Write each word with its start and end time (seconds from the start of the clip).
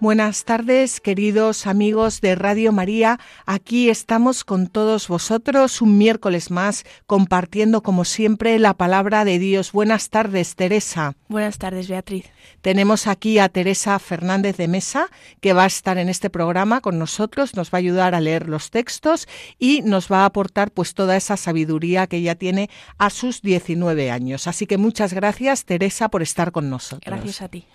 Buenas 0.00 0.44
tardes, 0.44 1.00
queridos 1.00 1.66
amigos 1.66 2.20
de 2.20 2.36
Radio 2.36 2.70
María. 2.70 3.18
Aquí 3.46 3.90
estamos 3.90 4.44
con 4.44 4.68
todos 4.68 5.08
vosotros 5.08 5.82
un 5.82 5.98
miércoles 5.98 6.52
más, 6.52 6.84
compartiendo 7.06 7.82
como 7.82 8.04
siempre 8.04 8.60
la 8.60 8.74
palabra 8.74 9.24
de 9.24 9.40
Dios. 9.40 9.72
Buenas 9.72 10.08
tardes, 10.08 10.54
Teresa. 10.54 11.16
Buenas 11.28 11.58
tardes, 11.58 11.88
Beatriz. 11.88 12.26
Tenemos 12.60 13.08
aquí 13.08 13.40
a 13.40 13.48
Teresa 13.48 13.98
Fernández 13.98 14.56
de 14.56 14.68
Mesa, 14.68 15.08
que 15.40 15.52
va 15.52 15.64
a 15.64 15.66
estar 15.66 15.98
en 15.98 16.08
este 16.08 16.30
programa 16.30 16.80
con 16.80 16.96
nosotros, 17.00 17.56
nos 17.56 17.72
va 17.72 17.78
a 17.78 17.80
ayudar 17.80 18.14
a 18.14 18.20
leer 18.20 18.48
los 18.48 18.70
textos 18.70 19.26
y 19.58 19.82
nos 19.82 20.12
va 20.12 20.18
a 20.18 20.26
aportar 20.26 20.70
pues 20.70 20.94
toda 20.94 21.16
esa 21.16 21.36
sabiduría 21.36 22.06
que 22.06 22.18
ella 22.18 22.36
tiene 22.36 22.70
a 22.98 23.10
sus 23.10 23.42
19 23.42 24.12
años. 24.12 24.46
Así 24.46 24.68
que 24.68 24.78
muchas 24.78 25.12
gracias, 25.12 25.64
Teresa, 25.64 26.08
por 26.08 26.22
estar 26.22 26.52
con 26.52 26.70
nosotros. 26.70 27.02
Gracias 27.04 27.42
a 27.42 27.48
ti. 27.48 27.66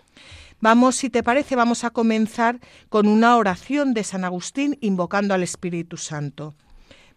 Vamos, 0.64 0.95
si 0.95 1.09
te 1.09 1.23
parece, 1.23 1.58
vamos 1.58 1.83
a 1.83 1.89
comenzar 1.89 2.61
con 2.88 3.06
una 3.06 3.36
oración 3.36 3.94
de 3.94 4.06
San 4.06 4.23
Agustín 4.23 4.78
invocando 4.80 5.33
al 5.33 5.44
Espíritu 5.44 5.97
Santo. 5.97 6.55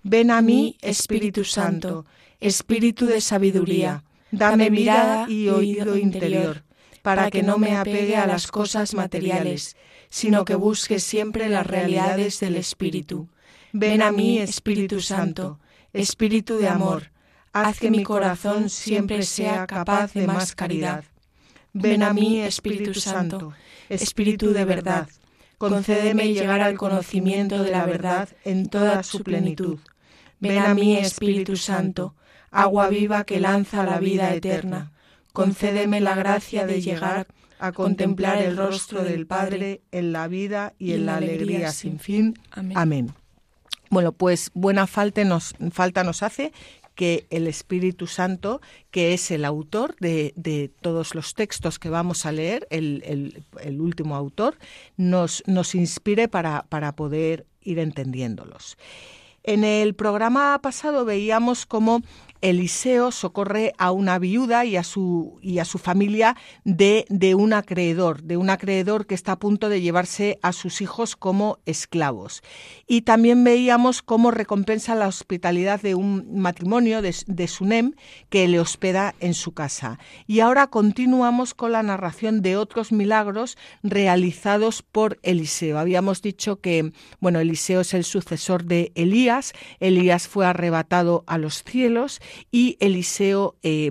Ven 0.02 0.32
a 0.32 0.42
mí, 0.42 0.76
Espíritu 0.80 1.44
Santo, 1.44 2.06
Espíritu 2.40 3.06
de 3.06 3.20
sabiduría, 3.20 4.02
dame 4.32 4.68
mirada 4.68 5.30
y 5.30 5.48
oído 5.48 5.96
interior, 5.96 6.64
para 7.02 7.30
que 7.30 7.44
no 7.44 7.56
me 7.56 7.76
apegue 7.76 8.16
a 8.16 8.26
las 8.26 8.48
cosas 8.48 8.94
materiales, 8.94 9.76
sino 10.08 10.44
que 10.44 10.56
busque 10.56 10.98
siempre 10.98 11.48
las 11.48 11.68
realidades 11.68 12.40
del 12.40 12.56
Espíritu. 12.56 13.28
Ven 13.72 14.02
a 14.02 14.10
mí, 14.10 14.40
Espíritu 14.40 15.00
Santo, 15.00 15.60
Espíritu 15.92 16.58
de 16.58 16.66
amor, 16.66 17.12
haz 17.52 17.78
que 17.78 17.92
mi 17.92 18.02
corazón 18.02 18.70
siempre 18.70 19.22
sea 19.22 19.68
capaz 19.68 20.14
de 20.14 20.26
más 20.26 20.56
caridad 20.56 21.04
Ven 21.78 22.02
a 22.02 22.12
mí, 22.14 22.40
Espíritu 22.40 22.94
Santo, 22.94 23.52
Espíritu 23.88 24.52
de 24.52 24.64
verdad. 24.64 25.08
Concédeme 25.58 26.32
llegar 26.32 26.60
al 26.62 26.76
conocimiento 26.76 27.62
de 27.62 27.70
la 27.70 27.84
verdad 27.84 28.28
en 28.44 28.68
toda 28.68 29.02
su 29.02 29.22
plenitud. 29.22 29.78
Ven 30.40 30.58
a 30.58 30.74
mí, 30.74 30.96
Espíritu 30.96 31.56
Santo, 31.56 32.14
agua 32.50 32.88
viva 32.88 33.24
que 33.24 33.40
lanza 33.40 33.84
la 33.84 33.98
vida 33.98 34.34
eterna. 34.34 34.92
Concédeme 35.32 36.00
la 36.00 36.14
gracia 36.14 36.66
de 36.66 36.80
llegar 36.80 37.26
a 37.58 37.72
contemplar 37.72 38.38
el 38.38 38.56
rostro 38.56 39.04
del 39.04 39.26
Padre 39.26 39.82
en 39.92 40.12
la 40.12 40.28
vida 40.28 40.72
y 40.78 40.92
en 40.92 41.04
la 41.04 41.16
alegría 41.16 41.72
sin 41.72 41.98
fin. 41.98 42.38
Amén. 42.52 43.12
Bueno, 43.90 44.12
pues 44.12 44.50
buena 44.54 44.86
falta 44.86 45.24
nos, 45.24 45.54
falta 45.72 46.04
nos 46.04 46.22
hace 46.22 46.52
que 46.96 47.28
el 47.30 47.46
Espíritu 47.46 48.08
Santo, 48.08 48.60
que 48.90 49.14
es 49.14 49.30
el 49.30 49.44
autor 49.44 49.94
de, 50.00 50.72
todos 50.80 51.14
los 51.14 51.34
textos 51.34 51.78
que 51.78 51.90
vamos 51.90 52.26
a 52.26 52.32
leer, 52.32 52.66
el, 52.70 53.44
último 53.78 54.16
autor, 54.16 54.58
nos, 54.96 55.44
nos 55.46 55.76
inspire 55.76 56.26
para, 56.26 56.64
para 56.68 56.96
poder 56.96 57.46
ir 57.60 57.78
entendiéndolos. 57.78 58.76
En 59.44 59.62
el 59.62 59.94
programa 59.94 60.58
pasado 60.60 61.04
veíamos 61.04 61.66
cómo 61.66 62.02
Eliseo 62.40 63.10
socorre 63.10 63.72
a 63.78 63.92
una 63.92 64.18
viuda 64.18 64.64
y 64.64 64.76
a 64.76 64.84
su, 64.84 65.38
y 65.42 65.58
a 65.58 65.64
su 65.64 65.78
familia 65.78 66.36
de, 66.64 67.06
de, 67.08 67.34
un 67.34 67.52
acreedor, 67.52 68.22
de 68.22 68.36
un 68.36 68.50
acreedor 68.50 69.06
que 69.06 69.14
está 69.14 69.32
a 69.32 69.38
punto 69.38 69.68
de 69.68 69.80
llevarse 69.80 70.38
a 70.42 70.52
sus 70.52 70.80
hijos 70.80 71.16
como 71.16 71.58
esclavos. 71.66 72.42
Y 72.86 73.02
también 73.02 73.44
veíamos 73.44 74.02
cómo 74.02 74.30
recompensa 74.30 74.94
la 74.94 75.08
hospitalidad 75.08 75.80
de 75.80 75.94
un 75.94 76.40
matrimonio 76.40 77.02
de, 77.02 77.14
de 77.26 77.48
Sunem 77.48 77.94
que 78.28 78.48
le 78.48 78.60
hospeda 78.60 79.14
en 79.20 79.34
su 79.34 79.52
casa. 79.52 79.98
Y 80.26 80.40
ahora 80.40 80.68
continuamos 80.68 81.54
con 81.54 81.72
la 81.72 81.82
narración 81.82 82.42
de 82.42 82.56
otros 82.56 82.92
milagros 82.92 83.56
realizados 83.82 84.82
por 84.82 85.18
Eliseo. 85.22 85.78
Habíamos 85.78 86.22
dicho 86.22 86.60
que, 86.60 86.92
bueno, 87.20 87.40
Eliseo 87.40 87.80
es 87.80 87.94
el 87.94 88.04
sucesor 88.04 88.64
de 88.64 88.92
Elías. 88.94 89.52
Elías 89.80 90.28
fue 90.28 90.46
arrebatado 90.46 91.24
a 91.26 91.38
los 91.38 91.62
cielos 91.64 92.20
y 92.50 92.76
Eliseo 92.80 93.56
eh, 93.62 93.90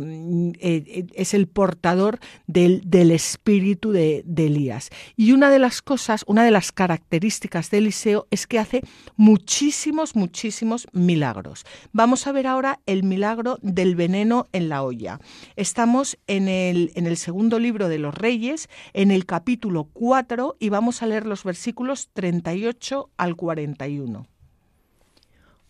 eh, 0.59 1.05
es 1.13 1.33
el 1.33 1.47
portador 1.47 2.19
del, 2.47 2.81
espíritu 3.11 3.91
de, 3.91 4.23
de, 4.25 4.47
Elías. 4.47 4.89
Y 5.15 5.31
una 5.31 5.49
de 5.49 5.59
las 5.59 5.81
cosas, 5.81 6.23
una 6.27 6.43
de 6.43 6.51
las 6.51 6.71
características 6.71 7.69
de 7.71 7.79
Eliseo 7.79 8.27
es 8.31 8.47
que 8.47 8.59
hace 8.59 8.81
muchísimos, 9.15 10.15
muchísimos 10.15 10.87
milagros. 10.91 11.65
Vamos 11.91 12.27
a 12.27 12.31
ver 12.31 12.47
ahora 12.47 12.79
el 12.85 13.03
milagro 13.03 13.57
del 13.61 13.95
veneno 13.95 14.47
en 14.51 14.69
la 14.69 14.83
olla. 14.83 15.19
Estamos 15.55 16.17
en 16.27 16.47
el, 16.47 16.91
en 16.95 17.07
el 17.07 17.17
segundo 17.17 17.59
libro 17.59 17.89
de 17.89 17.99
los 17.99 18.15
Reyes, 18.15 18.69
en 18.93 19.11
el 19.11 19.25
capítulo 19.25 19.85
4, 19.93 20.57
y 20.59 20.69
vamos 20.69 21.01
a 21.01 21.07
leer 21.07 21.25
los 21.25 21.43
versículos 21.43 22.09
38 22.13 23.09
al 23.17 23.35
41. 23.35 24.27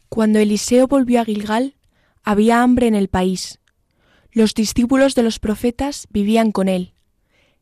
Cuando 0.10 0.40
Eliseo 0.40 0.88
volvió 0.88 1.22
a 1.22 1.26
Gilgal, 1.26 1.76
había 2.26 2.64
hambre 2.64 2.88
en 2.88 2.96
el 2.96 3.08
país. 3.08 3.60
Los 4.32 4.54
discípulos 4.56 5.16
de 5.16 5.24
los 5.24 5.40
profetas 5.40 6.08
vivían 6.10 6.52
con 6.52 6.68
él. 6.68 6.96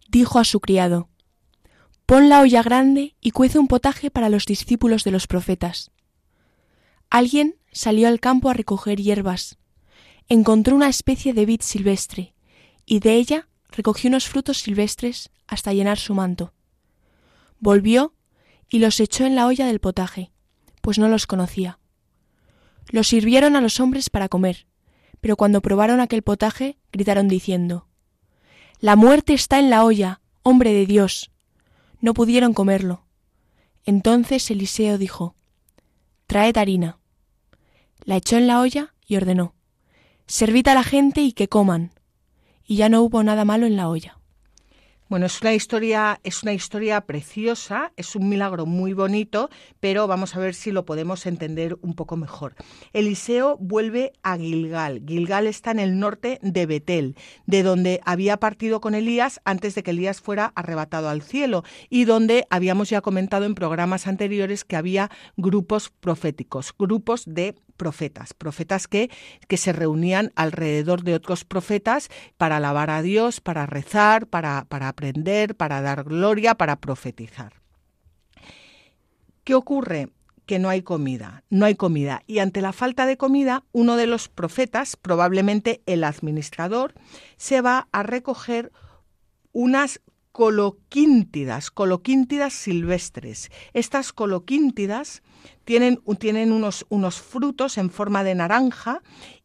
Dijo 0.07 0.39
a 0.39 0.45
su 0.45 0.59
criado, 0.61 1.09
Pon 2.05 2.29
la 2.29 2.41
olla 2.41 2.63
grande 2.63 3.15
y 3.21 3.31
cuece 3.31 3.59
un 3.59 3.67
potaje 3.67 4.09
para 4.09 4.29
los 4.29 4.45
discípulos 4.45 5.03
de 5.03 5.11
los 5.11 5.27
profetas. 5.27 5.91
Alguien 7.09 7.57
salió 7.71 8.07
al 8.07 8.19
campo 8.19 8.49
a 8.49 8.53
recoger 8.53 8.99
hierbas. 8.99 9.57
Encontró 10.29 10.75
una 10.75 10.89
especie 10.89 11.33
de 11.33 11.45
vid 11.45 11.61
silvestre, 11.61 12.33
y 12.85 12.99
de 12.99 13.15
ella 13.15 13.47
recogió 13.69 14.09
unos 14.09 14.27
frutos 14.27 14.59
silvestres 14.59 15.29
hasta 15.47 15.73
llenar 15.73 15.97
su 15.97 16.15
manto. 16.15 16.53
Volvió 17.59 18.13
y 18.69 18.79
los 18.79 18.99
echó 18.99 19.25
en 19.25 19.35
la 19.35 19.45
olla 19.45 19.67
del 19.67 19.79
potaje, 19.79 20.31
pues 20.81 20.97
no 20.97 21.07
los 21.09 21.27
conocía. 21.27 21.79
Los 22.89 23.07
sirvieron 23.07 23.55
a 23.55 23.61
los 23.61 23.79
hombres 23.79 24.09
para 24.09 24.29
comer, 24.29 24.67
pero 25.21 25.35
cuando 25.35 25.61
probaron 25.61 25.99
aquel 25.99 26.21
potaje, 26.21 26.77
gritaron 26.91 27.27
diciendo 27.27 27.87
La 28.79 28.95
muerte 28.95 29.33
está 29.33 29.59
en 29.59 29.69
la 29.69 29.83
olla, 29.83 30.21
hombre 30.41 30.73
de 30.73 30.85
Dios. 30.85 31.31
No 31.99 32.13
pudieron 32.13 32.53
comerlo. 32.53 33.05
Entonces 33.85 34.49
Eliseo 34.51 34.97
dijo 34.97 35.35
Traed 36.27 36.57
harina. 36.57 36.99
La 38.03 38.17
echó 38.17 38.37
en 38.37 38.47
la 38.47 38.59
olla 38.59 38.93
y 39.05 39.15
ordenó 39.15 39.55
Servid 40.27 40.67
a 40.67 40.73
la 40.73 40.83
gente 40.83 41.21
y 41.21 41.33
que 41.33 41.47
coman. 41.47 41.91
Y 42.65 42.77
ya 42.77 42.89
no 42.89 43.01
hubo 43.01 43.23
nada 43.23 43.45
malo 43.45 43.65
en 43.65 43.75
la 43.75 43.89
olla. 43.89 44.19
Bueno, 45.13 45.27
es 45.27 45.43
una 45.43 45.53
historia, 45.53 46.19
es 46.23 46.41
una 46.41 46.53
historia 46.53 46.99
preciosa, 47.01 47.93
es 47.97 48.15
un 48.15 48.29
milagro 48.29 48.65
muy 48.65 48.93
bonito, 48.93 49.51
pero 49.79 50.07
vamos 50.07 50.35
a 50.35 50.39
ver 50.39 50.55
si 50.55 50.71
lo 50.71 50.85
podemos 50.85 51.27
entender 51.27 51.77
un 51.83 51.93
poco 51.93 52.17
mejor. 52.17 52.55
Eliseo 52.93 53.55
vuelve 53.59 54.13
a 54.23 54.37
Gilgal. 54.37 55.03
Gilgal 55.05 55.45
está 55.45 55.69
en 55.69 55.77
el 55.77 55.99
norte 55.99 56.39
de 56.41 56.65
Betel, 56.65 57.15
de 57.45 57.61
donde 57.61 58.01
había 58.05 58.37
partido 58.37 58.81
con 58.81 58.95
Elías 58.95 59.39
antes 59.45 59.75
de 59.75 59.83
que 59.83 59.91
Elías 59.91 60.19
fuera 60.19 60.51
arrebatado 60.55 61.09
al 61.09 61.21
cielo 61.21 61.63
y 61.91 62.05
donde 62.05 62.47
habíamos 62.49 62.89
ya 62.89 63.01
comentado 63.01 63.45
en 63.45 63.53
programas 63.53 64.07
anteriores 64.07 64.65
que 64.65 64.77
había 64.77 65.11
grupos 65.37 65.91
proféticos, 65.91 66.73
grupos 66.75 67.25
de 67.27 67.53
profetas, 67.83 68.33
profetas 68.33 68.87
que, 68.87 69.09
que 69.49 69.57
se 69.57 69.73
reunían 69.73 70.31
alrededor 70.37 71.03
de 71.03 71.15
otros 71.15 71.43
profetas 71.43 72.09
para 72.37 72.55
alabar 72.55 72.89
a 72.89 73.01
Dios, 73.01 73.41
para 73.41 73.65
rezar, 73.65 74.27
para, 74.27 74.63
para 74.69 74.87
aprender, 74.87 75.57
para 75.57 75.81
dar 75.81 76.05
gloria, 76.05 76.55
para 76.55 76.77
profetizar. 76.77 77.51
¿Qué 79.43 79.53
ocurre? 79.53 80.07
Que 80.45 80.59
no 80.59 80.69
hay 80.69 80.81
comida, 80.81 81.43
no 81.49 81.65
hay 81.65 81.75
comida. 81.75 82.23
Y 82.25 82.39
ante 82.39 82.61
la 82.61 82.71
falta 82.71 83.05
de 83.05 83.17
comida, 83.17 83.65
uno 83.73 83.97
de 83.97 84.07
los 84.07 84.29
profetas, 84.29 84.95
probablemente 84.95 85.81
el 85.85 86.05
administrador, 86.05 86.93
se 87.35 87.59
va 87.59 87.89
a 87.91 88.03
recoger 88.03 88.71
unas 89.51 89.99
coloquíntidas, 90.31 91.69
coloquíntidas 91.69 92.53
silvestres. 92.53 93.51
Estas 93.73 94.13
coloquíntidas 94.13 95.21
tienen, 95.65 95.99
tienen 96.19 96.51
unos, 96.51 96.85
unos 96.89 97.21
frutos 97.21 97.77
en 97.77 97.89
forma 97.89 98.23
de 98.23 98.35
naranja 98.35 99.01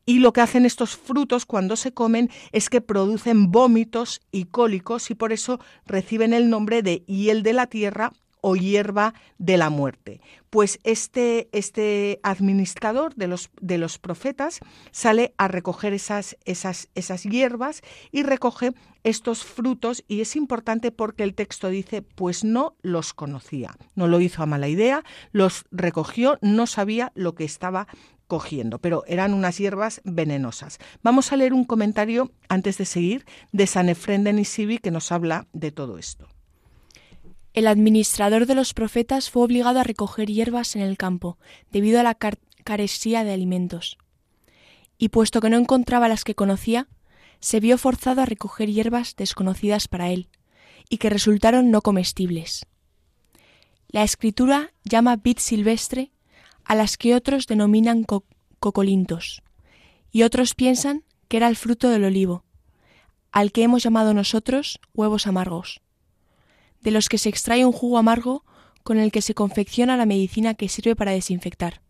y 0.06 0.20
lo 0.20 0.32
que 0.32 0.40
hacen 0.40 0.64
estos 0.64 0.96
frutos 0.96 1.44
cuando 1.44 1.76
se 1.76 1.92
comen 1.92 2.30
es 2.52 2.70
que 2.70 2.80
producen 2.80 3.50
vómitos 3.50 4.20
y 4.32 4.44
cólicos 4.44 5.10
y 5.10 5.14
por 5.14 5.32
eso 5.32 5.60
reciben 5.86 6.32
el 6.32 6.48
nombre 6.48 6.82
de 6.82 7.04
hiel 7.06 7.42
de 7.42 7.52
la 7.52 7.66
tierra 7.66 8.12
hierba 8.56 9.14
de 9.38 9.56
la 9.56 9.70
muerte. 9.70 10.20
Pues 10.50 10.78
este, 10.84 11.48
este 11.52 12.20
administrador 12.22 13.14
de 13.14 13.28
los, 13.28 13.50
de 13.60 13.78
los 13.78 13.98
profetas 13.98 14.60
sale 14.90 15.34
a 15.36 15.48
recoger 15.48 15.92
esas, 15.92 16.36
esas, 16.44 16.88
esas 16.94 17.24
hierbas 17.24 17.82
y 18.10 18.22
recoge 18.22 18.72
estos 19.04 19.44
frutos 19.44 20.04
y 20.08 20.20
es 20.20 20.36
importante 20.36 20.92
porque 20.92 21.22
el 21.22 21.34
texto 21.34 21.68
dice, 21.68 22.02
pues 22.02 22.44
no 22.44 22.76
los 22.82 23.14
conocía, 23.14 23.76
no 23.94 24.06
lo 24.06 24.20
hizo 24.20 24.42
a 24.42 24.46
mala 24.46 24.68
idea, 24.68 25.04
los 25.32 25.64
recogió, 25.70 26.38
no 26.42 26.66
sabía 26.66 27.12
lo 27.14 27.34
que 27.34 27.44
estaba 27.44 27.86
cogiendo, 28.28 28.78
pero 28.78 29.04
eran 29.06 29.34
unas 29.34 29.58
hierbas 29.58 30.00
venenosas. 30.04 30.78
Vamos 31.02 31.32
a 31.32 31.36
leer 31.36 31.54
un 31.54 31.64
comentario 31.64 32.30
antes 32.48 32.78
de 32.78 32.84
seguir 32.84 33.24
de 33.52 33.66
San 33.66 33.88
Efrén 33.88 34.22
de 34.22 34.34
Nisibi 34.34 34.78
que 34.78 34.90
nos 34.90 35.10
habla 35.10 35.48
de 35.52 35.72
todo 35.72 35.98
esto. 35.98 36.28
El 37.58 37.66
administrador 37.66 38.46
de 38.46 38.55
los 38.55 38.72
profetas 38.72 39.31
fue 39.31 39.43
obligado 39.43 39.81
a 39.81 39.82
recoger 39.82 40.31
hierbas 40.31 40.76
en 40.76 40.82
el 40.82 40.96
campo, 40.96 41.38
debido 41.72 41.99
a 41.99 42.05
la 42.05 42.16
caresía 42.62 43.25
de 43.25 43.32
alimentos. 43.32 43.99
Y 44.96 45.08
puesto 45.08 45.40
que 45.40 45.50
no 45.50 45.56
encontraba 45.56 46.06
las 46.06 46.22
que 46.22 46.37
conocía, 46.37 46.87
se 47.40 47.58
vio 47.58 47.76
forzado 47.76 48.22
a 48.22 48.26
recoger 48.26 48.70
hierbas 48.70 49.16
desconocidas 49.16 49.88
para 49.88 50.10
él, 50.10 50.28
y 50.88 50.99
que 50.99 51.10
resultaron 51.10 51.72
no 51.72 51.82
comestibles. 51.82 52.64
La 53.88 54.05
escritura 54.05 54.72
llama 54.84 55.16
vid 55.16 55.38
silvestre 55.38 56.12
a 56.62 56.76
las 56.76 56.96
que 56.96 57.16
otros 57.16 57.49
denominan 57.49 58.06
cocolintos, 58.60 59.43
y 60.12 60.22
otros 60.22 60.55
piensan 60.55 61.02
que 61.26 61.38
era 61.38 61.49
el 61.49 61.56
fruto 61.56 61.88
del 61.88 62.05
olivo, 62.05 62.44
al 63.32 63.50
que 63.50 63.64
hemos 63.64 63.82
llamado 63.82 64.14
nosotros 64.14 64.78
huevos 64.94 65.26
amargos, 65.26 65.81
de 66.80 66.90
los 66.90 67.08
que 67.08 67.19
se 67.19 67.28
extrae 67.28 67.64
un 67.64 67.72
jugo 67.72 67.98
amargo 67.98 68.44
con 68.82 68.98
el 68.98 69.12
que 69.12 69.22
se 69.22 69.34
confecciona 69.34 69.96
la 69.96 70.06
medicina 70.06 70.54
que 70.54 70.69
sirve 70.69 70.96
para 70.96 71.12
desinfectar. 71.12 71.82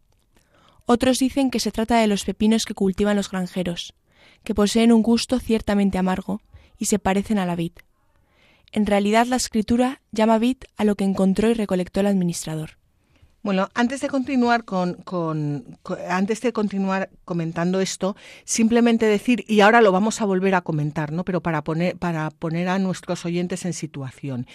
Otros 0.87 1.19
dicen 1.19 1.51
que 1.51 1.61
se 1.61 1.71
trata 1.71 1.99
de 1.99 2.07
los 2.07 2.25
pepinos 2.25 2.65
que 2.65 2.75
cultivan 2.75 3.17
los 3.17 3.31
granjeros, 3.31 3.95
que 4.43 4.55
poseen 4.55 4.93
un 4.93 5.03
gusto 5.03 5.39
ciertamente 5.39 5.99
amargo 5.99 6.41
y 6.79 6.87
se 6.87 6.99
parecen 6.99 7.39
a 7.39 7.47
la 7.47 7.57
vid. 7.57 7.73
En 8.73 8.87
realidad 8.87 9.27
la 9.27 9.37
escritura 9.37 10.01
llama 10.13 10.39
vid 10.39 10.57
a 10.77 10.85
lo 10.85 10.95
que 10.95 11.05
encontró 11.05 11.51
y 11.51 11.55
recolectó 11.55 12.01
el 12.01 12.07
administrador. 12.07 12.78
Bueno, 13.43 13.69
antes 13.75 14.01
de 14.01 14.09
continuar 14.09 14.65
con, 14.65 14.99
antes 16.09 16.41
de 16.41 16.53
continuar 16.53 17.11
comentando 17.25 17.81
esto, 17.81 18.17
simplemente 18.45 19.07
decir 19.07 19.45
y 19.47 19.61
ahora 19.61 19.81
lo 19.81 19.93
vamos 19.93 20.21
a 20.21 20.25
volver 20.25 20.55
a 20.55 20.63
comentar, 20.63 21.13
¿no? 21.13 21.25
Pero 21.25 21.41
para 21.41 21.63
poner 21.63 21.97
para 21.97 22.31
poner 22.31 22.69
a 22.69 22.79
nuestros 22.79 23.25
oyentes 23.25 23.65
en 23.65 23.73
situación. 23.73 24.47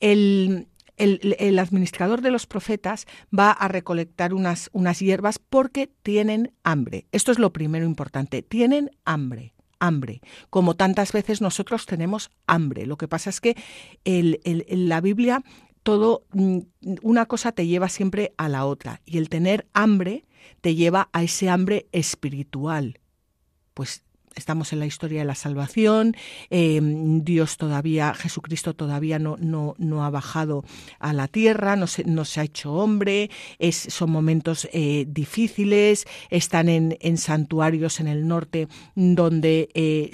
El, 0.00 0.68
el, 0.96 1.58
administrador 1.58 2.20
de 2.20 2.30
los 2.30 2.46
profetas 2.46 3.06
va 3.36 3.50
a 3.50 3.68
recolectar 3.68 4.34
unas, 4.34 4.70
unas 4.72 4.98
hierbas 5.00 5.38
porque 5.38 5.90
tienen 6.02 6.52
hambre. 6.64 7.06
Esto 7.12 7.32
es 7.32 7.38
lo 7.38 7.52
primero 7.52 7.86
importante. 7.86 8.42
Tienen 8.42 8.90
hambre 9.04 9.54
hambre, 9.82 10.20
como 10.48 10.76
tantas 10.76 11.10
veces 11.10 11.40
nosotros 11.40 11.86
tenemos 11.86 12.30
hambre. 12.46 12.86
Lo 12.86 12.96
que 12.96 13.08
pasa 13.08 13.30
es 13.30 13.40
que 13.40 13.56
la 14.04 15.00
Biblia 15.00 15.42
todo, 15.82 16.24
mm, 16.32 16.58
una 17.02 17.26
cosa 17.26 17.52
te 17.52 17.66
lleva 17.66 17.88
siempre 17.88 18.32
a 18.36 18.48
la 18.48 18.64
otra 18.66 19.00
y 19.04 19.18
el 19.18 19.28
tener 19.28 19.66
hambre 19.72 20.24
te 20.60 20.74
lleva 20.74 21.08
a 21.12 21.22
ese 21.22 21.48
hambre 21.48 21.86
espiritual. 21.92 23.00
Pues 23.74 24.04
estamos 24.34 24.72
en 24.72 24.78
la 24.78 24.86
historia 24.86 25.20
de 25.20 25.26
la 25.26 25.34
salvación, 25.34 26.16
em, 26.50 27.22
Dios 27.22 27.56
todavía, 27.56 28.14
Jesucristo 28.14 28.74
todavía 28.74 29.18
no, 29.18 29.36
no, 29.38 29.74
no, 29.78 30.04
ha 30.04 30.10
bajado 30.10 30.64
a 30.98 31.12
la 31.12 31.28
tierra, 31.28 31.76
no 31.76 31.86
se, 31.86 32.04
no 32.04 32.24
se 32.24 32.40
ha 32.40 32.44
hecho 32.44 32.72
hombre, 32.72 33.30
es, 33.58 33.76
son 33.76 34.10
momentos 34.10 34.68
eh, 34.72 35.06
difíciles, 35.08 36.06
están 36.30 36.68
en, 36.68 36.96
en, 37.00 37.16
santuarios 37.16 38.00
en 38.00 38.08
el 38.08 38.26
norte 38.26 38.68
donde 38.94 39.68
eh, 39.74 40.10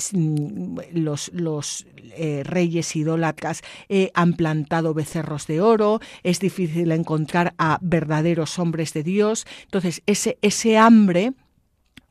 los, 0.93 1.31
los 1.33 1.87
eh, 2.17 2.43
reyes 2.45 2.95
idólatras 2.97 3.63
han 4.15 4.35
plantado 4.35 4.95
becerros 4.95 5.47
de 5.47 5.61
oro, 5.61 6.01
es 6.23 6.41
difícil 6.41 6.93
encontrar 6.93 7.55
a 7.59 7.79
verdaderos 7.81 8.59
hombres 8.59 8.93
de 8.93 9.03
Dios, 9.03 9.47
entonces 9.65 10.03
ese, 10.07 10.39
ese 10.43 10.79
hambre, 10.79 11.33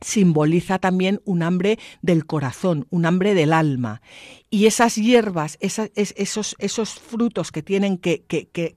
simboliza 0.00 0.78
también 0.78 1.20
un 1.24 1.42
hambre 1.42 1.78
del 2.02 2.26
corazón, 2.26 2.86
un 2.90 3.06
hambre 3.06 3.34
del 3.34 3.52
alma. 3.52 4.00
Y 4.50 4.66
esas 4.66 4.96
hierbas, 4.96 5.58
esos, 5.60 6.94
frutos 6.94 7.52
que 7.52 7.62
tienen 7.62 7.98
que, 7.98 8.24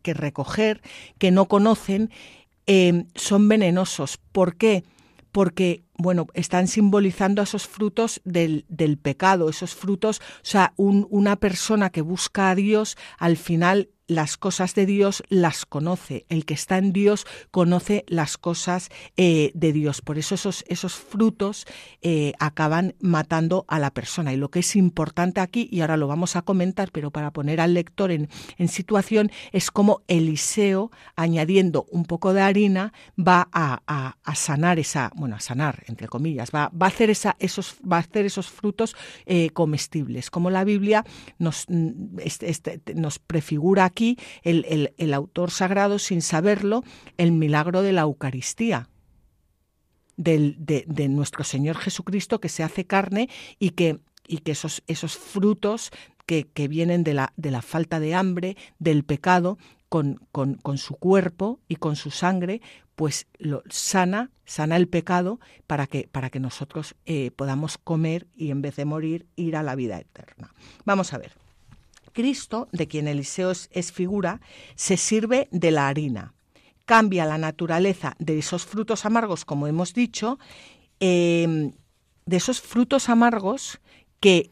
recoger, 0.03 0.81
que 1.17 1.31
no 1.31 1.47
conocen, 1.47 2.09
eh, 2.67 3.05
son 3.15 3.47
venenosos. 3.47 4.17
¿Por 4.31 4.55
qué? 4.55 4.83
Porque, 5.31 5.83
bueno, 5.97 6.27
están 6.33 6.67
simbolizando 6.67 7.41
esos 7.41 7.67
frutos 7.67 8.21
del 8.25 8.65
pecado, 9.01 9.49
esos 9.49 9.75
frutos, 9.75 10.19
o 10.19 10.45
sea, 10.45 10.73
una 10.75 11.37
persona 11.37 11.89
que 11.89 12.01
busca 12.01 12.49
a 12.49 12.55
Dios, 12.55 12.97
al 13.17 13.37
final 13.37 13.89
las 14.11 14.37
cosas 14.37 14.75
de 14.75 14.85
Dios 14.85 15.23
las 15.29 15.65
conoce. 15.65 16.25
El 16.27 16.45
que 16.45 16.53
está 16.53 16.77
en 16.77 16.91
Dios 16.91 17.25
conoce 17.49 18.03
las 18.07 18.37
cosas 18.37 18.89
eh, 19.15 19.51
de 19.53 19.71
Dios. 19.71 20.01
Por 20.01 20.17
eso 20.17 20.35
esos, 20.35 20.65
esos 20.67 20.95
frutos 20.95 21.65
eh, 22.01 22.33
acaban 22.37 22.93
matando 22.99 23.63
a 23.69 23.79
la 23.79 23.91
persona. 23.91 24.33
Y 24.33 24.37
lo 24.37 24.51
que 24.51 24.59
es 24.59 24.75
importante 24.75 25.39
aquí, 25.39 25.69
y 25.71 25.79
ahora 25.79 25.95
lo 25.95 26.07
vamos 26.07 26.35
a 26.35 26.41
comentar, 26.41 26.91
pero 26.91 27.11
para 27.11 27.31
poner 27.31 27.61
al 27.61 27.73
lector 27.73 28.11
en, 28.11 28.27
en 28.57 28.67
situación, 28.67 29.31
es 29.53 29.71
como 29.71 30.01
Eliseo, 30.07 30.91
añadiendo 31.15 31.85
un 31.89 32.03
poco 32.03 32.33
de 32.33 32.41
harina, 32.41 32.91
va 33.17 33.47
a, 33.53 33.81
a, 33.87 34.35
sanar 34.35 34.77
esa, 34.77 35.11
bueno, 35.15 35.37
a 35.37 35.39
sanar, 35.39 35.83
entre 35.87 36.07
comillas, 36.07 36.49
va, 36.53 36.69
va, 36.69 36.87
a, 36.87 36.89
hacer 36.89 37.09
esa, 37.09 37.37
esos, 37.39 37.77
va 37.89 37.97
a 37.97 37.99
hacer 38.01 38.25
esos 38.25 38.49
frutos 38.49 38.95
eh, 39.25 39.51
comestibles. 39.51 40.29
Como 40.29 40.49
la 40.49 40.65
Biblia 40.65 41.05
nos, 41.39 41.65
mm, 41.69 42.19
este, 42.19 42.49
este, 42.49 42.81
nos 42.95 43.19
prefigura 43.19 43.85
aquí 43.85 44.00
el, 44.43 45.13
autor 45.13 45.51
sagrado, 45.51 45.99
sin 45.99 46.21
saberlo, 46.21 46.83
el 47.17 47.31
milagro 47.31 47.81
de 47.81 47.91
la 47.91 48.01
Eucaristía. 48.01 48.89
de, 50.17 51.07
nuestro 51.09 51.43
Señor 51.43 51.77
Jesucristo 51.77 52.39
que 52.39 52.49
se 52.49 52.63
hace 52.63 52.85
carne 52.85 53.29
y 53.59 53.71
que, 53.71 53.99
esos, 54.27 55.17
frutos 55.17 55.91
que, 56.25 56.67
vienen 56.67 57.03
de 57.03 57.13
la, 57.13 57.61
falta 57.61 57.99
de 57.99 58.15
hambre, 58.15 58.55
del 58.79 59.03
pecado, 59.03 59.57
con, 59.89 60.21
con, 60.31 60.77
su 60.77 60.95
cuerpo 60.95 61.59
y 61.67 61.75
con 61.75 61.97
su 61.97 62.11
sangre, 62.11 62.61
pues 62.95 63.27
lo 63.39 63.61
sana, 63.69 64.31
sana 64.45 64.77
el 64.77 64.87
pecado 64.87 65.39
para 65.67 65.87
que, 65.87 66.07
para 66.09 66.29
que 66.29 66.39
nosotros 66.39 66.95
eh, 67.05 67.31
podamos 67.31 67.77
comer 67.77 68.27
y 68.35 68.51
en 68.51 68.61
vez 68.61 68.75
de 68.75 68.85
morir 68.85 69.25
ir 69.35 69.57
a 69.57 69.63
la 69.63 69.75
vida 69.75 69.99
eterna. 69.99 70.53
Vamos 70.85 71.13
a 71.13 71.17
ver. 71.17 71.40
Cristo, 72.11 72.67
de 72.71 72.87
quien 72.87 73.07
Eliseo 73.07 73.51
es 73.51 73.91
figura, 73.91 74.41
se 74.75 74.97
sirve 74.97 75.47
de 75.51 75.71
la 75.71 75.87
harina. 75.87 76.33
Cambia 76.85 77.25
la 77.25 77.37
naturaleza 77.37 78.15
de 78.19 78.37
esos 78.39 78.65
frutos 78.65 79.05
amargos, 79.05 79.45
como 79.45 79.67
hemos 79.67 79.93
dicho, 79.93 80.39
em, 80.99 81.71
de 82.25 82.37
esos 82.37 82.61
frutos 82.61 83.09
amargos 83.09 83.79
que, 84.19 84.51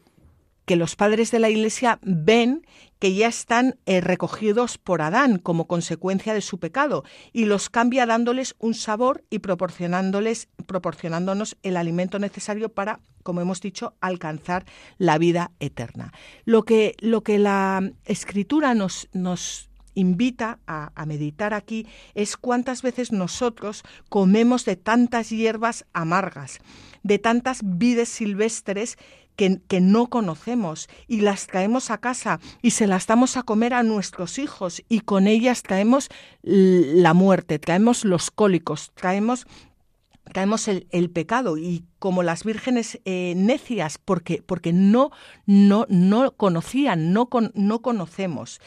que 0.70 0.76
los 0.76 0.94
padres 0.94 1.32
de 1.32 1.40
la 1.40 1.50
Iglesia 1.50 1.98
ven 2.00 2.64
que 3.00 3.12
ya 3.12 3.26
están 3.26 3.80
eh, 3.86 4.00
recogidos 4.00 4.78
por 4.78 5.02
Adán 5.02 5.40
como 5.40 5.66
consecuencia 5.66 6.32
de 6.32 6.42
su 6.42 6.60
pecado 6.60 7.02
y 7.32 7.46
los 7.46 7.70
cambia 7.70 8.06
dándoles 8.06 8.54
un 8.60 8.74
sabor 8.74 9.24
y 9.30 9.40
proporcionándoles 9.40 10.48
proporcionándonos 10.66 11.56
el 11.64 11.76
alimento 11.76 12.20
necesario 12.20 12.68
para 12.68 13.00
como 13.24 13.40
hemos 13.40 13.60
dicho, 13.60 13.94
alcanzar 14.00 14.64
la 14.96 15.18
vida 15.18 15.50
eterna. 15.58 16.12
Lo 16.44 16.62
que, 16.62 16.94
lo 17.00 17.22
que 17.22 17.40
la 17.40 17.90
escritura 18.04 18.72
nos, 18.72 19.08
nos 19.12 19.70
invita 19.94 20.60
a, 20.68 20.92
a, 20.94 21.04
meditar 21.04 21.52
aquí 21.52 21.86
es 22.14 22.36
cuántas 22.36 22.82
veces 22.82 23.10
nosotros 23.10 23.82
comemos 24.08 24.64
de 24.64 24.76
tantas 24.76 25.30
hierbas 25.30 25.84
amargas, 25.92 26.60
de 27.02 27.18
tantas 27.18 27.60
vides 27.62 28.08
silvestres 28.08 28.96
que, 29.36 29.80
no 29.80 30.08
conocemos 30.08 30.88
y 31.08 31.20
las 31.20 31.46
traemos 31.46 31.90
a 31.90 31.98
casa 31.98 32.40
y 32.62 32.72
se 32.72 32.86
las 32.86 33.06
damos 33.06 33.36
a 33.36 33.42
comer 33.42 33.74
a 33.74 33.82
nuestros 33.82 34.38
hijos 34.38 34.82
y 34.88 35.00
con 35.00 35.26
ellas 35.26 35.62
traemos 35.62 36.08
la 36.42 37.14
muerte, 37.14 37.58
traemos 37.58 38.04
los 38.04 38.30
cólicos, 38.30 38.92
traemos 38.94 39.46
traemos 40.32 40.68
el, 40.68 41.10
pecado 41.10 41.58
y 41.58 41.84
como 41.98 42.22
las 42.22 42.44
vírgenes 42.44 43.00
eh, 43.04 43.34
necias 43.36 43.98
porque, 43.98 44.42
porque 44.42 44.72
no, 44.72 45.10
no, 45.44 45.86
no 45.88 46.32
conocían, 46.32 47.12
no, 47.12 47.28
no 47.54 47.82
conocemos. 47.82 48.60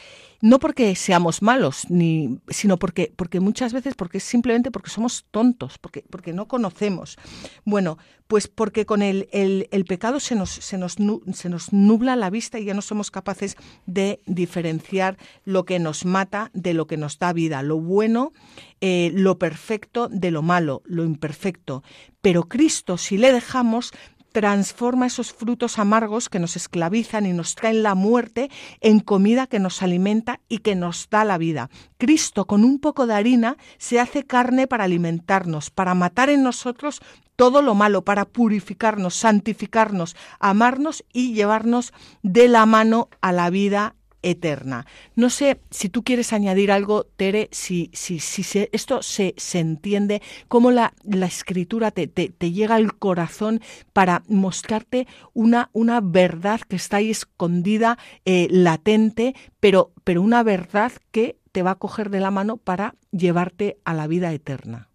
No 0.44 0.60
porque 0.60 0.94
seamos 0.98 1.42
malos, 1.42 1.90
ni, 1.90 2.38
sino 2.50 2.78
porque, 2.78 3.14
porque 3.16 3.40
muchas 3.40 3.72
veces, 3.72 3.96
porque 3.96 4.20
simplemente 4.20 4.72
porque 4.72 4.90
somos 4.90 5.26
tontos, 5.32 5.78
porque, 5.78 6.04
porque 6.10 6.34
no 6.34 6.50
conocemos. 6.50 7.18
Bueno, 7.64 7.98
pues 8.28 8.50
porque 8.50 8.86
con 8.86 9.02
el, 9.02 9.30
el, 9.32 9.86
pecado 9.86 10.20
se 10.20 10.36
nos, 10.36 10.50
se, 10.50 10.78
nos, 10.78 10.98
se 11.34 11.48
nos 11.48 11.72
nubla 11.72 12.18
la 12.18 12.30
vista 12.30 12.60
y 12.60 12.66
ya 12.66 12.74
no 12.74 12.82
somos 12.82 13.10
capaces 13.10 13.56
de 13.86 14.20
diferenciar 14.26 15.18
lo 15.46 15.64
que 15.64 15.80
nos 15.80 16.04
mata 16.04 16.52
de 16.54 16.74
lo 16.74 16.88
que 16.88 16.98
nos 16.98 17.20
da 17.20 17.32
vida, 17.32 17.64
lo 17.64 17.80
bueno, 17.80 18.34
eh, 18.82 19.12
lo 19.14 19.40
perfecto 19.40 20.10
de 20.10 20.30
lo 20.30 20.42
malo, 20.42 20.82
lo 20.84 21.06
imperfecto. 21.06 21.84
Pero 22.22 22.50
Cristo, 22.50 22.98
si 22.98 23.18
le 23.18 23.32
dejamos, 23.32 23.94
transforma 24.34 25.06
esos 25.06 25.32
frutos 25.32 25.80
amargos 25.80 26.28
que 26.28 26.40
nos 26.40 26.58
esclavizan 26.58 27.26
y 27.26 27.32
nos 27.32 27.56
traen 27.56 27.84
la 27.84 27.96
muerte 27.96 28.50
en 28.82 29.00
comida 29.00 29.48
que 29.48 29.60
nos 29.60 29.82
alimenta 29.82 30.42
y 30.50 30.58
que 30.58 30.76
nos 30.76 31.08
da 31.10 31.24
la 31.24 31.38
vida. 31.38 31.70
Cristo 31.98 32.46
con 32.46 32.66
un 32.66 32.80
poco 32.80 33.08
de 33.08 33.14
harina 33.14 33.56
se 33.78 34.02
hace 34.02 34.26
carne 34.26 34.68
para 34.68 34.84
alimentarnos, 34.84 35.70
para 35.70 35.94
matar 35.94 36.30
en 36.30 36.44
nosotros 36.44 37.00
todo 37.36 37.62
lo 37.62 37.76
malo, 37.76 38.04
para 38.04 38.26
purificarnos, 38.26 39.16
santificarnos, 39.16 40.16
amarnos 40.40 41.04
y 41.14 41.34
llevarnos 41.34 41.94
de 42.22 42.48
la 42.48 42.66
mano 42.66 43.10
a 43.22 43.32
la 43.32 43.50
vida 43.50 43.96
eterna. 44.24 44.88
No 45.16 45.30
sé 45.30 45.60
si 45.70 45.90
tú 45.90 46.04
quieres 46.04 46.34
añadir 46.34 46.72
algo, 46.72 47.04
Tere, 47.04 47.50
si, 47.52 47.92
si, 47.94 48.20
si 48.20 48.68
esto 48.72 49.04
se, 49.04 49.36
se, 49.38 49.60
entiende, 49.60 50.22
cómo 50.48 50.72
la, 50.72 50.94
la 51.04 51.28
escritura 51.28 51.92
te, 51.92 52.08
te, 52.08 52.52
llega 52.52 52.76
al 52.76 52.96
corazón 52.96 53.62
para 53.94 54.24
mostrarte 54.28 55.08
una, 55.34 55.70
una 55.74 56.02
verdad 56.02 56.62
que 56.62 56.76
está 56.76 56.98
ahí 56.98 57.12
escondida, 57.12 57.98
eh, 58.26 58.48
latente, 58.50 59.36
pero, 59.60 59.92
pero 60.04 60.22
una 60.22 60.44
verdad 60.44 60.92
que 61.12 61.38
te 61.52 61.62
va 61.62 61.72
a 61.72 61.76
coger 61.76 62.10
de 62.10 62.20
la 62.20 62.32
mano 62.32 62.58
para 62.58 62.96
llevarte 63.12 63.78
a 63.86 63.94
la 63.94 64.08
vida 64.08 64.34
eterna. 64.34 64.90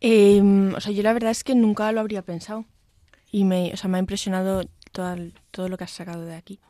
Em, 0.00 0.74
o 0.74 0.80
sea, 0.80 0.92
yo 0.92 1.02
la 1.02 1.12
verdad 1.12 1.30
es 1.30 1.44
que 1.44 1.54
nunca 1.54 1.90
lo 1.92 2.00
habría 2.00 2.22
pensado 2.22 2.64
y 3.30 3.44
me, 3.44 3.72
o 3.72 3.76
sea, 3.76 3.88
me 3.90 3.98
ha 3.98 4.00
impresionado 4.00 4.62
todo, 4.92 5.16
todo 5.50 5.68
lo 5.68 5.76
que 5.76 5.84
has 5.84 5.90
sacado 5.90 6.24
de 6.24 6.34
aquí. 6.34 6.60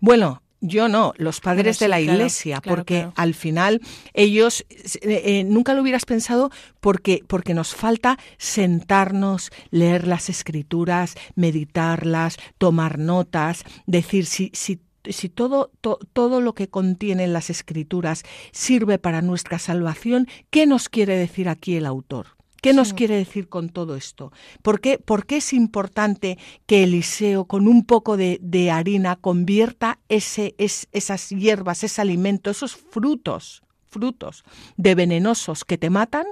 Bueno, 0.00 0.41
yo 0.62 0.88
no, 0.88 1.12
los 1.18 1.40
padres 1.40 1.78
de 1.80 1.88
la 1.88 2.00
iglesia, 2.00 2.60
porque 2.62 3.08
al 3.16 3.34
final 3.34 3.80
ellos 4.14 4.64
eh, 4.70 5.22
eh, 5.24 5.44
nunca 5.44 5.74
lo 5.74 5.82
hubieras 5.82 6.04
pensado 6.06 6.50
porque, 6.80 7.22
porque 7.26 7.52
nos 7.52 7.74
falta 7.74 8.18
sentarnos, 8.38 9.50
leer 9.70 10.06
las 10.06 10.30
escrituras, 10.30 11.16
meditarlas, 11.34 12.38
tomar 12.58 12.98
notas, 12.98 13.64
decir 13.86 14.24
si, 14.24 14.50
si 14.54 14.80
si 15.04 15.28
todo, 15.28 15.72
todo 16.12 16.40
lo 16.40 16.54
que 16.54 16.68
contienen 16.68 17.32
las 17.32 17.50
escrituras 17.50 18.22
sirve 18.52 18.98
para 18.98 19.20
nuestra 19.20 19.58
salvación, 19.58 20.28
¿qué 20.50 20.64
nos 20.64 20.88
quiere 20.88 21.16
decir 21.16 21.48
aquí 21.48 21.74
el 21.74 21.86
autor? 21.86 22.36
¿Qué 22.62 22.72
nos 22.72 22.94
quiere 22.94 23.16
decir 23.16 23.48
con 23.48 23.70
todo 23.70 23.96
esto? 23.96 24.30
¿Por 24.62 24.80
qué, 24.80 24.96
¿Por 24.96 25.26
qué, 25.26 25.38
es 25.38 25.52
importante 25.52 26.38
que 26.64 26.84
Eliseo 26.84 27.46
con 27.46 27.66
un 27.66 27.84
poco 27.84 28.16
de, 28.16 28.70
harina 28.70 29.16
convierta 29.16 29.98
ese, 30.08 30.54
esas 30.58 31.30
hierbas, 31.30 31.82
ese 31.82 32.00
alimento, 32.00 32.50
esos 32.50 32.76
frutos, 32.76 33.64
frutos 33.88 34.44
de 34.76 34.94
venenosos 34.94 35.64
que 35.64 35.76
te 35.76 35.90
matan 35.90 36.24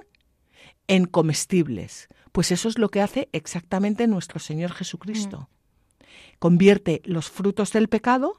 en 0.87 1.06
comestibles? 1.06 2.06
Pues 2.30 2.52
eso 2.52 2.68
es 2.68 2.78
lo 2.78 2.90
que 2.90 3.00
hace 3.00 3.28
exactamente 3.32 4.06
nuestro 4.06 4.38
Señor 4.38 4.70
Jesucristo. 4.70 5.49
Mm. 5.50 6.04
Convierte 6.38 7.02
los 7.06 7.28
frutos 7.28 7.72
del 7.72 7.88
pecado 7.88 8.34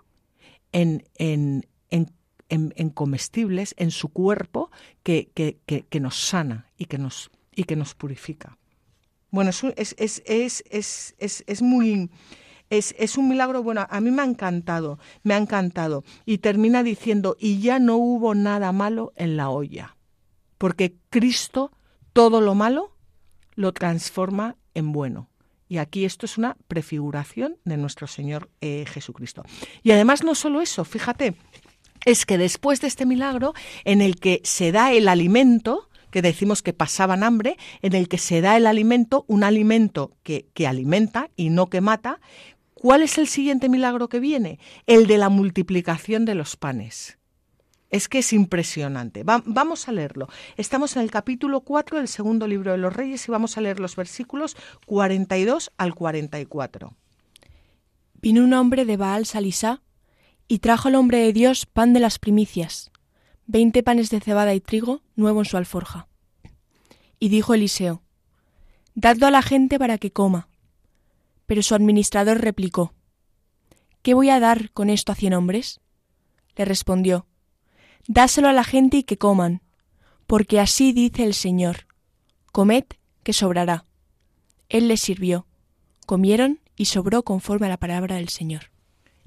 en, 0.71 1.03
en, 1.15 1.65
en, 1.89 2.89
comestibles 2.91 3.75
en 3.77 3.91
su 3.91 4.07
cuerpo 4.07 4.71
que, 5.03 5.29
que, 5.33 5.57
que 5.65 5.99
nos 5.99 6.15
sana 6.15 6.71
y 6.77 6.85
que 6.85 6.97
nos 6.97 7.31
y 7.55 7.63
que 7.65 7.75
nos 7.75 7.95
purifica. 7.95 8.57
Bueno, 9.29 9.49
es, 9.49 9.95
es, 9.97 10.23
es, 10.27 11.15
es, 11.47 11.61
muy... 11.61 12.09
Es, 12.69 13.17
un 13.17 13.29
milagro, 13.29 13.63
bueno, 13.63 13.85
a 13.89 14.01
mí 14.01 14.11
me 14.11 14.21
ha 14.21 14.25
encantado, 14.25 14.99
me 15.23 15.33
ha 15.33 15.37
encantado. 15.37 16.03
Y 16.25 16.39
termina 16.39 16.83
diciendo, 16.83 17.35
y 17.39 17.59
ya 17.59 17.79
no 17.79 17.95
hubo 17.97 18.35
nada 18.35 18.71
malo 18.71 19.13
en 19.15 19.37
la 19.37 19.49
olla, 19.49 19.97
porque 20.57 20.95
Cristo 21.09 21.71
todo 22.13 22.41
lo 22.41 22.55
malo 22.55 22.95
lo 23.55 23.73
transforma 23.73 24.57
en 24.73 24.91
bueno. 24.91 25.29
Y 25.67 25.77
aquí 25.77 26.03
esto 26.03 26.25
es 26.25 26.37
una 26.37 26.57
prefiguración 26.67 27.57
de 27.63 27.77
nuestro 27.77 28.05
Señor 28.07 28.49
eh, 28.59 28.85
Jesucristo. 28.85 29.43
Y 29.83 29.91
además 29.91 30.23
no 30.23 30.35
solo 30.35 30.61
eso, 30.61 30.83
fíjate, 30.83 31.35
es 32.05 32.25
que 32.25 32.37
después 32.37 32.81
de 32.81 32.87
este 32.87 33.05
milagro 33.05 33.53
en 33.85 34.01
el 34.01 34.17
que 34.17 34.41
se 34.43 34.73
da 34.73 34.91
el 34.91 35.07
alimento, 35.07 35.87
que 36.11 36.21
decimos 36.21 36.61
que 36.61 36.73
pasaban 36.73 37.23
hambre, 37.23 37.57
en 37.81 37.93
el 37.95 38.07
que 38.07 38.17
se 38.17 38.41
da 38.41 38.57
el 38.57 38.67
alimento, 38.67 39.25
un 39.27 39.43
alimento 39.43 40.11
que, 40.23 40.45
que 40.53 40.67
alimenta 40.67 41.29
y 41.35 41.49
no 41.49 41.67
que 41.67 41.81
mata, 41.81 42.19
¿cuál 42.73 43.01
es 43.01 43.17
el 43.17 43.27
siguiente 43.27 43.69
milagro 43.69 44.09
que 44.09 44.19
viene? 44.19 44.59
El 44.85 45.07
de 45.07 45.17
la 45.17 45.29
multiplicación 45.29 46.25
de 46.25 46.35
los 46.35 46.55
panes. 46.55 47.17
Es 47.91 48.07
que 48.07 48.19
es 48.19 48.31
impresionante. 48.31 49.23
vamos 49.23 49.87
a 49.89 49.91
leerlo. 49.91 50.29
Estamos 50.55 50.95
en 50.95 51.01
el 51.01 51.11
capítulo 51.11 51.59
4 51.59 51.97
del 51.97 52.07
segundo 52.07 52.47
libro 52.47 52.71
de 52.71 52.77
los 52.77 52.93
Reyes 52.93 53.27
y 53.27 53.31
vamos 53.31 53.57
a 53.57 53.61
leer 53.61 53.81
los 53.81 53.97
versículos 53.97 54.55
42 54.85 55.71
al 55.77 55.93
44. 55.93 56.95
Vino 58.21 58.43
un 58.43 58.53
hombre 58.53 58.85
de 58.85 58.95
Baal 58.95 59.25
Salisá 59.25 59.81
y 60.47 60.59
trajo 60.59 60.87
al 60.87 60.95
hombre 60.95 61.17
de 61.17 61.33
Dios 61.33 61.65
pan 61.65 61.91
de 61.91 61.99
las 61.99 62.17
primicias, 62.17 62.90
veinte 63.51 63.83
panes 63.83 64.09
de 64.09 64.21
cebada 64.21 64.53
y 64.53 64.61
trigo 64.61 65.01
nuevo 65.15 65.41
en 65.41 65.45
su 65.45 65.57
alforja. 65.57 66.07
Y 67.19 67.27
dijo 67.27 67.53
Eliseo, 67.53 68.01
Dadlo 68.95 69.27
a 69.27 69.31
la 69.31 69.41
gente 69.41 69.77
para 69.77 69.97
que 69.97 70.11
coma. 70.11 70.47
Pero 71.47 71.61
su 71.61 71.75
administrador 71.75 72.39
replicó, 72.39 72.93
¿Qué 74.01 74.13
voy 74.13 74.29
a 74.29 74.39
dar 74.39 74.71
con 74.71 74.89
esto 74.89 75.11
a 75.11 75.15
cien 75.15 75.33
hombres? 75.33 75.81
Le 76.55 76.63
respondió, 76.63 77.27
Dáselo 78.07 78.47
a 78.47 78.53
la 78.53 78.63
gente 78.63 78.97
y 78.97 79.03
que 79.03 79.17
coman, 79.17 79.61
porque 80.27 80.59
así 80.59 80.93
dice 80.93 81.23
el 81.23 81.33
Señor, 81.33 81.87
comed 82.53 82.85
que 83.21 83.33
sobrará. 83.33 83.85
Él 84.69 84.87
les 84.87 85.01
sirvió, 85.01 85.45
comieron 86.05 86.61
y 86.77 86.85
sobró 86.85 87.23
conforme 87.23 87.67
a 87.67 87.69
la 87.69 87.77
palabra 87.77 88.15
del 88.15 88.29
Señor. 88.29 88.70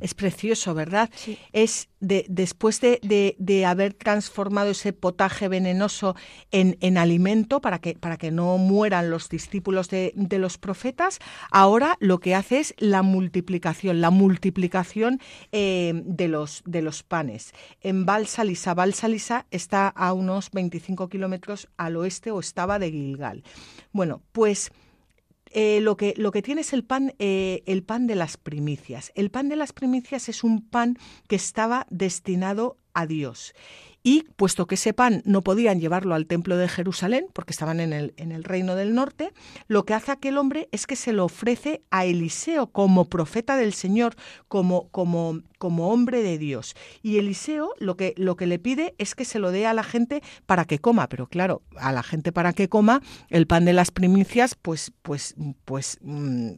Es 0.05 0.13
precioso, 0.13 0.75
¿verdad? 0.75 1.09
Es 1.55 1.89
de, 1.99 2.27
después 2.29 2.83
de, 2.83 3.01
de, 3.39 3.65
haber 3.65 3.95
transformado 3.95 4.73
ese 4.73 4.93
potaje 4.93 5.49
venenoso 5.49 6.15
en, 6.51 6.77
en 6.83 6.99
alimento 6.99 7.63
para 7.63 7.79
que, 7.79 7.95
para 7.95 8.19
que, 8.19 8.31
no 8.31 8.59
mueran 8.59 9.09
los 9.09 9.31
discípulos 9.31 9.89
de, 9.89 10.13
los 10.39 10.59
profetas, 10.59 11.21
ahora 11.51 11.97
lo 12.01 12.21
que 12.21 12.35
hace 12.35 12.59
es 12.59 12.75
la 12.77 13.01
multiplicación, 13.01 14.03
la 14.03 14.11
multiplicación 14.11 15.21
eh, 15.53 15.95
de, 16.05 16.29
los, 16.29 16.63
de 16.67 16.83
los 16.83 17.03
panes. 17.03 17.55
En 17.81 18.05
Balsalisa, 18.05 18.75
Balsalisa 18.75 19.47
está 19.51 19.89
a 19.89 20.13
unos 20.13 20.51
25 20.51 21.09
kilómetros 21.09 21.69
al 21.79 21.97
oeste 21.97 22.31
o 22.31 22.41
estaba 22.41 22.79
de 22.79 22.91
Gilgal. 22.91 23.43
Bueno, 23.91 24.21
pues 24.33 24.71
eh, 25.55 25.81
lo, 25.81 25.97
que, 25.97 26.15
lo 26.17 26.33
que 26.33 26.43
tiene 26.43 26.63
es 26.63 26.73
el 26.73 26.85
pan, 26.85 27.15
eh, 27.19 27.63
el 27.67 27.85
pan 27.85 28.07
de 28.07 28.17
las 28.17 28.37
primicias. 28.37 29.13
El 29.15 29.31
pan 29.31 29.49
de 29.49 29.57
las 29.57 29.73
primicias 29.73 30.29
es 30.29 30.43
un 30.43 30.69
pan 30.69 30.99
que 31.29 31.37
estaba 31.37 31.87
destinado 31.91 32.77
a 32.95 33.07
Dios 33.07 33.55
y 34.07 34.25
puesto 34.37 34.67
que 34.67 34.75
ese 34.77 34.93
pan 34.93 35.23
no 35.25 35.43
podían 35.43 35.81
llevarlo 35.81 36.15
al 36.15 36.27
templo 36.27 36.59
de 36.59 36.69
Jerusalén, 36.69 37.27
porque 37.33 37.53
estaban 37.53 37.81
en 37.81 37.95
el, 37.95 38.13
en 38.19 38.33
el 38.33 38.45
reino 38.45 38.77
del 38.77 38.95
norte, 38.95 39.33
lo 39.67 39.85
que 39.87 39.95
hace 39.95 40.13
aquel 40.13 40.37
hombre 40.37 40.69
es 40.73 40.87
que 40.87 40.95
se 40.95 41.15
lo 41.15 41.25
ofrece 41.25 41.83
a 41.91 42.05
Eliseo 42.05 42.67
como 42.67 43.07
profeta 43.07 43.57
del 43.57 43.73
Señor, 43.73 44.15
como, 44.47 44.91
como, 44.91 45.41
como 45.59 45.89
hombre 45.89 46.23
de 46.23 46.37
Dios. 46.37 46.77
Y 47.03 47.17
Eliseo 47.17 47.73
lo 47.79 47.97
que, 47.97 48.13
lo 48.19 48.37
que 48.37 48.47
le 48.47 48.59
pide 48.59 48.95
es 48.99 49.15
que 49.15 49.25
se 49.25 49.39
lo 49.39 49.51
dé 49.51 49.67
a 49.67 49.73
la 49.73 49.83
gente 49.83 50.23
para 50.45 50.67
que 50.67 50.79
coma, 50.79 51.09
pero 51.09 51.27
claro, 51.27 51.63
a 51.77 51.91
la 51.91 52.03
gente 52.03 52.31
para 52.31 52.53
que 52.53 52.69
coma 52.69 53.01
el 53.31 53.47
pan 53.47 53.65
de 53.65 53.73
las 53.73 53.91
primicias, 53.91 54.55
pues, 54.55 54.93
pues, 55.03 55.35
pues... 55.65 55.97
Mm, 56.03 56.53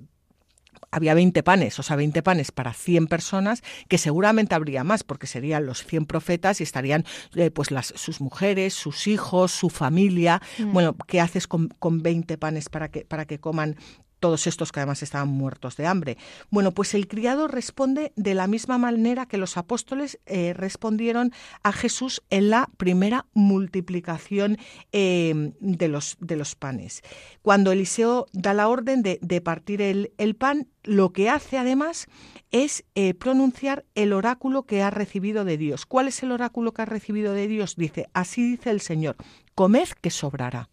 había 0.97 1.13
20 1.13 1.43
panes, 1.43 1.79
o 1.79 1.83
sea, 1.83 1.95
20 1.95 2.23
panes 2.23 2.53
para 2.53 2.73
100 2.73 3.07
personas, 3.07 3.63
que 3.87 3.99
seguramente 3.99 4.55
habría 4.55 4.83
más, 4.83 5.05
porque 5.05 5.27
serían 5.27 5.67
los 5.67 5.85
100 5.85 6.07
profetas 6.07 6.61
y 6.61 6.65
estarían 6.65 7.05
eh, 7.35 7.51
pues 7.51 7.71
las, 7.71 7.89
sus 7.89 8.23
mujeres, 8.23 8.73
sus 8.73 9.07
hijos, 9.07 9.53
su 9.53 9.69
familia. 9.69 10.41
Mm. 10.59 10.73
Bueno, 10.73 10.97
¿qué 11.07 11.21
haces 11.21 11.47
con, 11.47 11.69
con, 11.69 12.03
20 12.03 12.39
panes 12.39 12.71
para 12.71 12.91
que, 12.91 13.05
para 13.05 13.27
que 13.27 13.39
coman 13.39 13.77
todos 14.21 14.47
estos 14.47 14.73
que 14.73 14.81
además 14.81 15.03
estaban 15.03 15.29
muertos 15.29 15.77
de 15.77 15.87
hambre. 15.87 16.17
Bueno, 16.51 16.73
pues 16.73 16.95
el 16.95 17.09
criado 17.09 17.49
responde 17.49 18.13
de 18.17 18.35
la 18.35 18.47
misma 18.47 18.79
manera 18.79 19.27
que 19.27 19.37
los 19.37 19.57
apóstoles 19.57 20.19
eh, 20.27 20.53
respondieron 20.55 21.33
a 21.63 21.73
Jesús 21.73 22.23
en 22.31 22.51
la 22.51 22.71
primera 22.77 23.27
multiplicación 23.35 24.59
eh, 24.93 25.53
de, 25.61 25.89
los, 25.89 26.17
de, 26.21 26.37
los, 26.37 26.55
panes. 26.55 27.03
Cuando 27.43 27.73
Eliseo 27.73 28.27
da 28.33 28.55
la 28.55 28.69
orden 28.69 29.03
de, 29.03 29.41
partir 29.41 29.83
el, 29.83 30.37
pan, 30.37 30.69
lo 30.83 31.13
que 31.13 31.29
hace 31.29 31.59
además 31.59 32.07
es 32.51 32.85
eh, 32.95 33.15
pronunciar 33.15 33.85
el 33.95 34.13
oráculo 34.13 34.65
que 34.65 34.83
ha 34.83 34.91
recibido 34.91 35.45
de 35.45 35.59
Dios. 35.59 35.85
¿Cuál 35.85 36.09
es 36.09 36.23
el 36.23 36.33
oráculo 36.33 36.73
que 36.73 36.83
ha 36.83 36.87
recibido 36.87 37.33
de 37.33 37.49
Dios? 37.49 37.77
Dice, 37.77 38.09
así 38.15 38.43
dice 38.43 38.71
el 38.71 38.81
Señor, 38.81 39.17
comed 39.55 39.89
que 40.01 40.11
sobrará, 40.11 40.71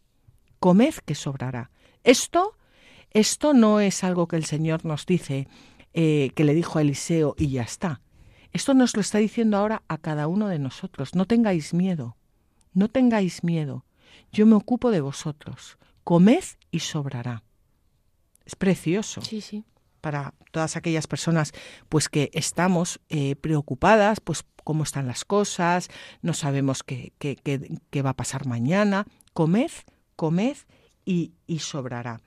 comed 0.60 0.96
que 1.06 1.16
sobrará. 1.16 1.72
Esto 2.04 2.56
esto 3.14 3.54
no 3.54 3.80
es 3.80 4.04
algo 4.04 4.28
que 4.28 4.36
el 4.36 4.46
Señor 4.46 4.86
nos 4.86 5.06
dice, 5.06 5.48
eh, 5.94 6.32
que 6.36 6.44
le 6.44 6.56
dijo 6.56 6.80
a 6.80 6.82
Eliseo 6.82 7.36
y 7.38 7.50
ya 7.50 7.62
está. 7.62 8.02
Esto 8.52 8.74
nos 8.74 8.96
lo 8.96 9.02
está 9.02 9.20
diciendo 9.20 9.58
ahora 9.58 9.84
a 9.88 9.98
cada 9.98 10.28
uno 10.28 10.48
de 10.48 10.60
nosotros. 10.60 11.16
No 11.16 11.26
tengáis 11.26 11.74
miedo, 11.74 12.18
no 12.74 12.88
tengáis 12.88 13.44
miedo. 13.44 13.86
Yo 14.32 14.46
me 14.46 14.56
ocupo 14.56 14.92
de 14.92 15.02
vosotros. 15.02 15.78
Comed 16.04 16.44
y 16.72 16.80
sobrará. 16.80 17.44
Es 18.46 18.56
precioso. 18.56 19.22
Sí, 19.22 19.42
sí. 19.42 19.64
Para 20.02 20.34
todas 20.52 20.76
aquellas 20.76 21.08
personas 21.08 21.54
pues 21.90 22.10
que 22.10 22.30
estamos 22.34 23.00
eh, 23.10 23.36
preocupadas, 23.36 24.20
pues 24.20 24.44
cómo 24.64 24.84
están 24.84 25.08
las 25.08 25.24
cosas, 25.24 25.90
no 26.22 26.34
sabemos 26.34 26.84
qué, 26.84 27.14
qué, 27.20 27.38
qué, 27.38 28.02
va 28.02 28.12
a 28.12 28.16
pasar 28.16 28.46
mañana. 28.46 29.06
Comed, 29.34 29.72
comed 30.16 30.58
y, 31.06 31.34
y 31.48 31.60
sobrará. 31.60 32.22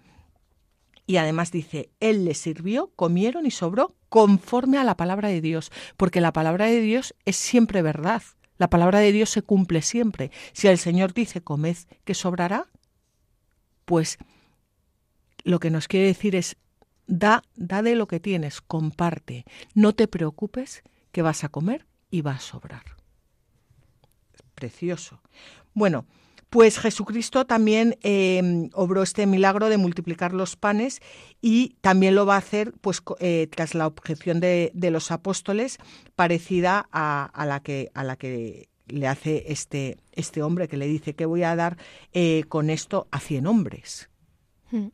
Y 1.06 1.18
además 1.18 1.52
dice, 1.52 1.90
Él 2.00 2.24
les 2.24 2.38
sirvió, 2.38 2.92
comieron 2.96 3.46
y 3.46 3.50
sobró 3.50 3.94
conforme 4.08 4.78
a 4.78 4.84
la 4.84 4.96
palabra 4.96 5.28
de 5.28 5.40
Dios, 5.40 5.70
porque 5.96 6.20
la 6.20 6.32
palabra 6.32 6.66
de 6.66 6.80
Dios 6.80 7.14
es 7.24 7.36
siempre 7.36 7.82
verdad. 7.82 8.22
La 8.58 8.70
palabra 8.70 8.98
de 8.98 9.12
Dios 9.12 9.30
se 9.30 9.42
cumple 9.42 9.82
siempre. 9.82 10.30
Si 10.52 10.66
el 10.66 10.78
Señor 10.78 11.14
dice, 11.14 11.42
comed 11.42 11.76
que 12.04 12.14
sobrará, 12.14 12.66
pues 13.84 14.18
lo 15.44 15.60
que 15.60 15.70
nos 15.70 15.86
quiere 15.86 16.06
decir 16.06 16.34
es, 16.34 16.56
da, 17.06 17.42
da 17.54 17.82
de 17.82 17.94
lo 17.94 18.08
que 18.08 18.18
tienes, 18.18 18.60
comparte. 18.60 19.44
No 19.74 19.94
te 19.94 20.08
preocupes 20.08 20.82
que 21.12 21.22
vas 21.22 21.44
a 21.44 21.48
comer 21.48 21.86
y 22.10 22.22
va 22.22 22.32
a 22.32 22.40
sobrar. 22.40 22.82
Precioso. 24.54 25.20
Bueno, 25.74 26.06
pues 26.56 26.78
Jesucristo 26.78 27.44
también 27.44 27.98
em, 28.00 28.70
obró 28.72 29.02
este 29.02 29.26
milagro 29.26 29.68
de 29.68 29.76
multiplicar 29.76 30.32
los 30.32 30.56
panes 30.56 31.02
y 31.42 31.76
también 31.82 32.14
lo 32.14 32.24
va 32.24 32.36
a 32.36 32.38
hacer 32.38 32.72
pues 32.80 33.02
eh, 33.18 33.46
tras 33.54 33.74
la 33.74 33.86
objeción 33.86 34.40
de, 34.40 34.72
los 34.74 35.10
apóstoles 35.10 35.76
parecida 36.14 36.88
a, 36.92 37.44
la 37.46 37.60
que 37.60 37.90
a 37.92 38.04
la 38.04 38.16
que 38.16 38.70
le 38.86 39.06
hace 39.06 39.52
este, 39.52 39.98
este 40.12 40.42
hombre 40.42 40.66
que 40.66 40.78
le 40.78 40.86
dice 40.86 41.14
que 41.14 41.26
voy 41.26 41.42
a 41.42 41.54
dar 41.56 41.76
eh, 42.14 42.44
con 42.48 42.70
esto 42.70 43.06
a 43.10 43.20
cien 43.20 43.46
hombres. 43.46 44.08
Hmm. 44.70 44.86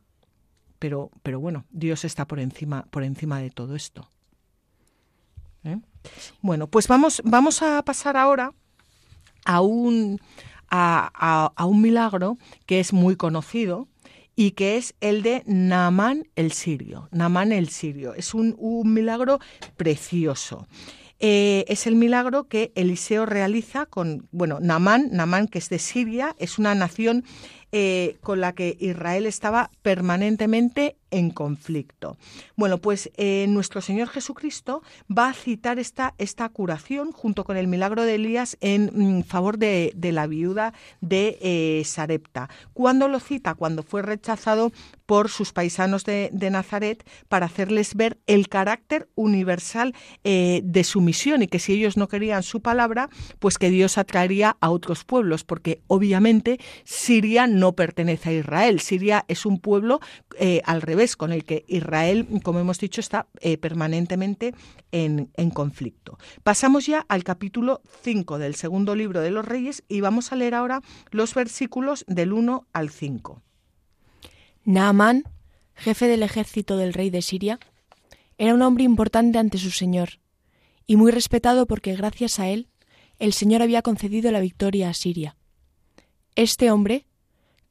Pero, 0.81 1.13
pero 1.23 1.39
bueno, 1.39 1.65
Dios 1.71 2.05
está 2.05 2.27
por 2.27 2.41
encima, 2.41 2.87
por 2.91 3.05
encima 3.05 3.39
de 3.39 3.51
todo 3.51 3.77
esto. 3.77 4.11
¿Eh? 5.63 5.79
Bueno, 6.41 6.67
pues 6.67 6.89
vamos, 6.89 7.23
vamos 7.25 7.63
a 7.63 7.85
pasar 7.85 8.17
ahora 8.17 8.53
a 9.45 9.61
un, 9.61 10.21
a, 10.73 11.67
un 11.67 11.83
milagro 11.83 12.39
que 12.67 12.81
es 12.81 12.93
muy 12.93 13.17
conocido, 13.17 13.89
y 14.35 14.53
que 14.53 14.79
es 14.79 14.95
el 15.03 15.23
de 15.23 15.43
Naamán 15.45 16.27
el 16.37 16.53
sirio. 16.53 17.07
Naamán 17.13 17.53
el 17.53 17.69
sirio. 17.69 18.15
Es 18.15 18.33
un, 18.33 18.57
milagro 18.87 19.41
precioso. 19.77 20.67
Eh, 21.21 21.67
es 21.69 21.87
el 21.87 21.97
milagro 21.97 22.49
que 22.49 22.73
Eliseo 22.75 23.27
realiza 23.27 23.85
con, 23.85 24.27
bueno, 24.33 24.59
Naamán, 24.59 25.11
Naamán 25.13 25.49
que 25.49 25.59
es 25.59 25.69
de 25.69 25.79
Siria, 25.79 26.35
es 26.39 26.59
una 26.59 26.75
nación 26.75 27.25
eh, 27.75 28.19
con 28.21 28.43
la 28.43 28.53
que 28.53 28.77
Israel 28.81 29.25
estaba 29.25 29.71
permanentemente 29.81 30.97
en 31.11 31.31
conflicto. 31.31 32.19
Bueno, 32.55 32.79
pues 32.79 33.11
eh, 33.17 33.47
nuestro 33.49 33.81
Señor 33.81 34.09
Jesucristo 34.09 34.83
va 35.11 35.29
a 35.29 35.35
citar 35.35 35.79
esta, 35.79 36.15
esta 36.19 36.49
curación 36.51 37.13
junto 37.13 37.45
con 37.45 37.57
el 37.57 37.69
milagro 37.69 38.03
de 38.03 38.17
Elías 38.17 38.59
en 38.61 39.19
mm, 39.19 39.23
favor 39.23 39.57
de, 39.57 39.95
la 39.99 40.27
viuda 40.27 40.75
de 41.01 41.39
eh, 41.41 41.83
Sarepta. 41.87 42.51
¿Cuándo 42.75 43.09
lo 43.09 43.21
cita? 43.21 43.55
Cuando 43.55 43.83
fue 43.83 44.03
rechazado 44.03 44.71
por 45.07 45.31
sus 45.31 45.53
paisanos 45.53 46.05
de, 46.05 46.31
Nazaret 46.51 47.07
para 47.29 47.47
hacerles 47.47 47.95
ver 47.95 48.19
el 48.27 48.49
carácter 48.49 49.09
universal 49.15 49.95
de 50.25 50.85
su 50.85 51.01
misión 51.01 51.43
y 51.43 51.49
que 51.49 51.59
si 51.59 51.75
ellos 51.75 51.97
no 51.97 52.09
querían 52.09 52.43
su 52.43 52.63
palabra, 52.63 53.11
pues 53.39 53.59
que 53.59 53.71
Dios 53.71 53.99
atraería 53.99 54.57
a 54.61 54.71
otros 54.71 55.05
pueblos, 55.05 55.45
porque 55.45 55.83
obviamente 55.87 56.59
Siria 56.85 57.47
no 57.47 57.62
pertenece 57.71 58.31
a 58.31 58.33
Israel. 58.33 58.81
Siria 58.81 59.25
es 59.29 59.47
un 59.47 59.61
pueblo 59.61 60.01
al 60.65 60.83
revés 60.83 61.15
con 61.15 61.31
el 61.31 61.45
que 61.45 61.65
Israel, 61.69 62.27
como 62.43 62.59
hemos 62.59 62.81
dicho, 62.81 63.01
está 63.01 63.29
eh, 63.41 63.59
permanentemente 63.59 64.55
en, 64.91 65.31
en, 65.37 65.51
conflicto. 65.51 66.19
Pasamos 66.43 66.87
ya 66.87 67.07
al 67.09 67.23
capítulo 67.23 67.81
5 68.03 68.39
del 68.39 68.57
segundo 68.57 68.97
libro 68.97 69.21
de 69.21 69.31
los 69.31 69.45
Reyes 69.45 69.85
y 69.89 70.01
vamos 70.01 70.33
a 70.33 70.37
leer 70.37 70.57
ahora 70.57 70.81
los 71.13 71.35
versículos 71.35 72.05
del 72.09 72.33
1 72.33 72.67
al 72.73 72.91
5. 72.91 73.43
Naamán, 74.65 75.25
jefe 75.75 76.07
del 76.07 76.23
ejército 76.23 76.77
del 76.77 76.93
rey 76.95 77.11
de 77.11 77.23
Siria, 77.23 77.61
era 78.39 78.55
un 78.55 78.63
hombre 78.63 78.85
importante 78.85 79.39
ante 79.39 79.59
su 79.59 79.71
señor 79.71 80.21
y 80.87 80.97
muy 80.97 81.13
respetado 81.13 81.67
porque 81.67 81.95
gracias 81.95 82.39
a 82.39 82.49
él 82.49 82.69
el 83.19 83.33
Señor 83.33 83.63
había 83.63 83.83
concedido 83.83 84.33
la 84.33 84.41
victoria 84.41 84.89
a 84.89 84.95
Siria. 84.95 85.37
Este 86.35 86.71
hombre, 86.71 87.07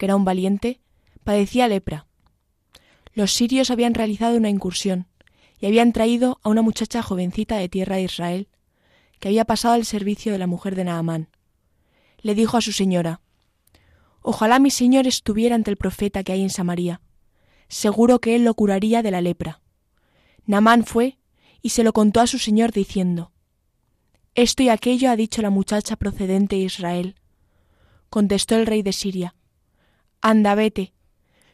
que 0.01 0.07
era 0.07 0.15
un 0.15 0.25
valiente, 0.25 0.81
padecía 1.23 1.67
lepra 1.67 2.07
los 3.13 3.33
sirios 3.33 3.71
habían 3.71 3.93
realizado 3.93 4.37
una 4.37 4.49
incursión 4.49 5.07
y 5.59 5.65
habían 5.65 5.91
traído 5.91 6.39
a 6.43 6.49
una 6.49 6.61
muchacha 6.61 7.01
jovencita 7.01 7.57
de 7.57 7.69
tierra 7.69 7.97
de 7.97 8.03
Israel, 8.03 8.47
que 9.19 9.27
había 9.27 9.45
pasado 9.45 9.75
al 9.75 9.85
servicio 9.85 10.31
de 10.31 10.39
la 10.39 10.47
mujer 10.47 10.75
de 10.75 10.85
Naamán. 10.85 11.29
Le 12.21 12.35
dijo 12.35 12.57
a 12.57 12.61
su 12.61 12.71
señora, 12.71 13.21
Ojalá 14.21 14.59
mi 14.59 14.71
señor 14.71 15.07
estuviera 15.07 15.55
ante 15.55 15.71
el 15.71 15.77
profeta 15.77 16.23
que 16.23 16.31
hay 16.31 16.41
en 16.41 16.49
Samaria. 16.49 17.01
Seguro 17.67 18.19
que 18.19 18.35
él 18.35 18.43
lo 18.43 18.53
curaría 18.53 19.01
de 19.01 19.11
la 19.11 19.21
lepra. 19.21 19.61
Naamán 20.45 20.85
fue 20.85 21.17
y 21.61 21.69
se 21.69 21.83
lo 21.83 21.93
contó 21.93 22.21
a 22.21 22.27
su 22.27 22.37
señor 22.37 22.71
diciendo, 22.71 23.31
Esto 24.35 24.63
y 24.63 24.69
aquello 24.69 25.09
ha 25.09 25.15
dicho 25.15 25.41
la 25.41 25.49
muchacha 25.49 25.95
procedente 25.95 26.55
de 26.55 26.63
Israel. 26.63 27.15
Contestó 28.09 28.55
el 28.55 28.65
rey 28.65 28.83
de 28.83 28.93
Siria, 28.93 29.35
Anda, 30.21 30.55
vete, 30.55 30.93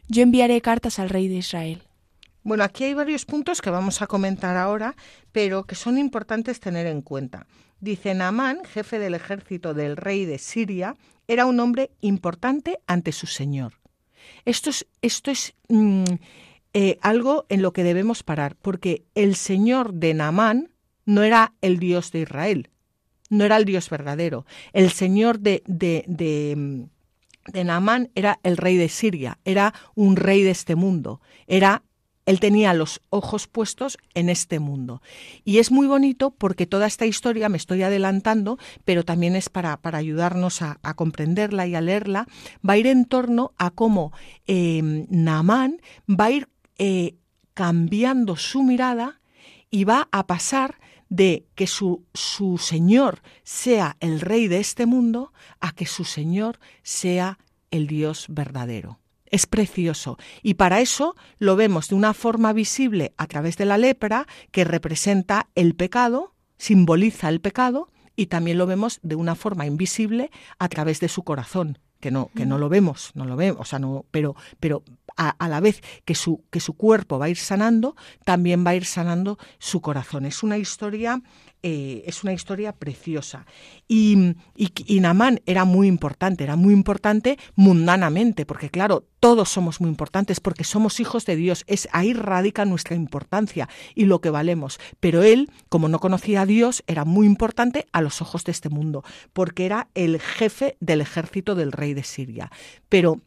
yo 0.07 0.23
enviaré 0.23 0.61
cartas 0.61 0.99
al 0.99 1.09
rey 1.09 1.27
de 1.27 1.35
Israel. 1.35 1.83
Bueno, 2.43 2.63
aquí 2.63 2.85
hay 2.85 2.93
varios 2.93 3.25
puntos 3.25 3.61
que 3.61 3.69
vamos 3.69 4.01
a 4.01 4.07
comentar 4.07 4.55
ahora, 4.55 4.95
pero 5.31 5.65
que 5.65 5.75
son 5.75 5.97
importantes 5.97 6.59
tener 6.59 6.87
en 6.87 7.01
cuenta. 7.01 7.45
Dice 7.79 8.13
Naamán, 8.13 8.63
jefe 8.63 8.99
del 8.99 9.15
ejército 9.15 9.73
del 9.73 9.97
rey 9.97 10.25
de 10.25 10.37
Siria, 10.37 10.95
era 11.27 11.45
un 11.45 11.59
hombre 11.59 11.91
importante 12.01 12.79
ante 12.87 13.11
su 13.11 13.27
señor. 13.27 13.73
Esto 14.45 14.69
es, 14.69 14.87
esto 15.01 15.29
es 15.29 15.53
mm, 15.67 16.03
eh, 16.73 16.97
algo 17.01 17.45
en 17.49 17.61
lo 17.61 17.73
que 17.73 17.83
debemos 17.83 18.23
parar, 18.23 18.55
porque 18.55 19.05
el 19.13 19.35
señor 19.35 19.93
de 19.93 20.13
Naamán 20.13 20.71
no 21.05 21.23
era 21.23 21.53
el 21.61 21.79
Dios 21.79 22.11
de 22.11 22.21
Israel, 22.21 22.69
no 23.29 23.45
era 23.45 23.57
el 23.57 23.65
Dios 23.65 23.89
verdadero. 23.89 24.45
El 24.73 24.91
señor 24.91 25.39
de, 25.39 25.63
de, 25.65 26.53
mm, 26.55 26.83
de 27.51 27.63
Naamán 27.63 28.09
era 28.15 28.39
el 28.43 28.57
rey 28.57 28.77
de 28.77 28.89
Siria, 28.89 29.39
era 29.45 29.73
un 29.95 30.15
rey 30.15 30.43
de 30.43 30.51
este 30.51 30.75
mundo, 30.75 31.21
era 31.47 31.83
él 32.27 32.41
tenía 32.41 32.73
los 32.73 33.01
ojos 33.09 33.47
puestos 33.47 33.97
en 34.13 34.27
este 34.27 34.59
mundo. 34.59 35.01
Y 35.45 35.59
es 35.59 35.71
muy 35.71 35.87
bonito 35.87 36.31
porque 36.31 36.67
toda 36.67 36.85
esta 36.85 37.05
historia, 37.05 37.47
me 37.47 37.55
estoy 37.55 37.83
adelantando, 37.83 38.59
pero 38.83 39.05
también 39.05 39.35
es 39.37 39.47
para, 39.47 39.77
para 39.77 39.97
ayudarnos 39.97 40.61
a, 40.61 40.77
comprenderla 40.95 41.67
y 41.67 41.75
a 41.75 41.81
leerla, 41.81 42.27
va 42.67 42.73
a 42.73 42.77
ir 42.77 42.87
en 42.87 43.05
torno 43.05 43.53
a 43.57 43.69
cómo 43.69 44.11
eh, 44.45 45.05
Naamán 45.09 45.81
va 46.07 46.25
a 46.25 46.31
ir 46.31 46.49
eh, 46.77 47.15
cambiando 47.53 48.35
su 48.35 48.61
mirada 48.61 49.21
y 49.71 49.85
va 49.85 50.09
a 50.11 50.27
pasar 50.27 50.79
de 51.09 51.45
que 51.55 51.67
su, 51.67 52.03
su 52.13 52.57
Señor 52.57 53.21
sea 53.43 53.97
el 53.99 54.21
Rey 54.21 54.47
de 54.47 54.59
este 54.59 54.85
mundo 54.85 55.33
a 55.59 55.71
que 55.71 55.85
su 55.85 56.03
Señor 56.03 56.59
sea 56.83 57.39
el 57.71 57.87
Dios 57.87 58.25
verdadero. 58.29 58.99
Es 59.25 59.45
precioso 59.45 60.17
y 60.41 60.53
para 60.53 60.79
eso 60.79 61.15
lo 61.37 61.55
vemos 61.57 61.89
de 61.89 61.95
una 61.95 62.13
forma 62.13 62.53
visible 62.53 63.13
a 63.17 63.27
través 63.27 63.57
de 63.57 63.65
la 63.65 63.77
lepra 63.77 64.25
que 64.51 64.63
representa 64.63 65.49
el 65.55 65.75
pecado, 65.75 66.33
simboliza 66.57 67.27
el 67.27 67.41
pecado 67.41 67.89
y 68.15 68.27
también 68.27 68.57
lo 68.57 68.65
vemos 68.65 68.99
de 69.03 69.15
una 69.15 69.35
forma 69.35 69.65
invisible 69.65 70.31
a 70.59 70.69
través 70.69 70.99
de 71.01 71.09
su 71.09 71.23
corazón, 71.23 71.77
que 71.99 72.09
no, 72.09 72.31
que 72.35 72.45
no 72.45 72.57
lo 72.57 72.69
vemos, 72.69 73.11
no 73.15 73.25
lo 73.25 73.35
vemos, 73.35 73.61
o 73.61 73.65
sea, 73.65 73.79
no, 73.79 74.05
pero, 74.11 74.35
pero 74.59 74.83
a, 75.17 75.47
la 75.47 75.59
vez 75.59 75.81
que 76.05 76.15
su, 76.15 76.43
que 76.49 76.59
su 76.59 76.73
cuerpo 76.73 77.19
va 77.19 77.25
a 77.25 77.29
ir 77.29 77.37
sanando, 77.37 77.95
también 78.23 78.65
va 78.65 78.71
a 78.71 78.75
ir 78.75 78.85
sanando 78.85 79.37
su 79.59 79.81
corazón. 79.81 80.25
Es 80.25 80.43
una 80.43 80.57
historia 80.57 81.21
eh, 81.63 82.03
es 82.05 82.23
una 82.23 82.33
historia 82.33 82.71
preciosa. 82.71 83.47
Y, 83.87 84.35
y, 84.55 84.99
Namán 84.99 85.41
era 85.47 85.65
muy 85.65 85.87
importante, 85.87 86.43
era 86.43 86.55
muy 86.55 86.71
importante 86.71 87.39
mundanamente, 87.55 88.45
porque 88.45 88.69
claro, 88.69 89.07
todos 89.19 89.49
somos 89.49 89.81
muy 89.81 89.89
importantes 89.89 90.39
porque 90.39 90.63
somos 90.63 90.99
hijos 90.99 91.25
de 91.25 91.35
Dios. 91.35 91.63
Es 91.65 91.89
ahí 91.91 92.13
radica 92.13 92.63
nuestra 92.63 92.95
importancia 92.95 93.67
y 93.95 94.05
lo 94.05 94.21
que 94.21 94.29
valemos. 94.29 94.79
Pero 94.99 95.23
él, 95.23 95.49
como 95.67 95.89
no 95.89 95.99
conocía 95.99 96.41
a 96.41 96.45
Dios, 96.45 96.83
era 96.85 97.05
muy 97.05 97.25
importante 97.25 97.87
a 97.91 98.01
los 98.01 98.21
ojos 98.21 98.43
de 98.43 98.51
este 98.51 98.69
mundo, 98.69 99.03
porque 99.33 99.65
era 99.65 99.89
el 99.95 100.19
jefe 100.19 100.77
del 100.79 101.01
ejército 101.01 101.55
del 101.55 101.71
rey 101.71 101.95
de 101.95 102.03
Siria. 102.03 102.51
Pero 102.87 103.21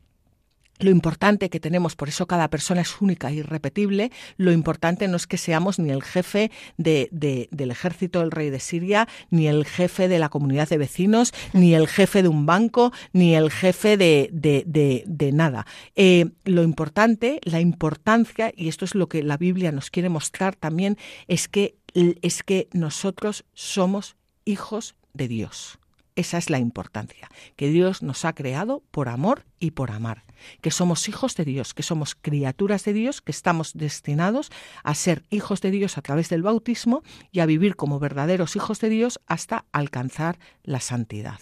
lo 0.80 0.90
importante 0.90 1.50
que 1.50 1.60
tenemos, 1.60 1.96
por 1.96 2.08
eso 2.08 2.26
cada 2.26 2.48
persona 2.48 2.80
es 2.80 3.00
única 3.00 3.30
e 3.30 3.34
irrepetible, 3.34 4.10
lo 4.36 4.52
importante 4.52 5.08
no 5.08 5.16
es 5.16 5.26
que 5.26 5.38
seamos 5.38 5.78
ni 5.78 5.90
el 5.90 6.02
jefe 6.02 6.50
de, 6.76 7.08
del 7.50 7.70
ejército 7.70 8.20
del 8.20 8.30
rey 8.30 8.50
de 8.50 8.60
Siria, 8.60 9.08
ni 9.30 9.46
el 9.46 9.64
jefe 9.64 10.08
de 10.08 10.18
la 10.18 10.28
comunidad 10.28 10.68
de 10.68 10.78
vecinos, 10.78 11.32
ni 11.52 11.74
el 11.74 11.88
jefe 11.88 12.22
de 12.22 12.28
un 12.28 12.46
banco, 12.46 12.92
ni 13.12 13.34
el 13.34 13.50
jefe 13.50 13.96
de, 13.96 14.30
de 14.32 15.32
nada. 15.32 15.66
Eh, 15.96 16.26
lo 16.44 16.62
importante, 16.62 17.40
la 17.44 17.60
importancia, 17.60 18.52
y 18.56 18.68
esto 18.68 18.84
es 18.84 18.94
lo 18.94 19.08
que 19.08 19.22
la 19.22 19.36
Biblia 19.36 19.72
nos 19.72 19.90
quiere 19.90 20.08
mostrar 20.08 20.56
también, 20.56 20.96
es 21.28 21.48
que, 21.48 21.76
es 21.94 22.42
que 22.42 22.68
nosotros 22.72 23.44
somos 23.54 24.16
hijos 24.44 24.94
de 25.12 25.28
Dios. 25.28 25.79
Esa 26.20 26.36
es 26.36 26.50
la 26.50 26.58
importancia, 26.58 27.30
que 27.56 27.70
Dios 27.70 28.02
nos 28.02 28.26
ha 28.26 28.34
creado 28.34 28.82
por 28.90 29.08
amor 29.08 29.46
y 29.58 29.70
por 29.70 29.90
amar, 29.90 30.24
que 30.60 30.70
somos 30.70 31.08
hijos 31.08 31.34
de 31.34 31.46
Dios, 31.46 31.72
que 31.72 31.82
somos 31.82 32.14
criaturas 32.14 32.84
de 32.84 32.92
Dios, 32.92 33.22
que 33.22 33.32
estamos 33.32 33.72
destinados 33.72 34.50
a 34.84 34.94
ser 34.94 35.24
hijos 35.30 35.62
de 35.62 35.70
Dios 35.70 35.96
a 35.96 36.02
través 36.02 36.28
del 36.28 36.42
bautismo 36.42 37.02
y 37.32 37.40
a 37.40 37.46
vivir 37.46 37.74
como 37.74 37.98
verdaderos 37.98 38.54
hijos 38.54 38.80
de 38.80 38.90
Dios 38.90 39.18
hasta 39.28 39.64
alcanzar 39.72 40.38
la 40.62 40.80
santidad. 40.80 41.40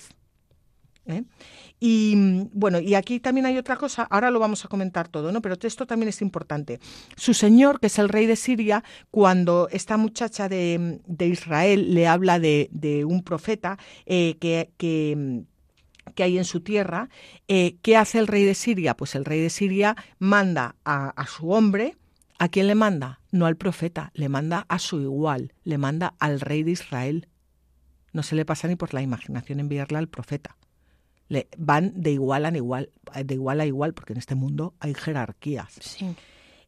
¿Eh? 1.08 1.24
Y 1.80 2.14
mm, 2.16 2.50
bueno, 2.52 2.80
y 2.80 2.94
aquí 2.94 3.20
también 3.20 3.46
hay 3.46 3.58
otra 3.58 3.76
cosa, 3.76 4.04
ahora 4.10 4.30
lo 4.30 4.38
vamos 4.38 4.64
a 4.64 4.68
comentar 4.68 5.08
todo, 5.08 5.32
¿no? 5.32 5.42
Pero 5.42 5.56
esto 5.60 5.86
también 5.86 6.08
es 6.08 6.22
importante. 6.22 6.80
Su 7.16 7.34
señor, 7.34 7.80
que 7.80 7.88
es 7.88 7.98
el 7.98 8.08
rey 8.08 8.26
de 8.26 8.36
Siria, 8.36 8.84
cuando 9.10 9.68
esta 9.70 9.96
muchacha 9.96 10.48
de, 10.48 11.00
Israel 11.18 11.94
le 11.94 12.06
habla 12.06 12.38
de, 12.38 13.04
un 13.06 13.22
profeta 13.22 13.78
eh, 14.06 14.36
que, 14.40 14.70
que 16.14 16.22
hay 16.22 16.38
en 16.38 16.44
su 16.44 16.60
tierra, 16.60 17.08
eh, 17.46 17.76
¿qué 17.82 17.96
hace 17.96 18.18
el 18.18 18.26
rey 18.26 18.44
de 18.44 18.54
Siria? 18.54 18.96
Pues 18.96 19.14
el 19.14 19.24
rey 19.24 19.40
de 19.40 19.50
Siria 19.50 19.96
manda 20.18 20.76
a, 20.84 21.10
a, 21.10 21.26
su 21.26 21.50
hombre, 21.50 21.96
¿a 22.38 22.48
quién 22.48 22.66
le 22.66 22.74
manda? 22.74 23.20
No 23.30 23.46
al 23.46 23.56
profeta, 23.56 24.10
le 24.14 24.28
manda 24.28 24.66
a 24.68 24.78
su 24.78 25.00
igual, 25.00 25.52
le 25.64 25.78
manda 25.78 26.14
al 26.18 26.40
rey 26.40 26.62
de 26.62 26.72
Israel. 26.72 27.28
No 28.12 28.22
se 28.22 28.36
le 28.36 28.44
pasa 28.44 28.68
ni 28.68 28.76
por 28.76 28.94
la 28.94 29.02
imaginación 29.02 29.60
enviarle 29.60 29.98
al 29.98 30.08
profeta 30.08 30.57
le, 31.28 31.48
van 31.56 31.92
de 31.94 32.12
igual 32.12 32.46
a 32.46 32.56
igual, 32.56 32.90
de 33.24 33.34
igual 33.34 33.60
a 33.60 33.66
igual, 33.66 33.94
porque 33.94 34.12
en 34.12 34.18
este 34.18 34.34
mundo 34.34 34.74
hay 34.80 34.94
jerarquías. 34.94 35.98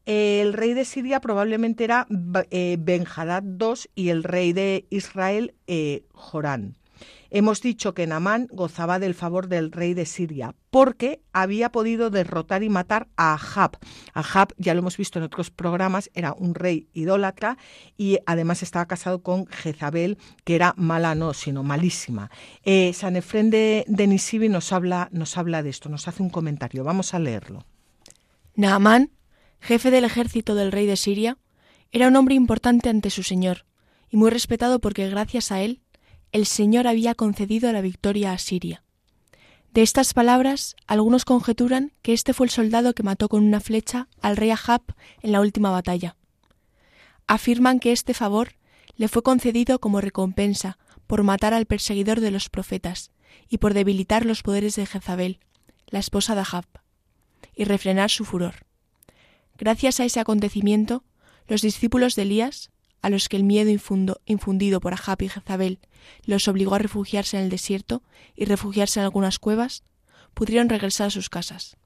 El 0.07 0.53
rey 0.53 0.75
de 0.75 0.85
Siria 0.85 1.21
probablemente 1.21 1.85
era 1.85 2.07
eh, 2.51 2.77
Benjadad 2.81 3.43
II 3.43 3.75
y 3.95 4.09
el 4.09 4.25
rey 4.25 4.53
de 4.53 4.87
Israel 4.91 5.55
eh, 5.67 6.05
Jorán. 6.13 6.77
Hemos 7.31 7.61
dicho 7.61 7.95
que 7.95 8.07
Namán 8.07 8.49
gozaba 8.51 8.99
del 8.99 9.15
favor 9.15 9.47
del 9.47 9.71
rey 9.71 9.95
de 9.95 10.05
Siria 10.05 10.55
porque 10.71 11.23
había 11.33 11.71
podido 11.71 12.11
derrotar 12.11 12.63
y 12.63 12.69
matar 12.69 13.09
a 13.17 13.35
Ahab. 13.35 13.79
Ahab, 14.15 14.53
ya 14.57 14.75
lo 14.75 14.81
hemos 14.81 14.97
visto 14.97 15.19
en 15.19 15.25
otros 15.25 15.51
programas, 15.51 16.11
era 16.15 16.33
un 16.33 16.55
rey 16.55 16.89
idólatra 16.93 17.57
y 17.97 18.19
además 18.27 18.63
estaba 18.63 18.87
casado 18.87 19.23
con 19.23 19.47
Jezabel, 19.47 20.19
que 20.45 20.57
era 20.57 20.75
mala 20.77 21.15
no, 21.15 21.33
sino 21.35 21.63
malísima. 21.63 22.31
Eh, 22.65 22.93
San 22.95 23.17
Efrén 23.17 23.51
de, 23.51 23.85
Nisibi 23.89 24.49
nos 24.49 24.73
habla, 24.73 25.09
nos 25.13 25.37
habla 25.39 25.63
de 25.63 25.71
esto, 25.71 25.89
nos 25.89 26.09
hace 26.09 26.23
un 26.23 26.31
comentario. 26.31 26.85
Vamos 26.85 27.15
a 27.15 27.19
leerlo. 27.19 27.65
Naamán, 28.57 29.11
jefe 29.61 29.91
del 29.91 30.05
ejército 30.05 30.55
del 30.55 30.73
rey 30.73 30.87
de 30.87 30.97
Siria, 30.97 31.39
era 31.93 32.09
un 32.09 32.17
hombre 32.17 32.35
importante 32.35 32.89
ante 32.89 33.11
su 33.11 33.23
señor 33.23 33.67
y 34.11 34.17
muy 34.17 34.31
respetado 34.31 34.81
porque 34.81 35.09
gracias 35.09 35.53
a 35.53 35.63
él 35.63 35.81
el 36.33 36.47
Señor 36.47 36.87
había 36.87 37.15
concedido 37.15 37.73
la 37.73 37.81
victoria 37.81 38.33
a 38.33 38.39
Siria. 38.39 38.83
De 39.73 39.83
estas 39.83 40.15
palabras, 40.15 40.75
algunos 40.87 41.25
conjeturan 41.25 41.93
que 42.03 42.13
este 42.13 42.35
fue 42.35 42.47
el 42.47 42.51
soldado 42.51 42.93
que 42.93 43.03
mató 43.03 43.29
con 43.29 43.45
una 43.45 43.61
flecha 43.61 44.09
al 44.21 44.37
rey 44.37 44.51
Ahab 44.51 44.83
en 45.23 45.33
la 45.33 45.41
última 45.41 45.71
batalla. 45.71 46.17
Afirman 47.27 47.79
que 47.79 47.93
este 47.93 48.15
favor 48.15 48.57
le 48.97 49.09
fue 49.09 49.23
concedido 49.23 49.79
como 49.79 50.01
recompensa 50.01 50.79
por 51.07 51.23
matar 51.23 51.55
al 51.55 51.67
perseguidor 51.67 52.21
de 52.21 52.33
los 52.33 52.49
profetas 52.49 53.13
y 53.49 53.59
por 53.59 53.75
debilitar 53.75 54.27
los 54.27 54.43
poderes 54.43 54.77
de 54.77 54.87
Jezabel, 54.87 55.39
la 55.87 56.01
esposa 56.01 56.35
de 56.35 56.41
Ahab, 56.41 56.67
y 57.55 57.65
refrenar 57.65 58.11
su 58.11 58.25
furor. 58.25 58.67
Gracias 59.57 60.01
a 60.01 60.05
ese 60.05 60.21
acontecimiento, 60.21 61.05
los 61.47 61.63
discípulos 61.63 62.15
de 62.15 62.23
Elías, 62.23 62.71
a 63.03 63.11
los 63.11 63.29
que 63.29 63.37
el 63.37 63.45
miedo 63.45 63.71
infundido 64.27 64.81
por 64.81 64.95
Ahab 64.95 65.23
y 65.23 65.29
Jezabel 65.29 65.79
los 66.25 66.49
obligó 66.49 66.75
a 66.75 66.79
refugiarse 66.79 67.37
en 67.37 67.45
el 67.45 67.51
desierto 67.51 68.03
y 68.37 68.45
refugiarse 68.45 69.01
en 69.01 69.05
algunas 69.05 69.39
cuevas, 69.39 69.85
pudieron 70.35 70.69
regresar 70.69 71.09
a 71.09 71.11
sus 71.11 71.29
casas. 71.29 71.77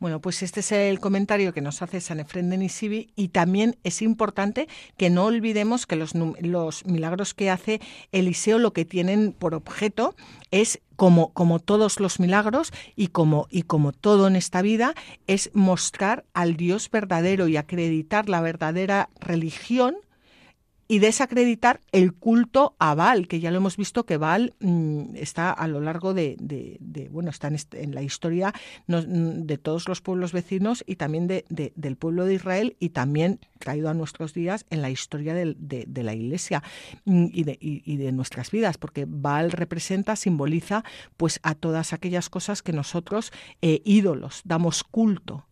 Bueno, 0.00 0.20
pues 0.20 0.44
este 0.44 0.60
es 0.60 0.70
el 0.70 1.00
comentario 1.00 1.52
que 1.52 1.60
nos 1.60 1.82
hace 1.82 2.00
San 2.00 2.20
Efrén 2.20 2.50
de 2.50 2.56
Nisibi 2.56 3.10
y 3.16 3.28
también 3.28 3.76
es 3.82 4.00
importante 4.00 4.68
que 4.96 5.10
no 5.10 5.24
olvidemos 5.24 5.86
que 5.86 5.96
los, 5.96 6.14
los, 6.14 6.86
milagros 6.86 7.34
que 7.34 7.50
hace 7.50 7.80
Eliseo 8.12 8.60
lo 8.60 8.72
que 8.72 8.84
tienen 8.84 9.32
por 9.32 9.56
objeto 9.56 10.14
es 10.52 10.80
como, 10.94 11.32
como 11.32 11.58
todos 11.58 11.98
los 11.98 12.20
milagros 12.20 12.72
y 12.94 13.08
como, 13.08 13.48
y 13.50 13.62
como 13.62 13.90
todo 13.90 14.28
en 14.28 14.36
esta 14.36 14.62
vida 14.62 14.94
es 15.26 15.50
mostrar 15.52 16.24
al 16.32 16.56
Dios 16.56 16.90
verdadero 16.92 17.48
y 17.48 17.56
acreditar 17.56 18.28
la 18.28 18.40
verdadera 18.40 19.10
religión 19.18 19.96
y 20.88 21.00
desacreditar 21.00 21.80
el 21.92 22.14
culto 22.14 22.74
a 22.78 22.94
Baal, 22.94 23.28
que 23.28 23.40
ya 23.40 23.50
lo 23.50 23.58
hemos 23.58 23.76
visto 23.76 24.06
que 24.06 24.16
Baal 24.16 24.54
mm, 24.60 25.16
está 25.16 25.52
a 25.52 25.68
lo 25.68 25.80
largo 25.80 26.14
de, 26.14 26.38
bueno, 27.10 27.28
está 27.30 27.48
en, 27.72 27.94
la 27.94 28.02
historia 28.02 28.54
mm, 28.86 29.42
de 29.42 29.58
todos 29.58 29.86
los 29.86 30.00
pueblos 30.00 30.32
vecinos 30.32 30.82
y 30.86 30.96
también 30.96 31.26
de, 31.26 31.44
del 31.48 31.96
pueblo 31.96 32.24
de 32.24 32.34
Israel 32.34 32.76
y 32.80 32.90
también 32.90 33.38
traído 33.58 33.90
a 33.90 33.94
nuestros 33.94 34.32
días 34.32 34.64
en 34.70 34.80
la 34.80 34.90
historia 34.90 35.34
de, 35.34 36.02
la 36.02 36.14
Iglesia 36.14 36.62
mm, 37.04 37.26
y, 37.26 37.44
y 37.60 37.96
de, 37.98 38.12
nuestras 38.12 38.50
vidas, 38.50 38.78
porque 38.78 39.04
Baal 39.06 39.52
representa, 39.52 40.16
simboliza 40.16 40.84
pues 41.18 41.38
a 41.42 41.54
todas 41.54 41.92
aquellas 41.92 42.30
cosas 42.30 42.62
que 42.62 42.72
nosotros, 42.72 43.30
eh, 43.60 43.82
ídolos, 43.84 44.40
damos 44.44 44.84
culto 44.84 45.47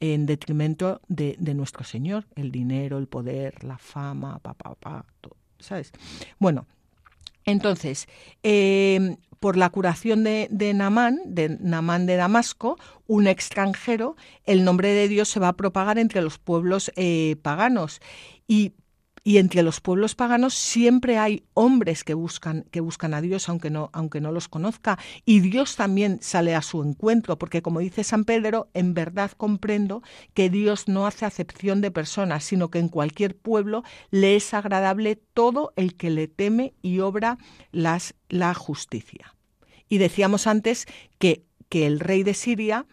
en 0.00 0.26
detrimento 0.26 1.00
de, 1.08 1.36
nuestro 1.54 1.84
Señor, 1.84 2.26
el 2.36 2.50
dinero, 2.50 2.98
el 2.98 3.06
poder, 3.06 3.64
la 3.64 3.78
fama, 3.78 4.38
papá, 4.38 4.74
papá, 4.74 5.04
todo, 5.20 5.36
¿sabes? 5.58 5.92
Bueno, 6.38 6.66
entonces, 7.44 8.08
em, 8.42 9.16
por 9.40 9.56
la 9.56 9.70
curación 9.70 10.24
de, 10.24 10.48
de 10.50 10.74
Namán, 10.74 11.20
de 11.24 11.56
Namán 11.60 12.06
de 12.06 12.16
Damasco, 12.16 12.78
un 13.06 13.26
extranjero, 13.26 14.16
el 14.44 14.64
nombre 14.64 14.90
de 14.90 15.08
Dios 15.08 15.28
se 15.28 15.40
va 15.40 15.48
a 15.48 15.56
propagar 15.56 15.98
entre 15.98 16.20
los 16.20 16.38
pueblos 16.38 16.92
eh, 16.96 17.36
paganos. 17.42 18.00
Y 18.46 18.72
y 19.28 19.36
entre 19.36 19.62
los 19.62 19.82
pueblos 19.82 20.14
paganos 20.14 20.54
siempre 20.54 21.18
hay 21.18 21.44
hombres 21.52 22.02
que 22.02 22.14
buscan, 22.14 22.64
que 22.70 22.80
buscan 22.80 23.12
a 23.12 23.20
Dios, 23.20 23.50
aunque 23.50 23.68
no, 23.68 23.90
aunque 23.92 24.22
no 24.22 24.32
los 24.32 24.48
conozca. 24.48 24.98
Y 25.26 25.40
Dios 25.40 25.76
también 25.76 26.18
sale 26.22 26.54
a 26.54 26.62
su 26.62 26.82
encuentro, 26.82 27.38
porque 27.38 27.60
como 27.60 27.80
dice 27.80 28.04
San 28.04 28.24
Pedro, 28.24 28.70
en 28.72 28.94
verdad 28.94 29.32
comprendo 29.32 30.02
que 30.32 30.48
Dios 30.48 30.88
no 30.88 31.06
hace 31.06 31.26
acepción 31.26 31.82
de 31.82 31.90
personas, 31.90 32.42
sino 32.42 32.70
que 32.70 32.78
en 32.78 32.88
cualquier 32.88 33.36
pueblo 33.36 33.84
le 34.10 34.34
es 34.34 34.54
agradable 34.54 35.16
todo 35.34 35.74
el 35.76 35.94
que 35.94 36.08
le 36.08 36.26
teme 36.26 36.72
y 36.80 37.00
obra 37.00 37.36
las, 37.70 38.14
la 38.30 38.54
justicia. 38.54 39.34
Y 39.90 39.98
decíamos 39.98 40.46
antes 40.46 40.86
que, 41.18 41.44
que 41.68 41.86
el 41.86 42.00
rey 42.00 42.22
de 42.22 42.32
Siria 42.32 42.86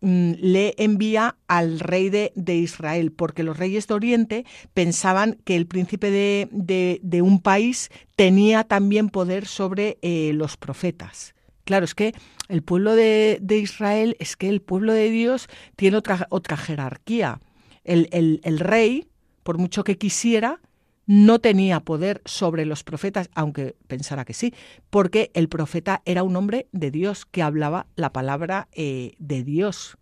le 0.00 0.74
envía 0.78 1.36
al 1.48 1.80
rey 1.80 2.10
de, 2.10 2.54
Israel, 2.54 3.12
porque 3.12 3.42
los 3.42 3.56
reyes 3.56 3.86
de 3.86 3.94
Oriente 3.94 4.44
pensaban 4.74 5.38
que 5.44 5.56
el 5.56 5.66
príncipe 5.66 6.10
de, 6.10 7.22
un 7.22 7.40
país 7.40 7.90
tenía 8.14 8.64
también 8.64 9.08
poder 9.08 9.46
sobre 9.46 9.98
eh, 10.02 10.32
los 10.34 10.56
profetas. 10.56 11.34
Claro, 11.64 11.84
es 11.84 11.94
que 11.94 12.14
el 12.48 12.62
pueblo 12.62 12.94
de, 12.94 13.40
Israel, 13.50 14.16
es 14.20 14.36
que 14.36 14.48
el 14.48 14.60
pueblo 14.62 14.92
de 14.92 15.10
Dios 15.10 15.48
tiene 15.74 15.96
otra, 15.96 16.26
otra 16.30 16.56
jerarquía. 16.56 17.40
El, 17.82 18.08
el, 18.12 18.58
rey, 18.58 19.08
por 19.42 19.58
mucho 19.58 19.82
que 19.82 19.98
quisiera, 19.98 20.60
no 21.06 21.38
tenía 21.38 21.80
poder 21.80 22.20
sobre 22.24 22.66
los 22.66 22.82
profetas, 22.82 23.30
aunque 23.34 23.76
pensara 23.86 24.24
que 24.24 24.34
sí, 24.34 24.52
porque 24.90 25.30
el 25.34 25.48
profeta 25.48 26.02
era 26.04 26.24
un 26.24 26.36
hombre 26.36 26.68
de 26.72 26.90
Dios 26.90 27.24
que 27.24 27.42
hablaba 27.42 27.86
la 27.94 28.12
palabra 28.12 28.68
eh, 28.72 29.14
de 29.18 29.44
Dios. 29.44 29.96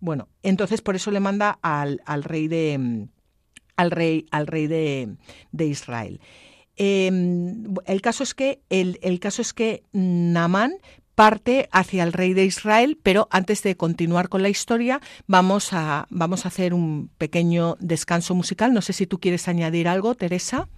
Bueno, 0.00 0.28
entonces 0.42 0.80
por 0.80 0.96
eso 0.96 1.10
le 1.10 1.20
manda 1.20 1.58
al, 1.62 2.00
rey 2.22 2.48
de 2.48 3.08
al 3.76 3.90
rey, 3.90 4.26
al 4.30 4.46
rey 4.46 4.66
de, 4.66 5.16
Israel. 5.58 6.20
Em, 6.76 7.74
el 7.86 8.00
caso 8.00 8.22
es 8.22 8.34
que 8.34 8.60
el, 8.68 8.98
el 9.02 9.20
caso 9.20 9.42
es 9.42 9.52
que 9.52 9.82
Namán 9.92 10.74
parte 11.16 11.68
hacia 11.72 12.04
el 12.04 12.12
rey 12.12 12.34
de 12.34 12.44
Israel, 12.44 12.98
pero 13.02 13.26
antes 13.32 13.62
de 13.62 13.76
continuar 13.76 14.28
con 14.28 14.42
la 14.42 14.50
historia, 14.50 15.00
vamos 15.26 15.72
a, 15.72 16.06
vamos 16.10 16.44
a 16.44 16.48
hacer 16.48 16.74
un 16.74 17.10
pequeño 17.18 17.76
descanso 17.80 18.34
musical. 18.34 18.72
No 18.72 18.82
sé 18.82 18.92
si 18.92 19.06
tú 19.06 19.18
quieres 19.18 19.48
añadir 19.48 19.88
algo, 19.88 20.14
Teresa. 20.14 20.68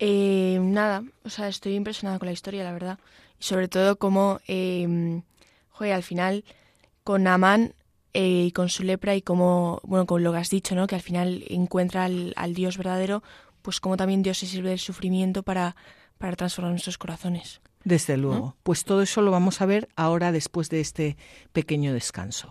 Eh, 0.00 0.58
nada, 0.60 1.04
o 1.24 1.30
sea, 1.30 1.48
estoy 1.48 1.76
impresionada 1.76 2.18
con 2.18 2.26
la 2.26 2.32
historia, 2.32 2.64
la 2.64 2.72
verdad. 2.72 2.98
Y 3.38 3.44
sobre 3.44 3.68
todo 3.68 3.96
como, 3.96 4.40
eh, 4.48 5.22
al 5.78 6.02
final, 6.02 6.44
con 7.04 7.26
Amán 7.26 7.74
eh, 8.12 8.46
y 8.48 8.52
con 8.52 8.68
su 8.68 8.82
lepra 8.82 9.14
y 9.14 9.22
como, 9.22 9.80
bueno, 9.84 10.04
con 10.04 10.24
lo 10.24 10.32
que 10.32 10.38
has 10.38 10.50
dicho, 10.50 10.74
¿no? 10.74 10.88
Que 10.88 10.96
al 10.96 11.00
final 11.00 11.44
encuentra 11.48 12.04
al, 12.04 12.34
al 12.36 12.54
Dios 12.54 12.76
verdadero, 12.76 13.22
pues 13.62 13.78
como 13.78 13.96
también 13.96 14.22
Dios 14.22 14.38
se 14.38 14.46
sirve 14.46 14.70
del 14.70 14.80
sufrimiento 14.80 15.44
para, 15.44 15.76
para 16.18 16.34
transformar 16.34 16.72
nuestros 16.72 16.98
corazones. 16.98 17.60
Desde 17.84 18.16
luego. 18.16 18.56
Pues 18.62 18.84
todo 18.84 19.02
eso 19.02 19.22
lo 19.22 19.30
vamos 19.30 19.60
a 19.60 19.66
ver 19.66 19.88
ahora 19.96 20.32
después 20.32 20.68
de 20.68 20.80
este 20.80 21.16
pequeño 21.52 21.92
descanso. 21.92 22.50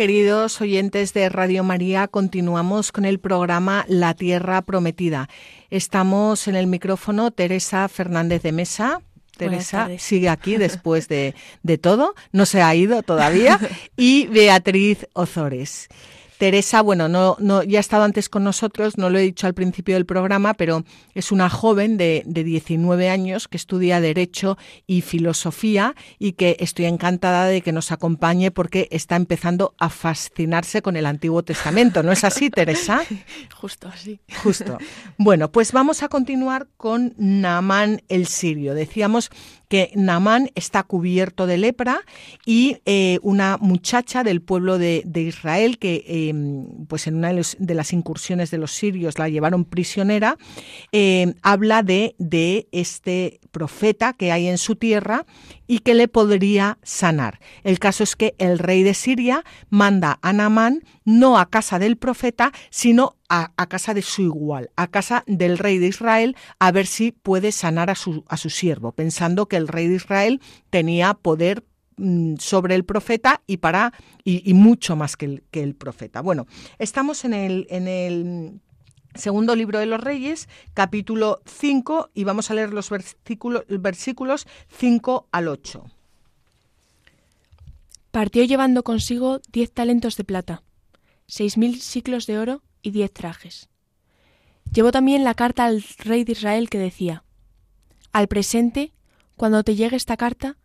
Queridos 0.00 0.58
oyentes 0.62 1.12
de 1.12 1.28
Radio 1.28 1.62
María, 1.62 2.08
continuamos 2.08 2.90
con 2.90 3.04
el 3.04 3.20
programa 3.20 3.84
La 3.86 4.14
Tierra 4.14 4.62
Prometida. 4.62 5.28
Estamos 5.68 6.48
en 6.48 6.56
el 6.56 6.68
micrófono 6.68 7.30
Teresa 7.32 7.86
Fernández 7.86 8.42
de 8.42 8.52
Mesa. 8.52 9.02
Teresa 9.36 9.90
sigue 9.98 10.30
aquí 10.30 10.56
después 10.56 11.06
de, 11.08 11.34
de 11.62 11.76
todo, 11.76 12.14
no 12.32 12.46
se 12.46 12.62
ha 12.62 12.74
ido 12.74 13.02
todavía, 13.02 13.60
y 13.98 14.26
Beatriz 14.28 15.06
Ozores. 15.12 15.88
Teresa, 16.40 16.80
bueno, 16.80 17.06
no, 17.06 17.36
no, 17.38 17.62
ya 17.62 17.78
ha 17.78 17.80
estado 17.80 18.02
antes 18.02 18.30
con 18.30 18.44
nosotros, 18.44 18.96
no 18.96 19.10
lo 19.10 19.18
he 19.18 19.22
dicho 19.22 19.46
al 19.46 19.52
principio 19.52 19.96
del 19.96 20.06
programa, 20.06 20.54
pero 20.54 20.84
es 21.14 21.32
una 21.32 21.50
joven 21.50 21.98
de, 21.98 22.22
de 22.24 22.44
19 22.44 23.10
años 23.10 23.46
que 23.46 23.58
estudia 23.58 24.00
Derecho 24.00 24.56
y 24.86 25.02
Filosofía 25.02 25.94
y 26.18 26.32
que 26.32 26.56
estoy 26.60 26.86
encantada 26.86 27.44
de 27.44 27.60
que 27.60 27.72
nos 27.72 27.92
acompañe 27.92 28.50
porque 28.50 28.88
está 28.90 29.16
empezando 29.16 29.74
a 29.78 29.90
fascinarse 29.90 30.80
con 30.80 30.96
el 30.96 31.04
Antiguo 31.04 31.42
Testamento. 31.42 32.02
¿No 32.02 32.10
es 32.10 32.24
así, 32.24 32.48
Teresa? 32.48 33.02
Justo 33.54 33.88
así. 33.88 34.18
Justo. 34.42 34.78
Bueno, 35.18 35.52
pues 35.52 35.72
vamos 35.72 36.02
a 36.02 36.08
continuar 36.08 36.68
con 36.78 37.12
Naamán 37.18 38.00
el 38.08 38.26
sirio. 38.26 38.74
Decíamos 38.74 39.30
que 39.70 39.92
Naamán 39.94 40.50
está 40.56 40.82
cubierto 40.82 41.46
de 41.46 41.56
lepra 41.56 42.00
y 42.44 42.78
eh, 42.86 43.20
una 43.22 43.56
muchacha 43.56 44.24
del 44.24 44.42
pueblo 44.42 44.78
de, 44.78 45.04
Israel 45.14 45.78
que 45.78 46.29
em, 46.30 46.86
pues 46.86 47.06
en 47.06 47.16
una 47.16 47.32
de, 47.32 47.74
las 47.74 47.92
incursiones 47.92 48.50
de 48.50 48.58
los 48.58 48.72
sirios 48.72 49.18
la 49.18 49.28
llevaron 49.28 49.64
prisionera, 49.64 50.36
em, 50.92 51.34
habla 51.42 51.82
de, 51.82 52.16
este 52.72 53.40
profeta 53.50 54.12
que 54.12 54.32
hay 54.32 54.46
en 54.46 54.58
su 54.58 54.76
tierra 54.76 55.26
y 55.66 55.80
que 55.80 55.94
le 55.94 56.08
podría 56.08 56.78
sanar. 56.82 57.40
El 57.64 57.78
caso 57.78 58.02
es 58.04 58.16
que 58.16 58.34
el 58.38 58.58
rey 58.58 58.82
de 58.82 58.94
Siria 58.94 59.44
manda 59.68 60.18
a 60.22 60.32
Naamán 60.32 60.82
no 61.04 61.38
a 61.38 61.50
casa 61.50 61.78
del 61.78 61.96
profeta, 61.96 62.52
sino 62.70 63.16
a, 63.28 63.52
casa 63.68 63.94
de 63.94 64.02
su 64.02 64.22
igual, 64.22 64.70
a 64.76 64.88
casa 64.88 65.22
del 65.26 65.58
rey 65.58 65.78
de 65.78 65.86
Israel, 65.86 66.36
a 66.58 66.72
ver 66.72 66.86
si 66.86 67.12
puede 67.12 67.52
sanar 67.52 67.90
a 67.90 67.94
su, 67.94 68.24
a 68.28 68.36
su 68.36 68.50
siervo, 68.50 68.92
pensando 68.92 69.46
que 69.46 69.56
el 69.56 69.68
rey 69.68 69.86
de 69.86 69.94
Israel 69.96 70.40
tenía 70.70 71.14
poder 71.14 71.64
sobre 72.38 72.74
el 72.74 72.84
profeta 72.84 73.42
y 73.46 73.58
para 73.58 73.92
y, 74.24 74.54
mucho 74.54 74.96
más 74.96 75.16
que 75.16 75.26
el, 75.26 75.42
que 75.50 75.62
el, 75.62 75.74
profeta. 75.74 76.20
Bueno, 76.20 76.46
estamos 76.78 77.24
en 77.24 77.34
el, 77.34 77.66
en 77.70 77.88
el 77.88 78.60
Segundo 79.14 79.56
libro 79.56 79.80
de 79.80 79.86
los 79.86 80.00
Reyes, 80.00 80.48
capítulo 80.72 81.40
5, 81.44 82.10
y 82.14 82.22
vamos 82.22 82.50
a 82.50 82.54
leer 82.54 82.72
los 82.72 82.90
versículos, 82.90 83.64
versículos 83.68 84.46
5 84.68 85.28
al 85.32 85.48
8. 85.48 85.84
Partió 88.12 88.44
llevando 88.44 88.84
consigo 88.84 89.40
diez 89.50 89.72
talentos 89.72 90.16
de 90.16 90.24
plata, 90.24 90.62
seis 91.26 91.58
mil 91.58 91.80
ciclos 91.80 92.26
de 92.26 92.38
oro 92.38 92.62
y 92.82 92.92
diez 92.92 93.12
trajes. 93.12 93.68
Llevó 94.72 94.92
también 94.92 95.24
la 95.24 95.34
carta 95.34 95.64
al 95.64 95.82
rey 95.98 96.22
de 96.22 96.32
Israel 96.32 96.70
que 96.70 96.78
decía, 96.78 97.24
Al 98.12 98.28
presente, 98.28 98.92
cuando 99.36 99.64
te 99.64 99.74
llegue 99.74 99.96
esta 99.96 100.16
carta, 100.16 100.56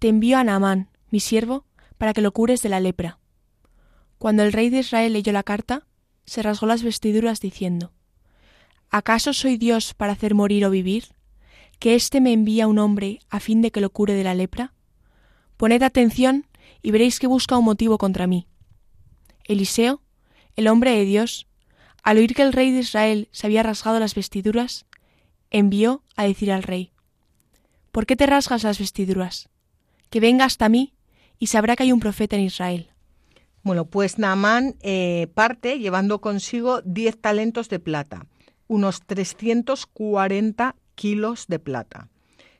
te 0.00 0.08
envío 0.08 0.38
a 0.38 0.44
Naamán, 0.44 0.88
mi 1.10 1.20
siervo, 1.20 1.66
para 1.98 2.14
que 2.14 2.22
lo 2.22 2.32
cures 2.32 2.62
de 2.62 2.70
la 2.70 2.80
lepra. 2.80 3.18
Cuando 4.16 4.42
el 4.42 4.52
rey 4.52 4.70
de 4.70 4.78
Israel 4.78 5.12
leyó 5.12 5.30
la 5.30 5.42
carta, 5.42 5.86
se 6.24 6.42
rasgó 6.42 6.66
las 6.66 6.82
vestiduras 6.82 7.40
diciendo, 7.40 7.92
¿Acaso 8.88 9.34
soy 9.34 9.58
Dios 9.58 9.92
para 9.92 10.14
hacer 10.14 10.34
morir 10.34 10.64
o 10.64 10.70
vivir? 10.70 11.08
¿Que 11.78 11.94
éste 11.94 12.22
me 12.22 12.32
envía 12.32 12.66
un 12.66 12.78
hombre 12.78 13.20
a 13.28 13.40
fin 13.40 13.60
de 13.60 13.70
que 13.70 13.82
lo 13.82 13.90
cure 13.90 14.14
de 14.14 14.24
la 14.24 14.34
lepra? 14.34 14.72
Poned 15.58 15.82
atención 15.82 16.46
y 16.80 16.92
veréis 16.92 17.18
que 17.18 17.26
busca 17.26 17.58
un 17.58 17.66
motivo 17.66 17.98
contra 17.98 18.26
mí. 18.26 18.48
Eliseo, 19.44 20.00
el 20.56 20.68
hombre 20.68 20.92
de 20.92 21.04
Dios, 21.04 21.46
al 22.02 22.16
oír 22.16 22.34
que 22.34 22.42
el 22.42 22.54
rey 22.54 22.70
de 22.70 22.80
Israel 22.80 23.28
se 23.32 23.46
había 23.46 23.62
rasgado 23.62 24.00
las 24.00 24.14
vestiduras, 24.14 24.86
envió 25.50 26.02
a 26.16 26.24
decir 26.24 26.52
al 26.52 26.62
rey, 26.62 26.90
¿Por 27.92 28.06
qué 28.06 28.16
te 28.16 28.24
rasgas 28.24 28.62
las 28.62 28.78
vestiduras? 28.78 29.49
Que 30.10 30.20
venga 30.20 30.44
hasta 30.44 30.68
mí 30.68 30.94
y 31.38 31.46
sabrá 31.46 31.76
que 31.76 31.84
hay 31.84 31.92
un 31.92 32.00
profeta 32.00 32.36
en 32.36 32.42
Israel. 32.42 32.90
Bueno, 33.62 33.86
pues 33.86 34.18
Naamán 34.18 34.76
eh, 34.80 35.28
parte 35.34 35.78
llevando 35.78 36.20
consigo 36.20 36.80
diez 36.82 37.18
talentos 37.20 37.68
de 37.68 37.78
plata, 37.78 38.26
unos 38.68 39.02
340 39.06 40.76
kilos 40.94 41.46
de 41.46 41.58
plata, 41.58 42.08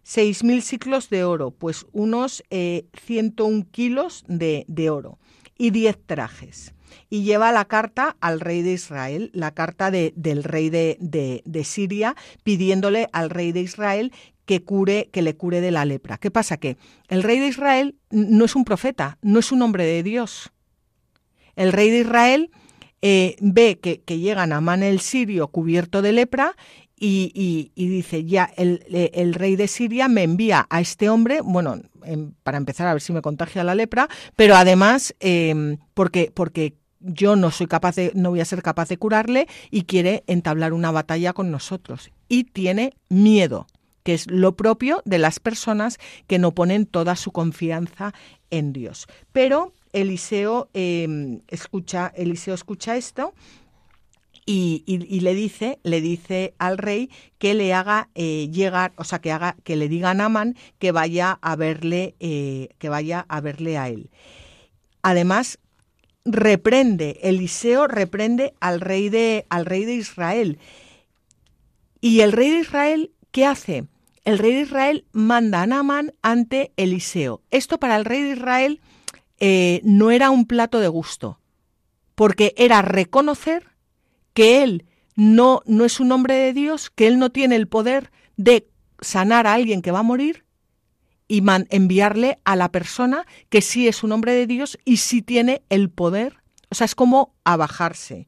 seis 0.03 0.45
mil 0.45 0.63
ciclos 0.63 1.09
de 1.09 1.25
oro, 1.25 1.53
pues 1.53 1.87
unos 1.93 2.43
eh, 2.51 2.87
101 3.03 3.67
kilos 3.71 4.25
de, 4.29 4.65
de 4.69 4.91
oro, 4.91 5.19
y 5.57 5.71
diez 5.71 5.99
trajes 6.05 6.75
y 7.09 7.23
lleva 7.23 7.53
la 7.53 7.67
carta 7.67 8.17
al 8.21 8.41
rey 8.41 8.63
de 8.63 8.73
Israel, 8.73 9.31
la 9.33 9.53
carta 9.53 9.91
de, 9.91 10.13
del 10.17 10.45
rey 10.45 10.71
de, 10.71 10.97
de, 11.01 11.65
Siria, 11.65 12.17
pidiéndole 12.43 13.09
al 13.13 13.31
rey 13.31 13.53
de 13.53 13.61
Israel 13.61 14.13
que 14.51 14.65
cure, 14.65 15.11
que 15.13 15.23
le 15.23 15.37
cure 15.37 15.61
de 15.61 15.71
la 15.71 15.85
lepra. 15.85 16.19
¿Qué 16.19 16.33
pasa? 16.33 16.57
Que 16.57 16.77
el 17.07 17.23
rey 17.23 17.39
de 17.39 17.47
Israel 17.47 17.95
no 18.11 18.45
es 18.45 18.57
un 18.57 18.65
profeta, 18.65 19.17
no 19.23 19.39
es 19.39 19.53
un 19.53 19.63
hombre 19.63 19.85
de 19.85 20.03
Dios. 20.03 20.51
El 21.55 21.71
rey 21.71 21.89
de 21.89 22.01
Israel 22.01 22.51
eh, 23.01 23.37
ve 23.41 23.79
que, 23.79 24.01
que 24.01 24.19
llega 24.19 24.49
Namán 24.49 24.83
el 24.83 24.99
sirio 24.99 25.47
cubierto 25.47 26.03
de 26.03 26.11
lepra 26.11 26.57
y, 26.99 27.71
y, 27.77 27.89
dice, 27.89 28.25
ya, 28.25 28.51
el, 28.57 28.85
el, 28.91 29.35
rey 29.35 29.55
de 29.55 29.69
Siria 29.69 30.09
me 30.09 30.25
envía 30.25 30.67
a 30.69 30.81
este 30.81 31.09
hombre, 31.09 31.43
bueno, 31.43 31.81
en, 32.03 32.35
para 32.43 32.59
empezar 32.59 32.89
a 32.89 32.93
ver 32.93 33.03
si 33.03 33.13
me 33.13 33.23
contagia 33.23 33.63
la 33.63 33.77
lepra, 33.77 34.09
pero 34.35 34.57
además 34.57 35.15
eh, 35.21 35.77
porque, 35.95 36.33
porque 36.35 36.75
yo 36.99 37.37
no 37.37 37.53
soy 37.53 37.69
capaz 37.69 37.95
de, 37.95 38.11
no 38.17 38.31
voy 38.31 38.41
a 38.41 38.45
ser 38.45 38.63
capaz 38.63 38.89
de 38.89 38.97
curarle 38.97 39.47
y 39.71 39.85
quiere 39.85 40.25
entablar 40.27 40.73
una 40.73 40.91
batalla 40.91 41.35
con 41.35 41.53
nosotros. 41.53 42.11
Y 42.27 42.45
tiene 42.45 42.95
miedo, 43.09 43.69
que 44.03 44.15
es 44.15 44.31
lo 44.31 44.57
propio 44.57 45.03
de 45.05 45.19
las 45.19 45.41
personas 45.41 45.99
que 46.27 46.39
no 46.39 46.53
ponen 46.53 46.87
toda 46.87 47.17
su 47.17 47.33
confianza 47.33 48.13
en 48.51 48.73
Dios. 48.73 49.07
Pero 49.33 49.73
Eliseo 49.93 50.69
eh, 50.75 51.41
escucha, 51.49 52.13
Eliseo 52.15 52.55
escucha 52.55 52.97
esto 52.97 53.35
y, 54.53 55.21
le 55.21 55.35
dice, 55.35 55.79
le 55.85 56.01
dice 56.01 56.55
al 56.59 56.77
rey 56.77 57.11
que 57.39 57.55
le 57.55 57.73
haga 57.73 58.09
eh, 58.17 58.49
llegar, 58.51 58.93
o 58.97 59.05
sea, 59.05 59.21
que 59.21 59.31
haga, 59.31 59.55
que 59.63 59.77
le 59.77 59.89
diga 59.89 60.11
a 60.11 60.15
Naman 60.15 60.57
que 60.81 60.91
vaya 60.91 61.39
a 61.41 61.55
verle, 61.55 62.17
eh, 62.19 62.71
que 62.79 62.89
vaya 62.89 63.27
a 63.29 63.41
verle 63.41 63.79
a 63.79 63.89
él. 63.89 64.11
Además, 65.03 65.61
reprende, 66.25 67.21
Eliseo 67.23 67.87
reprende 67.87 68.55
al 68.59 68.81
rey 68.81 69.09
de, 69.09 69.47
al 69.51 69.67
rey 69.67 69.85
de 69.85 69.95
Israel. 69.95 70.59
Y 72.01 72.21
el 72.21 72.33
rey 72.33 72.51
de 72.51 72.59
Israel, 72.59 73.13
¿qué 73.31 73.47
hace? 73.47 73.87
El 74.25 74.39
rey 74.39 74.53
de 74.53 74.61
Israel 74.63 75.05
manda 75.13 75.63
a 75.63 75.67
Naamán 75.67 76.13
ante 76.23 76.73
Eliseo. 76.77 77.43
Esto 77.51 77.79
para 77.79 77.97
el 77.97 78.05
rey 78.05 78.23
de 78.23 78.31
Israel 78.33 78.81
eh, 79.39 79.81
no 79.85 80.11
era 80.11 80.31
un 80.31 80.47
plato 80.47 80.81
de 80.81 80.89
gusto, 80.89 81.41
porque 82.15 82.55
era 82.57 82.83
reconocer 82.83 83.69
que 84.35 84.63
él 84.63 84.85
no, 85.17 85.63
no 85.67 85.85
es 85.85 86.01
un 86.01 86.13
hombre 86.13 86.35
de 86.35 86.53
Dios, 86.53 86.91
que 86.91 87.07
él 87.07 87.19
no 87.19 87.31
tiene 87.31 87.57
el 87.57 87.69
poder 87.69 88.11
de 88.37 88.69
sanar 89.01 89.47
a 89.47 89.55
alguien 89.55 89.83
que 89.83 89.91
va 89.91 90.01
a 90.01 90.05
morir 90.05 90.45
y 91.29 91.43
enviarle 91.71 92.39
a 92.45 92.57
la 92.57 92.71
persona 92.71 93.27
que 93.49 93.63
sí 93.63 93.87
es 93.87 94.03
un 94.03 94.13
hombre 94.13 94.33
de 94.33 94.47
Dios 94.47 94.79
y 94.85 94.99
sí 94.99 95.23
tiene 95.23 95.63
el 95.69 95.89
poder. 95.89 96.39
O 96.71 96.75
sea, 96.75 96.85
es 96.85 96.95
como 96.95 97.35
abajarse. 97.45 98.27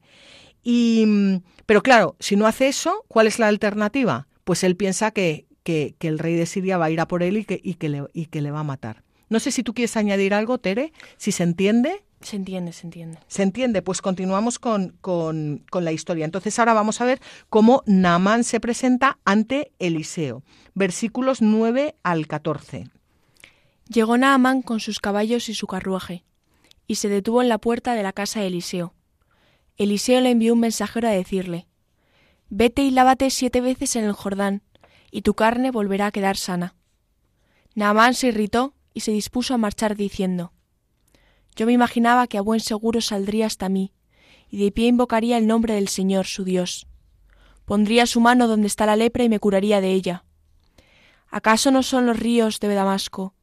Y, 0.63 1.41
pero 1.65 1.83
claro, 1.83 2.15
si 2.19 2.35
no 2.35 2.47
hace 2.47 2.67
eso, 2.67 3.03
¿cuál 3.07 3.27
es 3.27 3.39
la 3.39 3.47
alternativa? 3.47 4.27
Pues 4.43 4.63
él 4.63 4.75
piensa 4.75 5.11
que, 5.11 5.47
que, 5.63 5.95
que 5.97 6.07
el 6.07 6.19
rey 6.19 6.35
de 6.35 6.45
Siria 6.45 6.77
va 6.77 6.85
a 6.85 6.91
ir 6.91 6.99
a 6.99 7.07
por 7.07 7.23
él 7.23 7.37
y 7.37 7.45
que, 7.45 7.59
y 7.63 7.75
que, 7.75 7.89
le, 7.89 8.03
y 8.13 8.27
que 8.27 8.41
le 8.41 8.51
va 8.51 8.59
a 8.59 8.63
matar. 8.63 9.03
No 9.29 9.39
sé 9.39 9.51
si 9.51 9.63
tú 9.63 9.73
quieres 9.73 9.97
añadir 9.97 10.33
algo, 10.33 10.59
Tere, 10.59 10.93
si 11.17 11.31
se 11.31 11.43
entiende. 11.43 12.05
Se 12.21 12.35
entiende, 12.35 12.71
se 12.71 12.87
entiende. 12.87 13.17
Se 13.27 13.43
entiende, 13.43 13.81
pues 13.81 14.01
continuamos 14.01 14.59
con, 14.59 14.95
con, 15.01 15.63
con, 15.69 15.83
la 15.83 15.91
historia. 15.91 16.25
Entonces 16.25 16.57
ahora 16.59 16.73
vamos 16.73 17.01
a 17.01 17.05
ver 17.05 17.19
cómo 17.49 17.83
Naamán 17.85 18.43
se 18.43 18.59
presenta 18.59 19.17
ante 19.25 19.71
Eliseo. 19.79 20.43
Versículos 20.73 21.41
9 21.41 21.95
al 22.03 22.27
14. 22.27 22.89
Llegó 23.89 24.17
Naamán 24.17 24.61
con 24.61 24.79
sus 24.79 24.99
caballos 24.99 25.49
y 25.49 25.53
su 25.53 25.67
carruaje, 25.67 26.23
y 26.87 26.95
se 26.95 27.09
detuvo 27.09 27.41
en 27.41 27.49
la 27.49 27.57
puerta 27.57 27.95
de 27.95 28.03
la 28.03 28.13
casa 28.13 28.39
de 28.39 28.47
Eliseo. 28.47 28.93
Eliseo 29.77 30.21
le 30.21 30.29
envió 30.29 30.53
un 30.53 30.61
mensajero 30.61 31.07
a 31.07 31.11
decirle, 31.11 31.67
Vete 32.55 32.83
y 32.83 32.91
lávate 32.91 33.31
siete 33.31 33.61
veces 33.61 33.95
en 33.95 34.03
el 34.03 34.13
Jordán, 34.13 34.61
y 35.09 35.23
tu 35.23 35.33
carne 35.33 35.71
volverá 35.71 36.05
a 36.05 36.11
quedar 36.11 36.37
sana. 36.37 36.75
Naamán 37.73 38.13
se 38.13 38.27
irritó 38.27 38.75
y 38.93 38.99
se 38.99 39.11
dispuso 39.11 39.55
a 39.55 39.57
marchar 39.57 39.95
diciendo, 39.95 40.53
yo 41.55 41.65
me 41.65 41.71
imaginaba 41.71 42.27
que 42.27 42.37
a 42.37 42.41
buen 42.41 42.59
seguro 42.59 43.01
saldría 43.01 43.47
hasta 43.47 43.69
mí, 43.69 43.91
y 44.51 44.63
de 44.63 44.71
pie 44.71 44.85
invocaría 44.85 45.39
el 45.39 45.47
nombre 45.47 45.73
del 45.73 45.87
Señor, 45.87 46.27
su 46.27 46.43
Dios. 46.43 46.85
Pondría 47.65 48.05
su 48.05 48.21
mano 48.21 48.47
donde 48.47 48.67
está 48.67 48.85
la 48.85 48.97
lepra 48.97 49.23
y 49.23 49.29
me 49.29 49.39
curaría 49.39 49.81
de 49.81 49.91
ella. 49.91 50.23
¿Acaso 51.29 51.71
no 51.71 51.81
son 51.81 52.05
los 52.05 52.19
ríos 52.19 52.59
de 52.59 52.71
Damasco, 52.71 53.33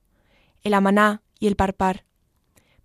el 0.63 0.73
Amaná 0.73 1.25
y 1.41 1.49
el 1.49 1.57
Parpar, 1.57 2.05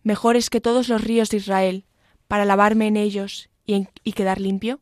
mejores 0.01 0.49
que 0.49 0.59
todos 0.59 0.89
los 0.89 1.03
ríos 1.03 1.29
de 1.29 1.37
Israel, 1.37 1.85
para 2.27 2.45
lavarme 2.45 2.87
en 2.87 2.97
ellos 2.97 3.51
y, 3.67 3.85
quedar 4.13 4.41
limpio? 4.41 4.81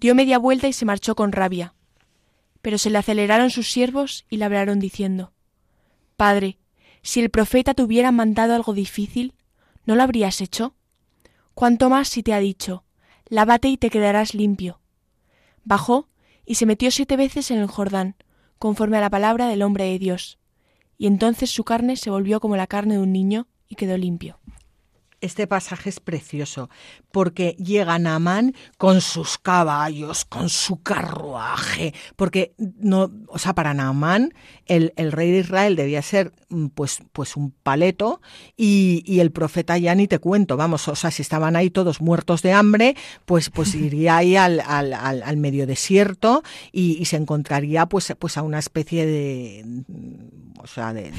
Dio 0.00 0.14
media 0.14 0.38
vuelta 0.38 0.68
y 0.68 0.72
se 0.72 0.84
marchó 0.84 1.14
con 1.14 1.32
rabia. 1.32 1.74
Pero 2.62 2.78
se 2.78 2.90
le 2.90 2.98
aceleraron 2.98 3.50
sus 3.50 3.70
siervos 3.70 4.26
y 4.28 4.36
le 4.36 4.44
hablaron 4.44 4.78
diciendo, 4.78 5.32
Padre, 6.16 6.58
si 7.02 7.20
el 7.20 7.30
profeta 7.30 7.74
te 7.74 7.82
hubiera 7.82 8.10
mandado 8.10 8.54
algo 8.54 8.74
difícil, 8.74 9.34
¿no 9.84 9.94
lo 9.94 10.02
habrías 10.02 10.40
hecho? 10.40 10.74
Cuanto 11.54 11.88
más 11.88 12.08
si 12.08 12.22
te 12.22 12.34
ha 12.34 12.40
dicho, 12.40 12.84
lávate 13.28 13.68
y 13.68 13.76
te 13.76 13.90
quedarás 13.90 14.34
limpio. 14.34 14.80
Bajó 15.64 16.08
y 16.44 16.56
se 16.56 16.66
metió 16.66 16.90
siete 16.90 17.16
veces 17.16 17.50
en 17.50 17.58
el 17.58 17.66
Jordán, 17.66 18.16
conforme 18.58 18.98
a 18.98 19.00
la 19.00 19.10
palabra 19.10 19.46
del 19.48 19.62
hombre 19.62 19.84
de 19.84 19.98
Dios, 19.98 20.38
y 20.98 21.06
entonces 21.06 21.50
su 21.50 21.64
carne 21.64 21.96
se 21.96 22.10
volvió 22.10 22.40
como 22.40 22.56
la 22.56 22.66
carne 22.66 22.94
de 22.94 23.00
un 23.00 23.12
niño 23.12 23.48
y 23.68 23.74
quedó 23.74 23.96
limpio. 23.96 24.38
Este 25.20 25.46
pasaje 25.46 25.88
es 25.88 26.00
precioso 26.00 26.68
porque 27.10 27.56
llega 27.58 27.98
Naamán 27.98 28.54
con 28.76 29.00
sus 29.00 29.38
caballos, 29.38 30.24
con 30.24 30.48
su 30.48 30.82
carruaje, 30.82 31.94
porque 32.16 32.54
no, 32.58 33.10
o 33.28 33.38
sea, 33.38 33.54
para 33.54 33.72
Naamán 33.72 34.34
el, 34.66 34.92
el 34.96 35.12
rey 35.12 35.30
de 35.30 35.38
Israel 35.38 35.76
debía 35.76 36.02
ser 36.02 36.32
pues, 36.74 36.98
pues 37.12 37.36
un 37.36 37.50
paleto 37.50 38.20
y, 38.56 39.02
y, 39.06 39.20
el 39.20 39.32
profeta 39.32 39.78
ya 39.78 39.94
ni 39.94 40.06
te 40.06 40.18
cuento, 40.18 40.56
vamos, 40.56 40.86
o 40.88 40.94
sea, 40.94 41.10
si 41.10 41.22
estaban 41.22 41.56
ahí 41.56 41.70
todos 41.70 42.00
muertos 42.00 42.42
de 42.42 42.52
hambre, 42.52 42.96
pues, 43.24 43.50
pues 43.50 43.74
iría 43.74 44.18
ahí 44.18 44.36
al, 44.36 44.60
al, 44.60 44.92
al, 44.92 45.22
al 45.22 45.36
medio 45.36 45.66
desierto 45.66 46.42
y, 46.72 46.98
y, 47.00 47.06
se 47.06 47.16
encontraría 47.16 47.86
pues, 47.86 48.14
pues 48.18 48.36
a 48.36 48.42
una 48.42 48.58
especie 48.58 49.06
de, 49.06 49.64
o 50.58 50.66
sea, 50.66 50.92
de, 50.92 51.12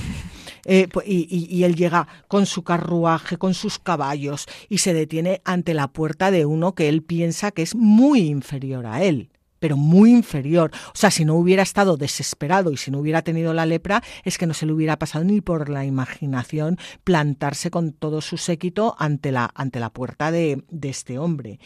eh, 0.68 0.88
y, 1.06 1.48
y 1.50 1.64
él 1.64 1.76
llega 1.76 2.08
con 2.28 2.46
su 2.46 2.64
carruaje, 2.64 3.38
con 3.38 3.56
sus 3.56 3.80
caballos 3.80 4.46
y 4.70 4.78
se 4.78 4.94
detiene 4.94 5.42
ante 5.46 5.74
la 5.74 5.88
puerta 5.88 6.30
de 6.30 6.46
uno 6.46 6.76
que 6.76 6.90
él 6.90 7.02
piensa 7.02 7.52
que 7.52 7.64
es 7.64 7.74
muy 7.74 8.20
inferior 8.28 8.86
a 8.86 9.04
él 9.04 9.32
pero 9.60 9.78
muy 9.78 10.12
inferior. 10.12 10.72
O 10.90 10.96
sea, 10.96 11.12
si 11.12 11.26
no 11.26 11.36
hubiera 11.36 11.64
estado 11.64 11.98
desesperado 11.98 12.72
y 12.72 12.78
si 12.78 12.92
no 12.92 13.00
hubiera 13.00 13.24
tenido 13.24 13.54
la 13.54 13.66
lepra, 13.66 14.04
es 14.24 14.38
que 14.38 14.46
no 14.46 14.54
se 14.54 14.66
le 14.66 14.74
hubiera 14.74 15.00
pasado 15.00 15.26
ni 15.26 15.42
por 15.42 15.70
la 15.70 15.84
imaginación 15.84 16.78
plantarse 17.04 17.72
con 17.72 17.94
todo 17.94 18.22
su 18.22 18.38
séquito 18.38 18.96
ante 19.00 19.32
la, 19.32 19.50
ante 19.56 19.80
la 19.80 19.92
puerta 19.92 20.32
de, 20.32 20.64
de 20.70 20.90
este 20.90 21.18
hombre. 21.18 21.60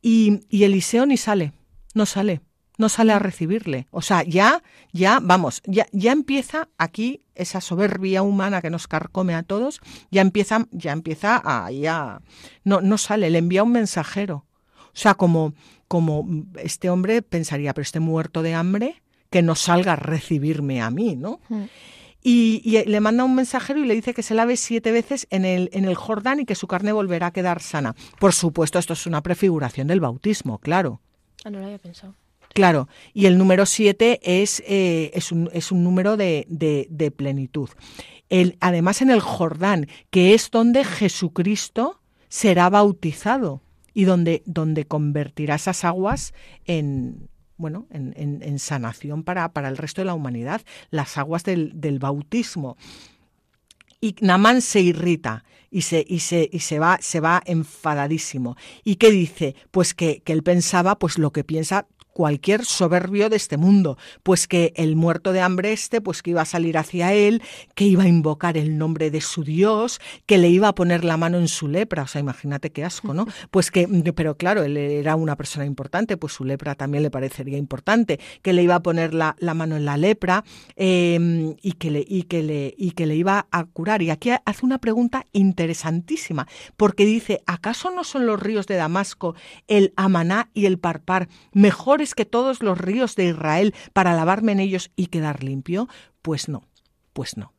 Y, 0.00 0.40
y 0.48 0.64
Eliseo 0.64 1.06
ni 1.06 1.16
sale, 1.16 1.52
no 1.94 2.06
sale 2.06 2.40
no 2.76 2.88
sale 2.88 3.12
a 3.12 3.18
recibirle. 3.18 3.86
O 3.90 4.02
sea, 4.02 4.22
ya, 4.22 4.62
ya, 4.92 5.20
vamos, 5.22 5.62
ya, 5.64 5.86
ya 5.92 6.12
empieza 6.12 6.68
aquí 6.78 7.22
esa 7.34 7.60
soberbia 7.60 8.22
humana 8.22 8.62
que 8.62 8.70
nos 8.70 8.88
carcome 8.88 9.34
a 9.34 9.42
todos, 9.42 9.80
ya 10.10 10.22
empieza, 10.22 10.66
ya 10.70 10.92
empieza 10.92 11.40
a, 11.44 11.70
ya, 11.70 12.20
no, 12.64 12.80
no 12.80 12.98
sale, 12.98 13.30
le 13.30 13.38
envía 13.38 13.62
un 13.62 13.72
mensajero. 13.72 14.46
O 14.86 14.96
sea, 14.96 15.14
como, 15.14 15.54
como 15.88 16.26
este 16.62 16.90
hombre 16.90 17.22
pensaría, 17.22 17.74
pero 17.74 17.82
este 17.82 18.00
muerto 18.00 18.42
de 18.42 18.54
hambre, 18.54 19.02
que 19.30 19.42
no 19.42 19.54
salga 19.56 19.94
a 19.94 19.96
recibirme 19.96 20.80
a 20.80 20.90
mí, 20.90 21.16
¿no? 21.16 21.40
Mm. 21.48 21.64
y, 22.22 22.84
le 22.86 23.00
manda 23.00 23.24
un 23.24 23.34
mensajero 23.34 23.80
y 23.80 23.84
le 23.84 23.94
dice 23.94 24.14
que 24.14 24.22
se 24.22 24.34
lave 24.34 24.56
siete 24.56 24.92
veces 24.92 25.26
en 25.30 25.44
el, 25.44 25.70
en 25.72 25.84
el 25.84 25.96
Jordán 25.96 26.40
y 26.40 26.44
que 26.44 26.54
su 26.54 26.68
carne 26.68 26.92
volverá 26.92 27.28
a 27.28 27.32
quedar 27.32 27.60
sana. 27.60 27.94
Por 28.20 28.32
supuesto, 28.32 28.78
esto 28.78 28.92
es 28.92 29.06
una 29.06 29.22
prefiguración 29.22 29.88
del 29.88 30.00
bautismo, 30.00 30.58
claro. 30.58 31.00
Ah, 31.44 31.50
no 31.50 31.58
lo 31.58 31.66
había 31.66 31.78
pensado. 31.78 32.14
Claro, 32.54 32.88
y 33.12 33.26
el 33.26 33.36
número 33.36 33.66
siete 33.66 34.20
es, 34.22 34.62
eh, 34.66 35.10
es, 35.12 35.32
un, 35.32 35.50
es, 35.52 35.72
un, 35.72 35.82
número 35.82 36.16
de, 36.16 36.46
de, 36.48 37.10
plenitud. 37.10 37.68
El, 38.28 38.56
además, 38.60 39.02
en 39.02 39.10
el 39.10 39.20
Jordán, 39.20 39.88
que 40.10 40.34
es 40.34 40.52
donde 40.52 40.84
Jesucristo 40.84 42.00
será 42.28 42.70
bautizado 42.70 43.60
y 43.92 44.04
donde, 44.04 44.44
donde 44.46 44.86
convertirá 44.86 45.56
esas 45.56 45.84
aguas 45.84 46.32
en, 46.64 47.28
bueno, 47.56 47.88
en, 47.90 48.58
sanación 48.60 49.24
para, 49.24 49.52
para, 49.52 49.68
el 49.68 49.76
resto 49.76 50.00
de 50.00 50.06
la 50.06 50.14
humanidad, 50.14 50.62
las 50.90 51.18
aguas 51.18 51.42
del, 51.42 51.72
del 51.74 51.98
bautismo. 51.98 52.76
Y 54.00 54.14
Namán 54.20 54.62
se 54.62 54.80
irrita 54.80 55.44
y 55.74 55.82
se, 55.82 56.04
y 56.06 56.20
se, 56.20 56.48
y 56.52 56.60
se 56.60 56.78
va, 56.78 56.98
se 57.00 57.18
va 57.18 57.42
enfadadísimo. 57.46 58.56
¿Y 58.84 58.94
qué 58.94 59.10
dice? 59.10 59.56
Pues 59.72 59.92
que, 59.92 60.20
que 60.20 60.32
él 60.32 60.44
pensaba, 60.44 61.00
pues 61.00 61.18
lo 61.18 61.32
que 61.32 61.42
piensa 61.42 61.88
cualquier 62.14 62.64
soberbio 62.64 63.28
de 63.28 63.36
este 63.36 63.58
mundo, 63.58 63.98
pues 64.22 64.46
que 64.48 64.72
el 64.76 64.96
muerto 64.96 65.32
de 65.32 65.40
hambre 65.40 65.72
este, 65.72 66.00
pues 66.00 66.22
que 66.22 66.30
iba 66.30 66.42
a 66.42 66.46
salir 66.46 66.78
hacia 66.78 67.12
él, 67.12 67.42
que 67.74 67.84
iba 67.84 68.04
a 68.04 68.08
invocar 68.08 68.56
el 68.56 68.78
nombre 68.78 69.10
de 69.10 69.20
su 69.20 69.42
Dios, 69.42 70.00
que 70.24 70.38
le 70.38 70.48
iba 70.48 70.68
a 70.68 70.74
poner 70.74 71.04
la 71.04 71.16
mano 71.16 71.38
en 71.38 71.48
su 71.48 71.68
lepra, 71.68 72.04
o 72.04 72.06
sea, 72.06 72.20
imagínate 72.20 72.70
qué 72.70 72.84
asco, 72.84 73.12
¿no? 73.12 73.26
Pues 73.50 73.70
que, 73.70 73.86
pero 74.14 74.36
claro, 74.36 74.62
él 74.62 74.76
era 74.76 75.16
una 75.16 75.36
persona 75.36 75.66
importante, 75.66 76.16
pues 76.16 76.32
su 76.32 76.44
lepra 76.44 76.74
también 76.74 77.02
le 77.02 77.10
parecería 77.10 77.58
importante, 77.58 78.20
que 78.42 78.52
le 78.52 78.62
iba 78.62 78.76
a 78.76 78.82
poner 78.82 79.12
la, 79.12 79.36
mano 79.54 79.76
en 79.76 79.84
la 79.84 79.96
lepra 79.96 80.44
em, 80.76 81.56
y, 81.62 81.72
que 81.72 81.90
le, 81.90 82.04
y, 82.06 82.22
que 82.24 82.42
le, 82.42 82.74
y 82.78 82.92
que 82.92 83.06
le 83.06 83.16
iba 83.16 83.46
a 83.50 83.64
curar. 83.64 84.02
Y 84.02 84.10
aquí 84.10 84.30
hace 84.30 84.64
una 84.64 84.78
pregunta 84.78 85.26
interesantísima, 85.32 86.46
porque 86.76 87.04
dice, 87.04 87.42
¿acaso 87.46 87.90
no 87.90 88.04
son 88.04 88.26
los 88.26 88.40
ríos 88.40 88.66
de 88.66 88.76
Damasco, 88.76 89.34
el 89.66 89.92
Amaná 89.96 90.50
y 90.54 90.66
el 90.66 90.78
Parpar 90.78 91.28
mejores 91.52 92.03
que 92.12 92.26
todos 92.26 92.62
los 92.62 92.76
ríos 92.76 93.16
de 93.16 93.28
Israel 93.28 93.74
para 93.94 94.12
lavarme 94.12 94.52
en 94.52 94.60
ellos 94.60 94.90
y 94.96 95.06
quedar 95.06 95.42
limpio? 95.42 95.88
Pues 96.20 96.50
no, 96.50 96.68
pues 97.14 97.38
no, 97.38 97.54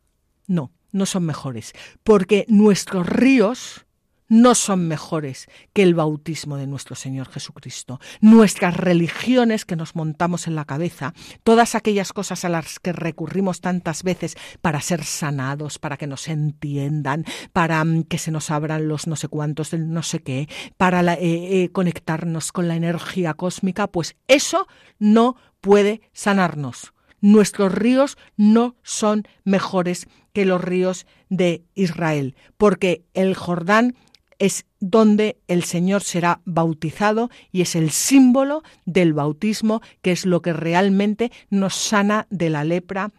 no, 0.46 0.72
no 0.92 1.06
son 1.08 1.26
mejores, 1.26 1.74
porque 2.04 2.46
nuestros 2.48 3.08
ríos 3.08 3.86
no 4.28 4.56
son 4.56 4.88
mejores 4.88 5.48
que 5.74 5.84
el 5.84 5.94
bautismo 5.94 6.58
de 6.58 6.68
nuestro 6.68 6.96
Señor 6.96 7.30
Jesucristo. 7.30 8.00
Nuestras 8.22 8.76
religiones 8.76 9.66
que 9.66 9.76
nos 9.76 9.96
montamos 9.96 10.48
en 10.48 10.56
la 10.56 10.66
cabeza, 10.66 11.14
todas 11.44 11.76
aquellas 11.76 12.14
cosas 12.14 12.46
a 12.46 12.50
las 12.50 12.80
que 12.80 12.94
recurrimos 12.94 13.62
tantas 13.62 14.04
veces 14.04 14.36
para 14.62 14.82
ser 14.82 15.04
sanados, 15.04 15.80
para 15.80 15.98
que 15.98 16.08
nos 16.08 16.28
entiendan, 16.28 17.26
para 17.54 17.84
mm, 17.84 18.04
que 18.04 18.18
se 18.18 18.32
nos 18.32 18.52
abran 18.52 18.88
los 18.88 19.08
no 19.08 19.16
sé 19.16 19.28
cuántos 19.28 19.72
del 19.72 19.92
no 19.92 20.04
sé 20.04 20.20
qué, 20.20 20.48
para 20.78 21.02
eh, 21.14 21.18
eh, 21.64 21.70
conectarnos 21.72 22.52
con 22.52 22.68
la 22.68 22.76
energía 22.76 23.34
cósmica, 23.34 23.88
pues 23.88 24.16
eso 24.28 24.68
no 25.00 25.36
puede 25.62 26.02
sanarnos. 26.14 26.94
Nuestros 27.22 27.74
ríos 27.74 28.18
no 28.38 28.76
son 28.84 29.24
mejores 29.44 30.08
que 30.34 30.46
los 30.46 30.62
ríos 30.62 31.08
de 31.30 31.64
Israel, 31.74 32.36
porque 32.58 33.06
el 33.14 33.36
Jordán 33.36 33.96
es 34.40 34.66
donde 34.80 35.40
el 35.48 35.64
Señor 35.64 36.04
será 36.04 36.42
bautizado 36.46 37.30
y 37.52 37.62
es 37.62 37.76
el 37.76 37.92
símbolo 37.92 38.64
del 38.86 39.14
bautismo, 39.14 39.82
que 40.02 40.12
es 40.12 40.26
lo 40.26 40.42
que 40.42 40.54
realmente 40.54 41.32
nos 41.50 41.76
sana 41.76 42.28
de 42.30 42.50
la 42.50 42.64
lepra 42.64 43.12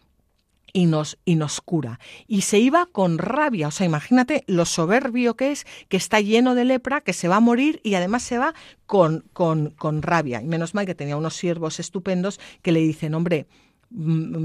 y 0.73 0.85
nos, 0.85 1.19
y 1.25 1.37
nos 1.37 1.63
cura. 1.63 1.99
Y 2.27 2.43
se 2.43 2.59
iba 2.59 2.85
con 2.85 3.17
rabia, 3.17 3.69
o 3.69 3.71
sea, 3.71 3.87
imagínate 3.87 4.45
lo 4.47 4.67
soberbio 4.67 5.35
que 5.35 5.51
es, 5.51 5.67
que 5.89 5.97
está 5.97 6.21
lleno 6.21 6.55
de 6.55 6.67
lepra, 6.67 7.01
que 7.01 7.15
se 7.15 7.29
va 7.29 7.37
a 7.37 7.41
morir 7.41 7.81
y 7.83 7.95
además 7.95 8.23
se 8.25 8.37
va 8.37 8.55
con, 8.85 9.25
con, 9.33 9.71
con 9.71 10.03
rabia. 10.03 10.43
Y 10.43 10.47
menos 10.47 10.75
mal 10.75 10.85
que 10.85 10.95
tenía 10.95 11.17
unos 11.17 11.35
siervos 11.35 11.81
estupendos 11.81 12.39
que 12.61 12.73
le 12.73 12.81
dicen, 12.81 13.15
hombre, 13.15 13.47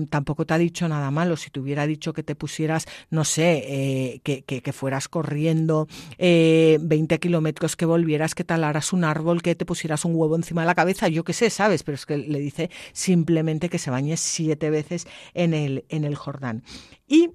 tampoco 0.10 0.46
te 0.46 0.54
ha 0.54 0.58
dicho 0.58 0.88
nada 0.88 1.12
malo. 1.12 1.36
Si 1.36 1.50
te 1.50 1.60
hubiera 1.60 1.88
dicho 1.88 2.14
que 2.14 2.24
te 2.24 2.36
pusieras, 2.36 2.86
no 3.10 3.24
sé, 3.24 3.64
eh, 3.68 4.22
que, 4.24 4.44
que, 4.44 4.74
fueras 4.74 5.08
corriendo 5.08 5.88
eh, 6.18 6.78
20 6.82 7.20
kilómetros, 7.20 7.76
que 7.76 7.86
volvieras, 7.86 8.36
que 8.36 8.44
talaras 8.44 8.94
un 8.94 9.04
árbol, 9.04 9.42
que 9.42 9.56
te 9.56 9.66
pusieras 9.66 10.06
un 10.06 10.16
huevo 10.16 10.36
encima 10.36 10.62
de 10.62 10.68
la 10.68 10.76
cabeza, 10.76 11.08
yo 11.08 11.24
qué 11.24 11.34
sé, 11.34 11.50
¿sabes? 11.50 11.84
Pero 11.84 11.96
es 11.96 12.06
que 12.06 12.18
le 12.18 12.40
dice 12.40 12.70
simplemente 12.94 13.70
que 13.70 13.80
se 13.80 13.92
bañe 13.92 14.18
siete 14.18 14.70
veces 14.70 15.08
en 15.34 15.54
el, 15.54 15.86
en 15.90 16.04
el 16.04 16.16
Jordán. 16.16 16.64
Y, 17.08 17.32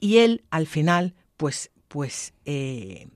y 0.00 0.18
él, 0.18 0.44
al 0.50 0.66
final, 0.66 1.14
pues, 1.36 1.70
pues 1.88 2.34
eh, 2.44 3.08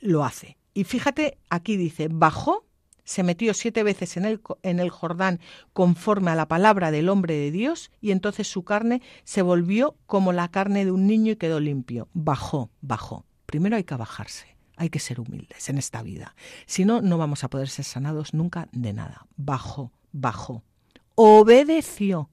lo 0.00 0.24
hace. 0.24 0.56
Y 0.74 0.84
fíjate, 0.84 1.38
aquí 1.48 1.76
dice, 1.76 2.08
bajó 2.10 2.64
se 3.04 3.22
metió 3.22 3.54
siete 3.54 3.82
veces 3.82 4.16
en 4.16 4.24
el, 4.24 4.40
en 4.62 4.80
el 4.80 4.90
Jordán 4.90 5.40
conforme 5.72 6.30
a 6.30 6.34
la 6.34 6.48
palabra 6.48 6.90
del 6.90 7.08
hombre 7.08 7.34
de 7.34 7.50
Dios 7.50 7.90
y 8.00 8.10
entonces 8.10 8.48
su 8.48 8.64
carne 8.64 9.02
se 9.24 9.42
volvió 9.42 9.96
como 10.06 10.32
la 10.32 10.48
carne 10.48 10.84
de 10.84 10.90
un 10.92 11.06
niño 11.06 11.32
y 11.32 11.36
quedó 11.36 11.60
limpio. 11.60 12.08
Bajó, 12.12 12.70
bajó. 12.80 13.24
Primero 13.46 13.76
hay 13.76 13.84
que 13.84 13.96
bajarse, 13.96 14.56
hay 14.76 14.90
que 14.90 15.00
ser 15.00 15.20
humildes 15.20 15.68
en 15.68 15.78
esta 15.78 16.02
vida. 16.02 16.34
Si 16.66 16.84
no, 16.84 17.00
no 17.00 17.18
vamos 17.18 17.44
a 17.44 17.50
poder 17.50 17.68
ser 17.68 17.84
sanados 17.84 18.34
nunca 18.34 18.68
de 18.72 18.92
nada. 18.92 19.26
Bajó, 19.36 19.92
bajó. 20.12 20.62
Obedeció 21.14 22.30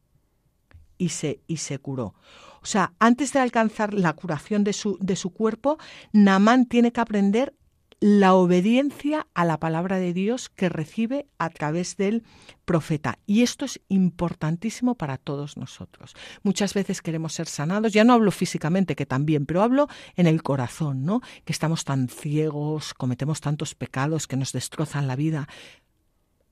y 0.97 1.09
se, 1.09 1.41
y 1.47 1.57
se 1.57 1.79
curó. 1.79 2.15
O 2.61 2.65
sea, 2.65 2.93
antes 2.99 3.33
de 3.33 3.39
alcanzar 3.39 3.93
la 3.93 4.13
curación 4.13 4.63
de 4.63 4.73
su, 4.73 4.97
de 4.99 5.15
su 5.15 5.31
cuerpo, 5.31 5.77
Namán 6.11 6.65
tiene 6.65 6.91
que 6.91 7.01
aprender 7.01 7.55
la 7.99 8.35
obediencia 8.35 9.27
a 9.33 9.43
la 9.43 9.59
palabra 9.59 9.97
de 9.97 10.13
Dios 10.13 10.49
que 10.49 10.69
recibe 10.69 11.27
a 11.39 11.49
través 11.49 11.97
del 11.97 12.23
profeta. 12.65 13.17
Y 13.25 13.41
esto 13.41 13.65
es 13.65 13.81
importantísimo 13.87 14.95
para 14.95 15.17
todos 15.17 15.57
nosotros. 15.57 16.13
Muchas 16.43 16.73
veces 16.75 17.01
queremos 17.01 17.33
ser 17.33 17.47
sanados, 17.47 17.93
ya 17.93 18.03
no 18.03 18.13
hablo 18.13 18.31
físicamente, 18.31 18.95
que 18.95 19.07
también, 19.07 19.45
pero 19.45 19.63
hablo 19.63 19.87
en 20.15 20.27
el 20.27 20.43
corazón, 20.43 21.05
¿no? 21.05 21.21
Que 21.43 21.53
estamos 21.53 21.85
tan 21.85 22.07
ciegos, 22.07 22.93
cometemos 22.93 23.41
tantos 23.41 23.73
pecados 23.73 24.27
que 24.27 24.37
nos 24.37 24.51
destrozan 24.51 25.07
la 25.07 25.15
vida. 25.15 25.47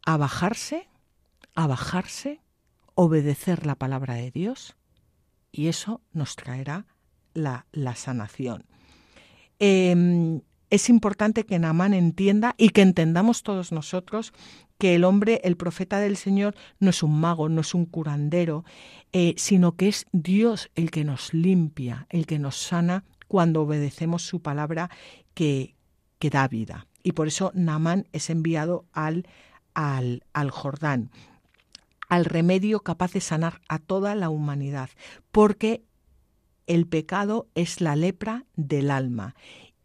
A 0.03 0.17
bajarse, 0.17 0.89
a 1.53 1.67
bajarse, 1.67 2.41
obedecer 2.95 3.67
la 3.67 3.75
palabra 3.75 4.15
de 4.15 4.31
Dios, 4.31 4.75
y 5.51 5.67
eso 5.67 6.01
nos 6.11 6.35
traerá 6.35 6.87
la, 7.33 7.67
la 7.71 7.95
sanación. 7.95 8.65
Em, 9.59 10.41
es 10.75 10.89
importante 10.89 11.45
que 11.45 11.59
Naamán 11.59 11.93
entienda 11.93 12.53
y 12.57 12.69
que 12.69 12.81
entendamos 12.81 13.43
todos 13.43 13.71
nosotros 13.71 14.33
que 14.77 14.95
el 14.95 15.05
hombre, 15.05 15.41
el 15.43 15.55
profeta 15.55 15.99
del 15.99 16.17
Señor, 16.17 16.55
no 16.79 16.89
es 16.89 17.01
un 17.01 17.19
mago, 17.19 17.47
no 17.49 17.61
es 17.61 17.73
un 17.73 17.85
curandero, 17.85 18.65
eh, 19.13 19.33
sino 19.37 19.75
que 19.75 19.87
es 19.87 20.05
Dios 20.11 20.69
el 20.75 20.91
que 20.91 21.05
nos 21.05 21.33
limpia, 21.33 22.07
el 22.09 22.25
que 22.25 22.39
nos 22.39 22.57
sana 22.57 23.05
cuando 23.27 23.61
obedecemos 23.61 24.23
su 24.23 24.41
palabra 24.41 24.89
que, 25.33 25.75
que 26.19 26.29
da 26.29 26.47
vida. 26.47 26.87
Y 27.03 27.13
por 27.13 27.27
eso 27.27 27.51
Naamán 27.55 28.07
es 28.11 28.29
enviado 28.29 28.85
al, 28.91 29.27
al, 29.73 30.23
al 30.33 30.51
Jordán, 30.51 31.09
al 32.09 32.25
remedio 32.25 32.81
capaz 32.81 33.13
de 33.13 33.21
sanar 33.21 33.61
a 33.69 33.79
toda 33.79 34.13
la 34.13 34.29
humanidad, 34.29 34.89
porque 35.31 35.83
el 36.67 36.87
pecado 36.87 37.47
es 37.55 37.79
la 37.79 37.95
lepra 37.95 38.45
del 38.55 38.91
alma 38.91 39.35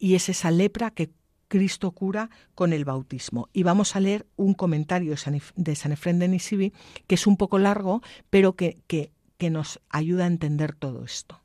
y 0.01 0.14
es 0.16 0.28
esa 0.28 0.51
lepra 0.51 0.90
que 0.90 1.12
Cristo 1.46 1.90
cura 1.90 2.30
con 2.55 2.72
el 2.72 2.84
bautismo. 2.84 3.48
Y 3.53 3.64
vamos 3.64 3.94
a 3.94 4.01
leer 4.01 4.26
un 4.36 4.55
comentario 4.55 5.14
de 5.57 5.76
San 5.76 5.92
Efrén 5.92 6.18
de 6.18 6.28
Nisibi, 6.28 6.72
que 7.07 7.16
es 7.16 7.26
un 7.26 7.36
poco 7.36 7.59
largo, 7.59 8.03
pero 8.30 8.55
que, 8.55 8.78
que, 8.86 9.12
nos 9.51 9.80
ayuda 9.88 10.24
a 10.24 10.26
entender 10.26 10.74
todo 10.74 11.05
esto. 11.05 11.40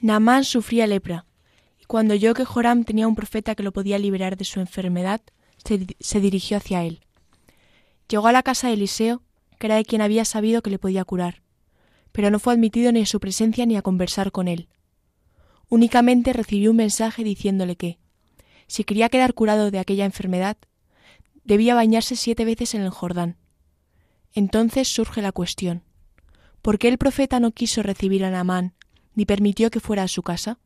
Naamán 0.00 0.44
sufría 0.44 0.86
lepra, 0.86 1.26
y 1.80 1.84
cuando 1.86 2.14
oyó 2.14 2.34
que 2.34 2.44
Joram 2.44 2.84
tenía 2.84 3.08
un 3.08 3.16
profeta 3.16 3.54
que 3.54 3.62
lo 3.62 3.72
podía 3.72 3.98
liberar 3.98 4.36
de 4.36 4.44
su 4.44 4.60
enfermedad, 4.60 5.20
se, 5.64 5.86
se 5.98 6.20
dirigió 6.20 6.58
hacia 6.58 6.84
él. 6.84 7.00
Llegó 8.08 8.28
a 8.28 8.32
la 8.32 8.42
casa 8.42 8.68
de 8.68 8.74
Eliseo, 8.74 9.22
que 9.58 9.66
era 9.66 9.76
de 9.76 9.84
quien 9.84 10.02
había 10.02 10.24
sabido 10.24 10.62
que 10.62 10.70
le 10.70 10.78
podía 10.78 11.04
curar, 11.04 11.42
pero 12.12 12.30
no 12.30 12.38
fue 12.38 12.52
admitido 12.52 12.92
ni 12.92 13.00
a 13.00 13.06
su 13.06 13.20
presencia 13.20 13.66
ni 13.66 13.76
a 13.76 13.82
conversar 13.82 14.30
con 14.30 14.46
él 14.46 14.68
Únicamente 15.68 16.32
recibió 16.32 16.70
un 16.70 16.76
mensaje 16.76 17.24
diciéndole 17.24 17.76
que, 17.76 17.98
si 18.68 18.84
quería 18.84 19.08
quedar 19.08 19.34
curado 19.34 19.70
de 19.70 19.78
aquella 19.78 20.04
enfermedad, 20.04 20.56
debía 21.44 21.74
bañarse 21.74 22.16
siete 22.16 22.44
veces 22.44 22.74
en 22.74 22.82
el 22.82 22.90
Jordán. 22.90 23.36
Entonces 24.32 24.88
surge 24.88 25.22
la 25.22 25.32
cuestión 25.32 25.82
¿por 26.62 26.78
qué 26.78 26.88
el 26.88 26.98
profeta 26.98 27.38
no 27.38 27.52
quiso 27.52 27.84
recibir 27.84 28.24
a 28.24 28.30
Naamán 28.30 28.74
ni 29.14 29.24
permitió 29.24 29.70
que 29.70 29.78
fuera 29.78 30.02
a 30.02 30.08
su 30.08 30.22
casa? 30.22 30.58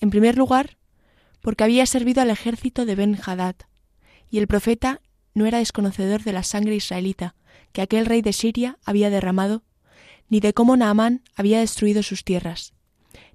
En 0.00 0.08
primer 0.08 0.38
lugar, 0.38 0.78
porque 1.42 1.64
había 1.64 1.84
servido 1.84 2.22
al 2.22 2.30
ejército 2.30 2.86
de 2.86 2.94
Ben 2.94 3.18
Hadad, 3.24 3.56
y 4.30 4.38
el 4.38 4.46
profeta 4.46 5.02
no 5.34 5.44
era 5.44 5.58
desconocedor 5.58 6.22
de 6.22 6.32
la 6.32 6.42
sangre 6.42 6.74
israelita 6.76 7.34
que 7.72 7.82
aquel 7.82 8.06
rey 8.06 8.22
de 8.22 8.32
Siria 8.32 8.78
había 8.84 9.10
derramado, 9.10 9.62
ni 10.30 10.40
de 10.40 10.54
cómo 10.54 10.78
Naamán 10.78 11.22
había 11.34 11.60
destruido 11.60 12.02
sus 12.02 12.24
tierras, 12.24 12.72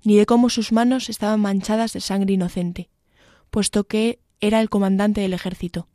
ni 0.04 0.16
de 0.16 0.26
cómo 0.26 0.50
sus 0.50 0.72
manos 0.72 1.10
estaban 1.10 1.40
manchadas 1.40 1.94
de 1.94 2.02
sangre 2.02 2.34
inocente, 2.34 2.90
puesto 3.50 3.86
que 3.86 4.20
era 4.40 4.62
el 4.62 4.70
comandante 4.70 5.22
del 5.22 5.34
ejército, 5.34 5.88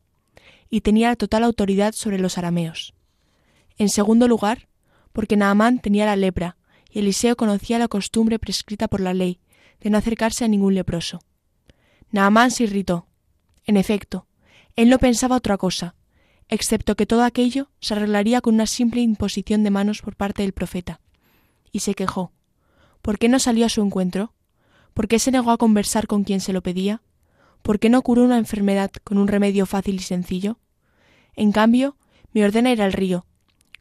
y 0.69 0.81
tenía 0.81 1.15
total 1.17 1.45
autoridad 1.45 1.93
sobre 1.93 2.19
los 2.19 2.39
arameos. 2.39 2.95
En 3.79 3.89
segundo 3.89 4.29
lugar, 4.29 4.69
porque 5.13 5.37
Naamán 5.37 5.81
tenía 5.81 6.07
la 6.07 6.17
lepra, 6.17 6.57
y 6.91 6.99
Eliseo 6.99 7.37
conocía 7.37 7.79
la 7.79 7.89
costumbre 7.89 8.39
prescrita 8.39 8.89
por 8.89 9.01
la 9.01 9.15
ley 9.15 9.41
de 9.81 9.91
no 9.91 9.99
acercarse 9.99 10.45
a 10.45 10.49
ningún 10.49 10.75
leproso. 10.75 11.21
Naamán 12.11 12.51
se 12.51 12.65
irritó. 12.65 13.07
En 13.65 13.77
efecto, 13.77 14.27
él 14.77 14.89
no 14.89 14.99
pensaba 14.99 15.37
otra 15.37 15.57
cosa, 15.57 15.95
excepto 16.49 16.97
que 16.97 17.07
todo 17.07 17.25
aquello 17.25 17.71
se 17.81 17.95
arreglaría 17.95 18.41
con 18.41 18.55
una 18.55 18.67
simple 18.67 19.01
imposición 19.01 19.65
de 19.65 19.71
manos 19.71 20.03
por 20.03 20.17
parte 20.17 20.43
del 20.43 20.53
profeta. 20.53 21.01
Y 21.71 21.81
se 21.81 21.95
quejó. 21.95 22.33
¿Por 23.03 23.19
qué 23.19 23.29
no 23.29 23.41
salió 23.41 23.67
a 23.67 23.69
su 23.69 23.83
encuentro? 23.83 24.33
¿Por 24.95 25.09
qué 25.09 25.19
se 25.19 25.33
negó 25.33 25.51
a 25.51 25.59
conversar 25.59 26.07
con 26.07 26.23
quien 26.23 26.41
se 26.41 26.53
lo 26.53 26.63
pedía? 26.63 27.03
¿Por 27.63 27.81
qué 27.81 27.91
no 27.91 28.01
curó 28.03 28.23
una 28.23 28.39
enfermedad 28.39 28.93
con 29.03 29.19
un 29.19 29.27
remedio 29.27 29.67
fácil 29.67 29.97
y 29.97 29.99
sencillo? 30.01 30.59
En 31.35 31.51
cambio, 31.51 31.97
me 32.33 32.45
ordena 32.45 32.71
ir 32.71 32.81
al 32.81 32.93
río, 32.93 33.27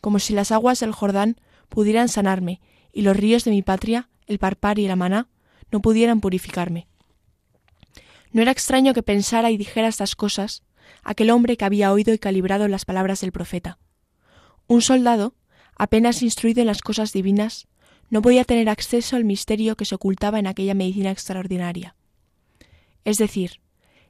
como 0.01 0.17
si 0.17 0.33
las 0.33 0.51
aguas 0.51 0.79
del 0.79 0.91
Jordán 0.91 1.39
pudieran 1.69 2.09
sanarme 2.09 2.61
y 2.91 3.03
los 3.03 3.15
ríos 3.15 3.43
de 3.43 3.51
mi 3.51 3.61
patria, 3.61 4.09
el 4.25 4.39
Parpar 4.39 4.79
y 4.79 4.85
el 4.85 4.91
Amaná, 4.91 5.27
no 5.71 5.81
pudieran 5.81 6.19
purificarme. 6.19 6.87
No 8.31 8.41
era 8.41 8.51
extraño 8.51 8.93
que 8.93 9.03
pensara 9.03 9.51
y 9.51 9.57
dijera 9.57 9.87
estas 9.87 10.15
cosas 10.15 10.63
aquel 11.03 11.29
hombre 11.29 11.57
que 11.57 11.65
había 11.65 11.91
oído 11.91 12.13
y 12.13 12.19
calibrado 12.19 12.67
las 12.67 12.85
palabras 12.85 13.21
del 13.21 13.31
profeta. 13.31 13.77
Un 14.67 14.81
soldado, 14.81 15.35
apenas 15.75 16.21
instruido 16.21 16.61
en 16.61 16.67
las 16.67 16.81
cosas 16.81 17.13
divinas, 17.13 17.67
no 18.11 18.21
podía 18.21 18.43
tener 18.43 18.69
acceso 18.69 19.15
al 19.15 19.23
misterio 19.23 19.75
que 19.75 19.85
se 19.85 19.95
ocultaba 19.95 20.37
en 20.37 20.45
aquella 20.45 20.75
medicina 20.75 21.09
extraordinaria. 21.11 21.95
Es 23.05 23.17
decir, 23.17 23.61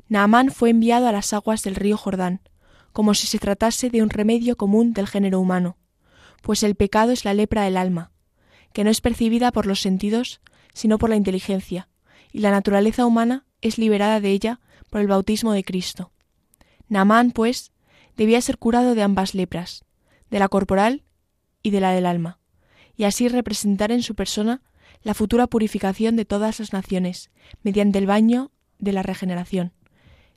Naamán 0.10 0.52
fue 0.52 0.72
enviado 0.72 1.08
a 1.08 1.12
las 1.12 1.32
aguas 1.32 1.62
del 1.62 1.76
río 1.76 1.96
Jordán, 1.96 2.42
como 2.92 3.14
si 3.14 3.28
se 3.28 3.40
tratase 3.40 3.90
de 3.90 4.02
un 4.02 4.10
remedio 4.10 4.58
común 4.58 4.92
del 4.92 5.08
género 5.08 5.40
humano, 5.40 5.78
pues 6.42 6.64
el 6.64 6.76
pecado 6.76 7.12
es 7.12 7.24
la 7.24 7.36
lepra 7.36 7.62
del 7.64 7.78
alma, 7.78 8.12
que 8.74 8.84
no 8.84 8.90
es 8.90 9.02
percibida 9.02 9.52
por 9.52 9.68
los 9.68 9.82
sentidos, 9.82 10.42
sino 10.74 10.98
por 10.98 11.12
la 11.12 11.16
inteligencia, 11.16 11.88
y 12.34 12.40
la 12.40 12.52
naturaleza 12.52 13.06
humana 13.06 13.46
es 13.62 13.78
liberada 13.78 14.20
de 14.20 14.32
ella 14.32 14.60
por 14.90 15.00
el 15.00 15.08
bautismo 15.08 15.54
de 15.54 15.64
Cristo. 15.64 16.12
Naamán, 16.90 17.32
pues, 17.32 17.72
debía 18.18 18.42
ser 18.42 18.58
curado 18.58 18.96
de 18.96 19.04
ambas 19.04 19.36
lepras, 19.36 19.86
de 20.32 20.40
la 20.40 20.50
corporal 20.50 21.04
y 21.62 21.70
de 21.70 21.82
la 21.82 21.92
del 21.92 22.08
alma, 22.08 22.41
y 23.02 23.04
así 23.04 23.28
representar 23.30 23.92
en 23.92 24.04
su 24.04 24.14
persona 24.14 24.62
la 25.02 25.16
futura 25.16 25.48
purificación 25.48 26.16
de 26.16 26.24
todas 26.24 26.60
las 26.60 26.72
naciones, 26.72 27.32
mediante 27.64 27.98
el 27.98 28.06
baño 28.06 28.52
de 28.78 28.92
la 28.92 29.02
regeneración, 29.02 29.74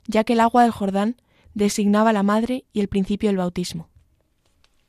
ya 0.07 0.23
que 0.23 0.33
el 0.33 0.39
agua 0.39 0.63
del 0.63 0.71
Jordán 0.71 1.15
designaba 1.53 2.11
la 2.11 2.23
madre 2.23 2.65
y 2.73 2.79
el 2.79 2.87
principio 2.87 3.29
del 3.29 3.37
bautismo. 3.37 3.91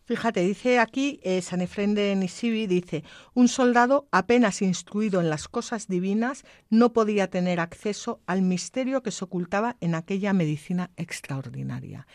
Fíjate, 0.07 0.41
dice 0.41 0.79
aquí 0.79 1.20
eh, 1.22 1.43
San 1.43 1.61
Efrén 1.61 1.95
de 1.95 2.16
Nisibi, 2.16 2.66
dice, 2.66 3.05
un 3.35 3.47
soldado 3.47 4.09
apenas 4.11 4.62
instruido 4.62 5.20
en 5.20 5.29
las 5.29 5.47
cosas 5.47 5.87
divinas 5.87 6.45
no 6.70 6.95
podía 6.95 7.29
tener 7.29 7.61
acceso 7.61 8.20
al 8.24 8.41
misterio 8.41 9.03
que 9.03 9.11
se 9.11 9.22
ocultaba 9.22 9.77
en 9.83 9.95
aquella 9.95 10.33
medicina 10.33 10.93
extraordinaria. 10.97 12.07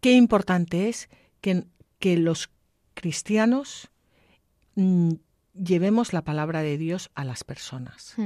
Qué 0.00 0.12
importante 0.12 0.88
es 0.88 1.08
que, 1.40 1.64
que 1.98 2.16
los 2.16 2.50
cristianos 2.94 3.90
mm, 4.78 5.12
llevemos 5.54 6.12
la 6.12 6.22
palabra 6.22 6.62
de 6.62 6.78
Dios 6.78 7.10
a 7.14 7.24
las 7.24 7.44
personas. 7.44 8.16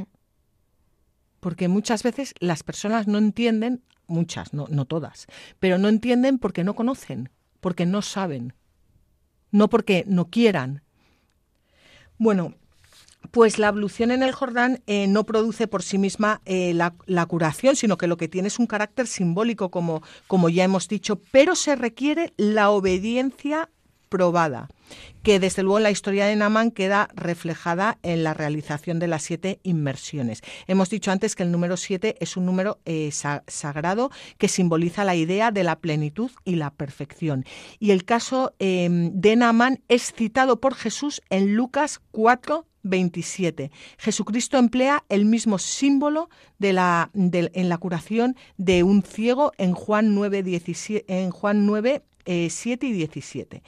Porque 1.40 1.68
muchas 1.68 2.02
veces 2.02 2.34
las 2.38 2.62
personas 2.62 3.08
no 3.08 3.18
entienden, 3.18 3.82
muchas, 4.06 4.52
no, 4.52 4.66
no 4.68 4.84
todas, 4.84 5.26
pero 5.58 5.78
no 5.78 5.88
entienden 5.88 6.38
porque 6.38 6.64
no 6.64 6.74
conocen, 6.74 7.30
porque 7.60 7.86
no 7.86 8.02
saben 8.02 8.54
no 9.52 9.68
porque 9.68 10.04
no 10.08 10.28
quieran. 10.28 10.82
Bueno, 12.18 12.54
pues 13.30 13.58
la 13.58 13.68
ablución 13.68 14.10
en 14.10 14.22
el 14.22 14.32
Jordán 14.32 14.82
eh, 14.86 15.06
no 15.06 15.24
produce 15.24 15.68
por 15.68 15.82
sí 15.82 15.98
misma 15.98 16.40
eh, 16.44 16.74
la, 16.74 17.26
curación, 17.26 17.76
sino 17.76 17.96
que 17.96 18.08
lo 18.08 18.16
que 18.16 18.28
tiene 18.28 18.48
es 18.48 18.58
un 18.58 18.66
carácter 18.66 19.06
simbólico, 19.06 19.70
como, 19.70 20.02
como 20.26 20.48
ya 20.48 20.64
hemos 20.64 20.88
dicho, 20.88 21.20
pero 21.30 21.54
se 21.54 21.76
requiere 21.76 22.32
la 22.36 22.70
obediencia 22.70 23.70
probada, 24.12 24.68
que 25.22 25.40
desde 25.40 25.62
luego 25.62 25.78
en 25.78 25.84
la 25.84 25.90
historia 25.90 26.26
de 26.26 26.36
Naman 26.36 26.70
queda 26.70 27.08
reflejada 27.14 27.98
en 28.02 28.22
la 28.24 28.34
realización 28.34 28.98
de 28.98 29.06
las 29.06 29.22
siete 29.22 29.58
inmersiones. 29.62 30.42
Hemos 30.66 30.90
dicho 30.90 31.10
antes 31.10 31.34
que 31.34 31.44
el 31.44 31.50
número 31.50 31.78
siete 31.78 32.16
es 32.20 32.36
un 32.36 32.44
número 32.44 32.78
eh, 32.84 33.10
sagrado 33.10 34.10
que 34.36 34.48
simboliza 34.48 35.04
la 35.04 35.14
idea 35.14 35.50
de 35.50 35.64
la 35.64 35.80
plenitud 35.80 36.30
y 36.44 36.56
la 36.56 36.74
perfección. 36.74 37.46
Y 37.78 37.92
el 37.92 38.04
caso 38.04 38.52
em, 38.58 39.10
de 39.14 39.34
Naamán 39.34 39.80
es 39.88 40.12
citado 40.12 40.60
por 40.60 40.74
Jesús 40.74 41.22
en 41.30 41.54
Lucas 41.54 42.02
4, 42.10 42.66
27. 42.82 43.70
Jesucristo 43.96 44.58
emplea 44.58 45.04
el 45.08 45.24
mismo 45.24 45.58
símbolo 45.58 46.28
en 46.60 46.74
la 46.74 47.78
curación 47.80 48.36
de 48.58 48.82
un 48.82 49.02
ciego 49.02 49.52
en 49.56 49.72
Juan 49.72 50.14
9, 50.14 50.44
en 51.08 51.30
Juan 51.30 51.64
9 51.64 52.02
7 52.24 52.86
eh, 52.86 52.88
y 52.88 52.92
17. 52.92 53.62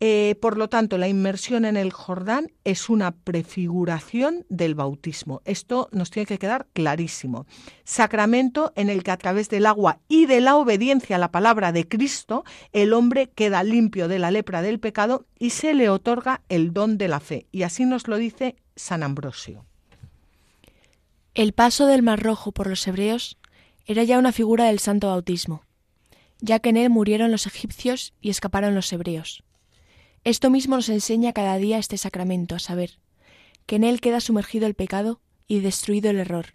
Eh, 0.00 0.36
por 0.40 0.56
lo 0.56 0.68
tanto, 0.68 0.96
la 0.96 1.08
inmersión 1.08 1.64
en 1.64 1.76
el 1.76 1.92
Jordán 1.92 2.52
es 2.62 2.88
una 2.88 3.10
prefiguración 3.10 4.46
del 4.48 4.76
bautismo. 4.76 5.42
Esto 5.44 5.88
nos 5.90 6.10
tiene 6.10 6.26
que 6.26 6.38
quedar 6.38 6.68
clarísimo. 6.72 7.46
Sacramento 7.82 8.72
en 8.76 8.90
el 8.90 9.02
que 9.02 9.10
a 9.10 9.16
través 9.16 9.48
del 9.48 9.66
agua 9.66 10.00
y 10.06 10.26
de 10.26 10.40
la 10.40 10.56
obediencia 10.56 11.16
a 11.16 11.18
la 11.18 11.32
palabra 11.32 11.72
de 11.72 11.88
Cristo, 11.88 12.44
el 12.72 12.92
hombre 12.92 13.30
queda 13.30 13.64
limpio 13.64 14.06
de 14.06 14.20
la 14.20 14.30
lepra 14.30 14.62
del 14.62 14.78
pecado 14.78 15.26
y 15.36 15.50
se 15.50 15.74
le 15.74 15.88
otorga 15.88 16.42
el 16.48 16.72
don 16.72 16.96
de 16.96 17.08
la 17.08 17.18
fe. 17.18 17.46
Y 17.50 17.64
así 17.64 17.84
nos 17.84 18.06
lo 18.06 18.18
dice 18.18 18.54
San 18.76 19.02
Ambrosio. 19.02 19.66
El 21.34 21.52
paso 21.52 21.86
del 21.86 22.02
Mar 22.02 22.22
Rojo 22.22 22.52
por 22.52 22.68
los 22.68 22.86
hebreos 22.86 23.36
era 23.84 24.04
ya 24.04 24.18
una 24.18 24.32
figura 24.32 24.66
del 24.66 24.78
santo 24.78 25.08
bautismo, 25.08 25.64
ya 26.40 26.60
que 26.60 26.68
en 26.68 26.76
él 26.76 26.90
murieron 26.90 27.32
los 27.32 27.46
egipcios 27.46 28.12
y 28.20 28.30
escaparon 28.30 28.76
los 28.76 28.92
hebreos. 28.92 29.42
Esto 30.28 30.50
mismo 30.50 30.76
nos 30.76 30.90
enseña 30.90 31.32
cada 31.32 31.56
día 31.56 31.78
este 31.78 31.96
sacramento, 31.96 32.54
a 32.54 32.58
saber, 32.58 32.98
que 33.64 33.76
en 33.76 33.84
él 33.84 34.02
queda 34.02 34.20
sumergido 34.20 34.66
el 34.66 34.74
pecado 34.74 35.22
y 35.46 35.60
destruido 35.60 36.10
el 36.10 36.18
error, 36.18 36.54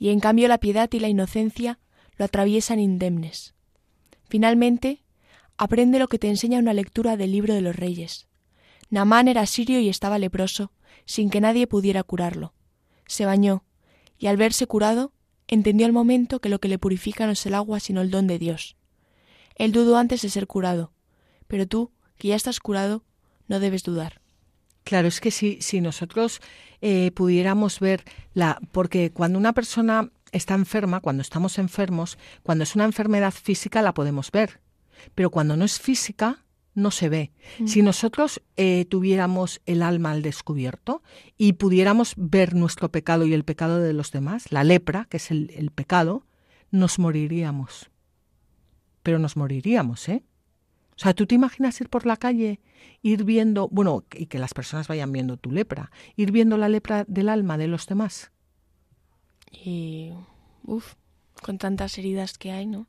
y 0.00 0.08
en 0.08 0.18
cambio 0.18 0.48
la 0.48 0.58
piedad 0.58 0.90
y 0.92 0.98
la 0.98 1.06
inocencia 1.06 1.78
lo 2.16 2.24
atraviesan 2.24 2.80
indemnes. 2.80 3.54
Finalmente, 4.28 5.04
aprende 5.56 6.00
lo 6.00 6.08
que 6.08 6.18
te 6.18 6.28
enseña 6.28 6.58
una 6.58 6.72
lectura 6.72 7.16
del 7.16 7.30
libro 7.30 7.54
de 7.54 7.60
los 7.60 7.76
reyes. 7.76 8.26
Namán 8.90 9.28
era 9.28 9.46
sirio 9.46 9.78
y 9.78 9.88
estaba 9.88 10.18
leproso, 10.18 10.72
sin 11.04 11.30
que 11.30 11.40
nadie 11.40 11.68
pudiera 11.68 12.02
curarlo. 12.02 12.52
Se 13.06 13.26
bañó, 13.26 13.62
y 14.18 14.26
al 14.26 14.38
verse 14.38 14.66
curado, 14.66 15.12
entendió 15.46 15.86
al 15.86 15.92
momento 15.92 16.40
que 16.40 16.48
lo 16.48 16.58
que 16.58 16.66
le 16.66 16.80
purifica 16.80 17.26
no 17.26 17.32
es 17.34 17.46
el 17.46 17.54
agua, 17.54 17.78
sino 17.78 18.00
el 18.00 18.10
don 18.10 18.26
de 18.26 18.40
Dios. 18.40 18.76
Él 19.54 19.70
dudó 19.70 19.98
antes 19.98 20.22
de 20.22 20.30
ser 20.30 20.48
curado, 20.48 20.90
pero 21.46 21.68
tú 21.68 21.92
que 22.24 22.28
ya 22.28 22.36
estás 22.36 22.58
curado, 22.58 23.04
no 23.48 23.60
debes 23.60 23.82
dudar. 23.82 24.22
Claro, 24.82 25.08
es 25.08 25.20
que 25.20 25.30
si, 25.30 25.58
si 25.60 25.82
nosotros 25.82 26.40
eh, 26.80 27.10
pudiéramos 27.10 27.80
ver 27.80 28.02
la. 28.32 28.58
Porque 28.72 29.12
cuando 29.12 29.38
una 29.38 29.52
persona 29.52 30.10
está 30.32 30.54
enferma, 30.54 31.00
cuando 31.00 31.20
estamos 31.20 31.58
enfermos, 31.58 32.16
cuando 32.42 32.64
es 32.64 32.74
una 32.76 32.86
enfermedad 32.86 33.30
física 33.30 33.82
la 33.82 33.92
podemos 33.92 34.30
ver, 34.30 34.62
pero 35.14 35.28
cuando 35.28 35.54
no 35.58 35.66
es 35.66 35.78
física 35.78 36.46
no 36.72 36.90
se 36.90 37.10
ve. 37.10 37.30
Mm. 37.58 37.66
Si 37.66 37.82
nosotros 37.82 38.40
eh, 38.56 38.86
tuviéramos 38.86 39.60
el 39.66 39.82
alma 39.82 40.12
al 40.12 40.22
descubierto 40.22 41.02
y 41.36 41.52
pudiéramos 41.52 42.14
ver 42.16 42.54
nuestro 42.54 42.90
pecado 42.90 43.26
y 43.26 43.34
el 43.34 43.44
pecado 43.44 43.80
de 43.80 43.92
los 43.92 44.12
demás, 44.12 44.50
la 44.50 44.64
lepra, 44.64 45.08
que 45.10 45.18
es 45.18 45.30
el, 45.30 45.52
el 45.54 45.70
pecado, 45.72 46.24
nos 46.70 46.98
moriríamos. 46.98 47.90
Pero 49.02 49.18
nos 49.18 49.36
moriríamos, 49.36 50.08
¿eh? 50.08 50.24
O 50.96 50.98
sea, 50.98 51.14
¿tú 51.14 51.26
te 51.26 51.34
imaginas 51.34 51.80
ir 51.80 51.88
por 51.88 52.06
la 52.06 52.16
calle, 52.16 52.60
ir 53.02 53.24
viendo, 53.24 53.68
bueno, 53.68 54.04
y 54.12 54.26
que 54.26 54.38
las 54.38 54.54
personas 54.54 54.86
vayan 54.86 55.10
viendo 55.12 55.36
tu 55.36 55.50
lepra, 55.50 55.90
ir 56.16 56.30
viendo 56.30 56.56
la 56.56 56.68
lepra 56.68 57.04
del 57.08 57.28
alma 57.28 57.58
de 57.58 57.66
los 57.66 57.86
demás? 57.86 58.30
Y, 59.50 60.12
uff, 60.62 60.94
con 61.42 61.58
tantas 61.58 61.98
heridas 61.98 62.38
que 62.38 62.52
hay, 62.52 62.66
¿no? 62.66 62.86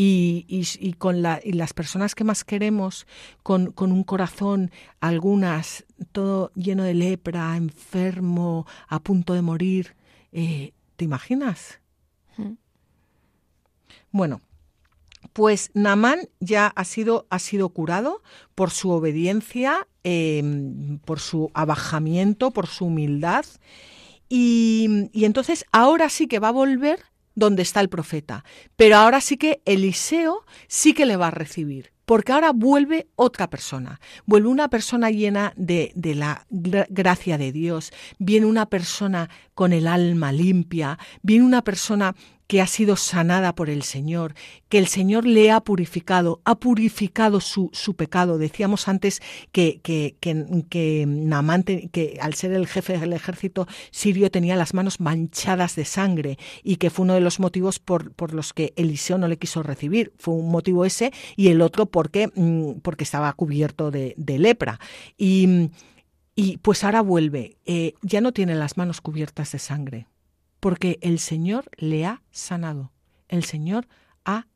Y, 0.00 0.46
y, 0.48 0.92
con 0.92 1.22
la, 1.22 1.40
y 1.42 1.54
las 1.54 1.74
personas 1.74 2.14
que 2.14 2.22
más 2.22 2.44
queremos, 2.44 3.04
con, 3.42 3.72
con, 3.72 3.90
un 3.90 4.04
corazón, 4.04 4.70
algunas, 5.00 5.86
todo 6.12 6.52
lleno 6.54 6.84
de 6.84 6.94
lepra, 6.94 7.56
enfermo, 7.56 8.64
a 8.86 9.00
punto 9.00 9.34
de 9.34 9.42
morir. 9.42 9.96
Eh, 10.30 10.72
¿Te 10.94 11.04
imaginas? 11.04 11.80
Bueno, 14.12 14.40
Pues 15.38 15.70
Namán 15.72 16.28
ya 16.40 16.66
ha 16.66 16.84
sido, 16.84 17.28
ha 17.30 17.38
sido 17.38 17.68
curado 17.68 18.24
por 18.56 18.72
su 18.72 18.90
obediencia, 18.90 19.86
em, 20.02 20.98
por 20.98 21.20
su 21.20 21.52
abajamiento, 21.54 22.50
por 22.50 22.66
su 22.66 22.86
humildad. 22.86 23.44
Y, 24.28 25.08
y 25.12 25.26
entonces 25.26 25.64
ahora 25.70 26.08
sí 26.08 26.26
que 26.26 26.40
va 26.40 26.48
a 26.48 26.50
volver 26.50 27.04
donde 27.36 27.62
está 27.62 27.78
el 27.80 27.88
profeta. 27.88 28.44
Pero 28.74 28.96
ahora 28.96 29.20
sí 29.20 29.36
que 29.36 29.62
Eliseo 29.64 30.44
sí 30.66 30.92
que 30.92 31.06
le 31.06 31.16
va 31.16 31.28
a 31.28 31.30
recibir 31.30 31.92
porque 32.04 32.32
ahora 32.32 32.52
vuelve 32.54 33.06
otra 33.16 33.50
persona, 33.50 34.00
vuelve 34.24 34.48
una 34.48 34.70
persona 34.70 35.10
llena 35.10 35.52
de, 35.56 35.92
de, 35.94 36.14
la 36.14 36.46
gracia 36.48 37.36
de 37.36 37.52
Dios, 37.52 37.92
viene 38.18 38.46
una 38.46 38.64
persona 38.64 39.28
con 39.54 39.74
el 39.74 39.86
alma 39.86 40.32
limpia, 40.32 40.98
viene 41.20 41.44
una 41.44 41.62
persona 41.62 42.16
que 42.48 42.62
ha 42.62 42.66
sido 42.66 42.96
sanada 42.96 43.54
por 43.54 43.68
el 43.68 43.82
Señor, 43.82 44.34
que 44.70 44.78
el 44.78 44.88
Señor 44.88 45.26
le 45.26 45.50
ha 45.50 45.60
purificado, 45.60 46.40
ha 46.44 46.58
purificado 46.58 47.40
su, 47.40 47.70
pecado. 47.94 48.38
Decíamos 48.38 48.88
antes 48.88 49.20
que, 49.52 49.80
que, 49.82 50.16
que, 50.18 50.64
que, 50.70 51.88
que 51.92 52.18
al 52.20 52.34
ser 52.34 52.52
el 52.52 52.66
jefe 52.66 52.98
del 52.98 53.12
ejército 53.12 53.68
sirio 53.90 54.30
tenía 54.30 54.56
las 54.56 54.72
manos 54.72 54.98
manchadas 54.98 55.76
de 55.76 55.84
sangre 55.84 56.38
y 56.64 56.76
que 56.76 56.88
fue 56.88 57.04
uno 57.04 57.14
de 57.14 57.20
los 57.20 57.38
motivos 57.38 57.78
por, 57.78 58.12
por 58.12 58.32
los 58.32 58.54
que 58.54 58.72
Eliseo 58.76 59.18
no 59.18 59.28
le 59.28 59.36
quiso 59.36 59.62
recibir. 59.62 60.14
Fue 60.18 60.32
un 60.32 60.50
motivo 60.50 60.86
ese 60.86 61.12
y 61.36 61.48
el 61.48 61.60
otro 61.60 61.84
porque, 61.84 62.30
mm, 62.34 62.80
porque 62.80 63.04
estaba 63.04 63.30
cubierto 63.34 63.90
de, 63.90 64.14
de 64.16 64.38
lepra. 64.38 64.80
Y, 65.18 65.68
y 66.34 66.56
pues 66.58 66.82
ahora 66.82 67.02
vuelve, 67.02 67.58
eh, 67.66 67.92
ya 68.00 68.22
no 68.22 68.32
tiene 68.32 68.54
las 68.54 68.78
manos 68.78 69.02
cubiertas 69.02 69.52
de 69.52 69.58
sangre 69.58 70.06
porque 70.60 70.98
el 71.02 71.18
Señor 71.18 71.70
le 71.76 72.06
ha 72.06 72.22
sanado, 72.30 72.92
el 73.28 73.44
Señor 73.44 73.86
ha, 74.24 74.46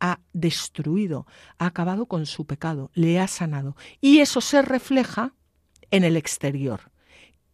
ha 0.00 0.20
destruido, 0.32 1.26
ha 1.58 1.66
acabado 1.66 2.06
con 2.06 2.26
su 2.26 2.46
pecado, 2.46 2.90
le 2.94 3.18
ha 3.20 3.28
sanado. 3.28 3.76
Y 4.00 4.18
eso 4.18 4.40
se 4.40 4.62
refleja 4.62 5.34
en 5.90 6.04
el 6.04 6.16
exterior, 6.16 6.90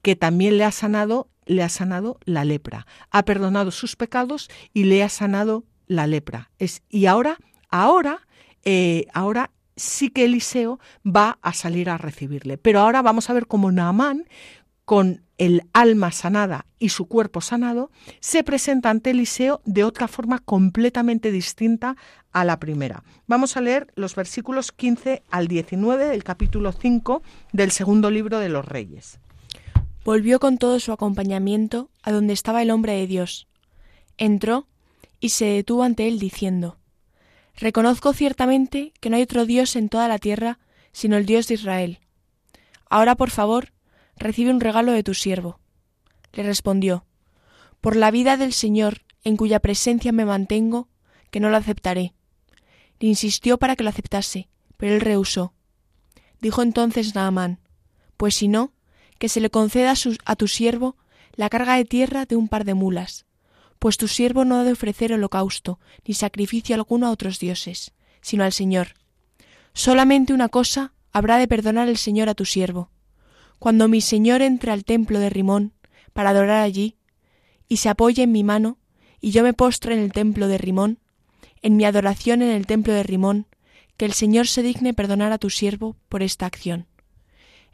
que 0.03 0.16
también 0.16 0.59
le 0.59 0.64
ha 0.64 0.72
sanado, 0.72 1.30
le 1.47 1.62
ha 1.62 1.68
sanado 1.68 2.18
la 2.24 2.45
lepra, 2.45 2.86
ha 3.11 3.24
perdonado 3.24 3.70
sus 3.70 3.97
pecados 3.97 4.49
y 4.72 4.84
le 4.84 5.03
ha 5.03 5.09
sanado 5.09 5.64
la 5.86 6.07
lepra. 6.07 6.51
Y 6.89 7.07
ahora, 7.07 7.39
ahora, 7.70 8.26
eh, 8.64 9.07
ahora 9.14 9.51
sí 9.78 10.11
que 10.11 10.24
Eliseo 10.24 10.78
va 11.05 11.39
a 11.43 11.53
salir 11.53 11.89
a 11.89 11.99
recibirle. 11.99 12.59
Pero 12.59 12.80
ahora 12.80 13.03
vamos 13.03 13.30
a 13.30 13.32
ver 13.32 13.47
cómo 13.47 13.72
Naamán, 13.72 14.28
con 14.89 15.22
el 15.36 15.64
alma 15.74 16.12
sanada 16.12 16.64
y 16.78 16.89
su 16.89 17.09
cuerpo 17.09 17.43
sanado, 17.43 17.91
se 18.20 18.43
presenta 18.43 18.89
ante 18.89 19.11
Eliseo 19.11 19.61
de 19.66 19.84
otra 19.84 20.09
forma 20.09 20.39
completamente 20.39 21.30
distinta 21.30 21.95
a 22.32 22.43
la 22.47 22.59
primera. 22.59 23.05
Vamos 23.26 23.59
a 23.59 23.61
leer 23.61 23.93
los 23.97 24.14
versículos 24.14 24.72
15 24.72 25.24
al 25.28 25.47
19 25.47 26.07
del 26.07 26.24
capítulo 26.24 26.72
5 26.72 27.22
del 27.53 27.70
segundo 27.70 28.11
libro 28.11 28.39
de 28.39 28.49
los 28.49 28.64
Reyes. 28.64 29.20
Volvió 30.07 30.41
con 30.41 30.57
todo 30.57 30.80
su 30.80 30.91
acompañamiento 30.91 31.91
a 32.03 32.11
donde 32.11 32.32
estaba 32.32 32.62
el 32.62 32.70
hombre 32.70 32.95
de 32.95 33.07
Dios. 33.07 33.47
Entró 34.16 34.68
y 35.20 35.28
se 35.28 35.45
detuvo 35.45 35.82
ante 35.82 36.09
él 36.09 36.18
diciendo, 36.18 36.78
Reconozco 37.57 38.14
ciertamente 38.14 38.95
que 39.01 39.11
no 39.11 39.16
hay 39.16 39.22
otro 39.24 39.45
Dios 39.45 39.76
en 39.76 39.91
toda 39.91 40.09
la 40.09 40.18
tierra 40.18 40.59
sino 40.93 41.18
el 41.18 41.26
Dios 41.26 41.47
de 41.47 41.55
Israel. 41.57 41.99
Ahora, 42.89 43.16
por 43.16 43.28
favor, 43.28 43.74
recibe 44.19 44.51
un 44.51 44.61
regalo 44.61 44.93
de 44.93 45.03
tu 45.03 45.14
siervo. 45.14 45.61
Le 46.33 46.43
respondió, 46.43 47.05
Por 47.81 47.97
la 47.97 48.11
vida 48.11 48.37
del 48.37 48.53
Señor, 48.53 49.03
en 49.25 49.37
cuya 49.37 49.61
presencia 49.61 50.12
me 50.12 50.25
mantengo, 50.25 50.89
que 51.31 51.41
no 51.41 51.51
lo 51.51 51.57
aceptaré. 51.57 52.14
Le 53.01 53.09
insistió 53.09 53.59
para 53.59 53.77
que 53.77 53.85
lo 53.85 53.91
aceptase, 53.91 54.49
pero 54.77 54.95
él 54.95 55.01
rehusó. 55.01 55.53
Dijo 56.41 56.62
entonces 56.62 57.14
Naamán, 57.14 57.61
Pues 58.16 58.35
si 58.35 58.49
no, 58.49 58.73
que 59.19 59.29
se 59.29 59.41
le 59.41 59.51
conceda 59.51 59.95
a, 60.25 60.37
tu 60.37 60.49
siervo 60.49 60.97
la 61.35 61.49
carga 61.49 61.77
de 61.77 61.85
tierra 61.85 62.25
de 62.25 62.37
un 62.37 62.49
par 62.49 62.64
de 62.64 62.75
mulas, 62.75 63.27
pues 63.79 63.97
tu 63.97 64.09
siervo 64.09 64.45
no 64.45 64.57
ha 64.57 64.64
de 64.64 64.73
ofrecer 64.73 65.12
holocausto 65.12 65.79
ni 66.05 66.14
sacrificio 66.14 66.75
alguno 66.75 67.07
a 67.07 67.11
otros 67.11 67.39
dioses, 67.39 67.93
sino 68.21 68.45
al 68.45 68.53
Señor. 68.53 68.95
Solamente 69.73 70.33
una 70.33 70.49
cosa 70.49 70.93
habrá 71.12 71.39
de 71.39 71.49
perdonar 71.49 71.89
el 71.89 71.97
Señor 71.97 72.29
a 72.29 72.35
tu 72.35 72.45
siervo, 72.45 72.91
cuando 73.59 73.88
mi 73.88 74.00
Señor 74.00 74.42
entre 74.42 74.70
al 74.70 74.84
templo 74.84 75.18
de 75.18 75.30
Rimón 75.30 75.72
para 76.12 76.30
adorar 76.30 76.62
allí, 76.62 76.96
y 77.68 77.78
se 77.78 77.88
apoye 77.88 78.22
en 78.22 78.32
mi 78.32 78.44
mano, 78.44 78.78
y 79.20 79.30
yo 79.30 79.42
me 79.42 79.52
postre 79.52 79.94
en 79.94 80.00
el 80.00 80.12
templo 80.12 80.48
de 80.48 80.59
Rimón, 80.59 80.98
en 81.62 81.76
mi 81.76 81.84
adoración 81.84 82.42
en 82.42 82.50
el 82.50 82.66
templo 82.66 82.92
de 82.92 83.02
Rimón, 83.02 83.46
que 83.96 84.04
el 84.04 84.12
Señor 84.12 84.46
se 84.46 84.62
digne 84.62 84.94
perdonar 84.94 85.32
a 85.32 85.38
tu 85.38 85.50
siervo 85.50 85.96
por 86.09 86.22
esta 86.22 86.46
acción. 86.46 86.86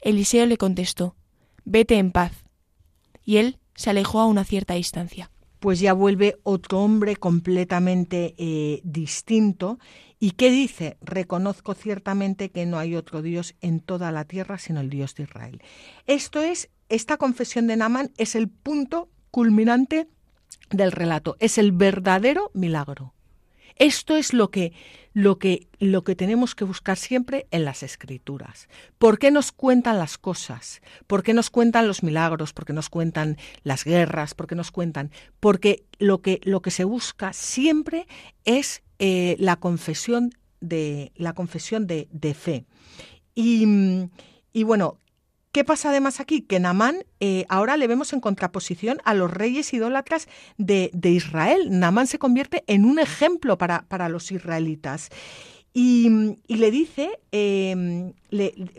Eliseo 0.00 0.46
le 0.46 0.56
contestó, 0.56 1.16
Vete 1.64 1.96
en 1.96 2.12
paz. 2.12 2.44
Y 3.24 3.38
él 3.38 3.58
se 3.74 3.90
alejó 3.90 4.20
a 4.20 4.26
una 4.26 4.44
cierta 4.44 4.74
distancia. 4.74 5.30
Pues 5.64 5.80
ya 5.80 5.94
vuelve 5.94 6.36
otro 6.42 6.80
hombre 6.80 7.16
completamente 7.16 8.34
eh, 8.36 8.82
distinto 8.84 9.78
¿Y 10.20 10.32
qué 10.32 10.50
dice? 10.50 10.98
Reconozco 11.00 11.72
ciertamente 11.72 12.50
que 12.50 12.66
no 12.66 12.78
hay 12.78 12.96
otro 12.96 13.22
Dios 13.22 13.54
en 13.62 13.80
toda 13.80 14.12
la 14.12 14.26
tierra 14.26 14.58
sino 14.58 14.80
el 14.80 14.90
Dios 14.90 15.14
de 15.14 15.22
Israel. 15.22 15.62
Esto 16.06 16.42
es, 16.42 16.68
esta 16.90 17.16
confesión 17.16 17.66
de 17.66 17.78
Naamán 17.78 18.12
es 18.18 18.34
el 18.34 18.50
punto 18.50 19.08
culminante 19.30 20.06
del 20.68 20.92
relato, 20.92 21.36
es 21.40 21.56
el 21.56 21.72
verdadero 21.72 22.50
milagro. 22.52 23.14
Esto 23.76 24.16
es 24.16 24.32
lo 24.32 24.50
que, 24.50 24.72
lo 25.12 25.38
que, 25.38 25.68
lo 25.78 26.04
que 26.04 26.14
tenemos 26.14 26.54
que 26.54 26.64
buscar 26.64 26.96
siempre 26.96 27.46
en 27.50 27.64
las 27.64 27.82
escrituras. 27.82 28.68
¿Por 28.98 29.18
qué 29.18 29.30
nos 29.30 29.52
cuentan 29.52 29.98
las 29.98 30.18
cosas? 30.18 30.80
¿Por 31.06 31.22
qué 31.22 31.34
nos 31.34 31.50
cuentan 31.50 31.88
los 31.88 32.02
milagros? 32.02 32.52
¿Por 32.52 32.64
qué 32.64 32.72
nos 32.72 32.88
cuentan 32.88 33.36
las 33.62 33.84
guerras? 33.84 34.34
¿Por 34.34 34.46
qué 34.46 34.54
nos 34.54 34.70
cuentan? 34.70 35.10
Porque 35.40 35.84
lo 35.98 36.22
que, 36.22 36.40
lo 36.44 36.62
que 36.62 36.70
se 36.70 36.84
busca 36.84 37.32
siempre 37.32 38.06
es 38.44 38.82
eh, 38.98 39.36
la 39.38 39.56
confesión 39.56 40.30
de 40.60 41.12
la 41.16 41.34
confesión 41.34 41.86
de, 41.86 42.34
fe. 42.34 42.64
Y, 43.34 44.08
bueno, 44.64 44.98
¿qué 45.54 45.62
pasa 45.62 45.90
además 45.90 46.18
aquí? 46.18 46.42
Que 46.42 46.58
Namán 46.58 47.04
eh, 47.20 47.46
ahora 47.48 47.76
le 47.76 47.86
vemos 47.86 48.12
en 48.12 48.18
contraposición 48.18 48.98
a 49.04 49.14
los 49.14 49.30
reyes 49.30 49.72
idólatras 49.72 50.26
de, 50.58 50.90
Israel. 51.04 51.68
Namán 51.70 52.08
se 52.08 52.18
convierte 52.18 52.64
en 52.66 52.84
un 52.84 52.98
ejemplo 52.98 53.56
para, 53.56 53.82
para 53.86 54.08
los 54.08 54.32
israelitas. 54.32 55.10
Y, 55.72 56.36
le 56.48 56.70
dice, 56.72 57.20
em, 57.30 58.14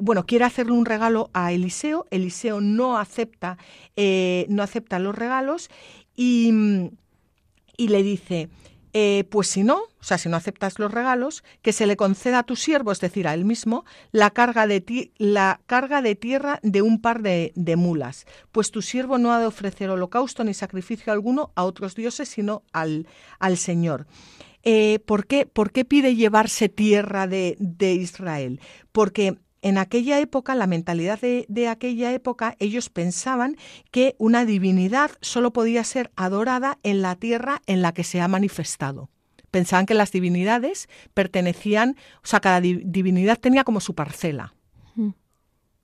bueno, 0.02 0.26
quiere 0.26 0.44
hacerle 0.44 0.74
un 0.74 0.86
regalo 0.86 1.30
a 1.34 1.54
Eliseo. 1.54 2.08
Eliseo 2.12 2.60
no 2.60 2.98
acepta, 2.98 3.58
eh, 3.96 4.46
no 4.50 4.62
acepta 4.62 5.00
los 5.00 5.16
regalos 5.16 5.70
y, 6.14 6.52
y 7.78 7.88
le 7.88 8.04
dice, 8.04 8.50
eh, 8.98 9.26
pues 9.30 9.50
si 9.50 9.64
no, 9.64 9.76
o 9.76 10.04
sea, 10.04 10.18
si 10.18 10.30
no 10.30 10.38
aceptas 10.38 10.80
los 10.80 10.90
regalos, 10.90 11.44
que 11.62 11.74
se 11.74 11.86
le 11.86 11.98
conceda 11.98 12.40
a 12.40 12.44
tu 12.44 12.56
siervo, 12.56 12.94
es 12.94 13.02
decir, 13.02 13.28
a 13.28 13.34
él 13.34 13.44
mismo, 13.44 13.84
la 14.14 14.30
carga 14.30 14.68
de, 14.68 15.12
la 15.18 15.60
carga 15.66 16.02
de 16.02 16.16
tierra 16.16 16.62
de 16.64 16.82
un 16.82 17.02
par 17.02 17.22
de, 17.22 17.52
mulas, 17.76 18.26
pues 18.54 18.72
tu 18.72 18.82
siervo 18.82 19.18
no 19.18 19.34
ha 19.34 19.40
de 19.42 19.48
ofrecer 19.48 19.90
holocausto 19.90 20.46
ni 20.46 20.54
sacrificio 20.54 21.12
alguno 21.12 21.52
a 21.56 21.66
otros 21.66 21.94
dioses, 21.94 22.30
sino 22.30 22.64
al, 22.72 23.06
al 23.38 23.58
Señor. 23.58 24.08
Eh, 24.64 25.00
¿por, 25.06 25.28
qué, 25.28 25.46
¿por, 25.46 25.74
qué, 25.74 25.84
pide 25.84 26.16
llevarse 26.16 26.70
tierra 26.70 27.28
de, 27.28 27.58
de 27.60 27.96
Israel? 27.96 28.62
Porque 28.94 29.36
en 29.66 29.80
aquella 29.80 30.20
época, 30.20 30.54
la 30.54 30.68
mentalidad 30.68 31.20
de, 31.20 31.68
aquella 31.68 32.14
época, 32.14 32.56
ellos 32.60 32.92
pensaban 32.92 33.58
que 33.90 34.14
una 34.20 34.46
divinidad 34.46 35.10
solo 35.22 35.54
podía 35.54 35.84
ser 35.84 36.12
adorada 36.16 36.78
en 36.84 37.02
la 37.02 37.16
tierra 37.16 37.64
en 37.66 37.82
la 37.82 37.92
que 37.92 38.04
se 38.04 38.22
ha 38.22 38.28
manifestado. 38.28 39.10
Pensaban 39.50 39.88
que 39.88 39.96
las 39.96 40.12
divinidades 40.12 40.88
pertenecían, 41.16 41.96
o 42.18 42.28
sea, 42.28 42.42
cada 42.42 42.62
divinidad 42.62 43.40
tenía 43.40 43.64
como 43.64 43.80
su 43.80 43.96
parcela 43.96 44.54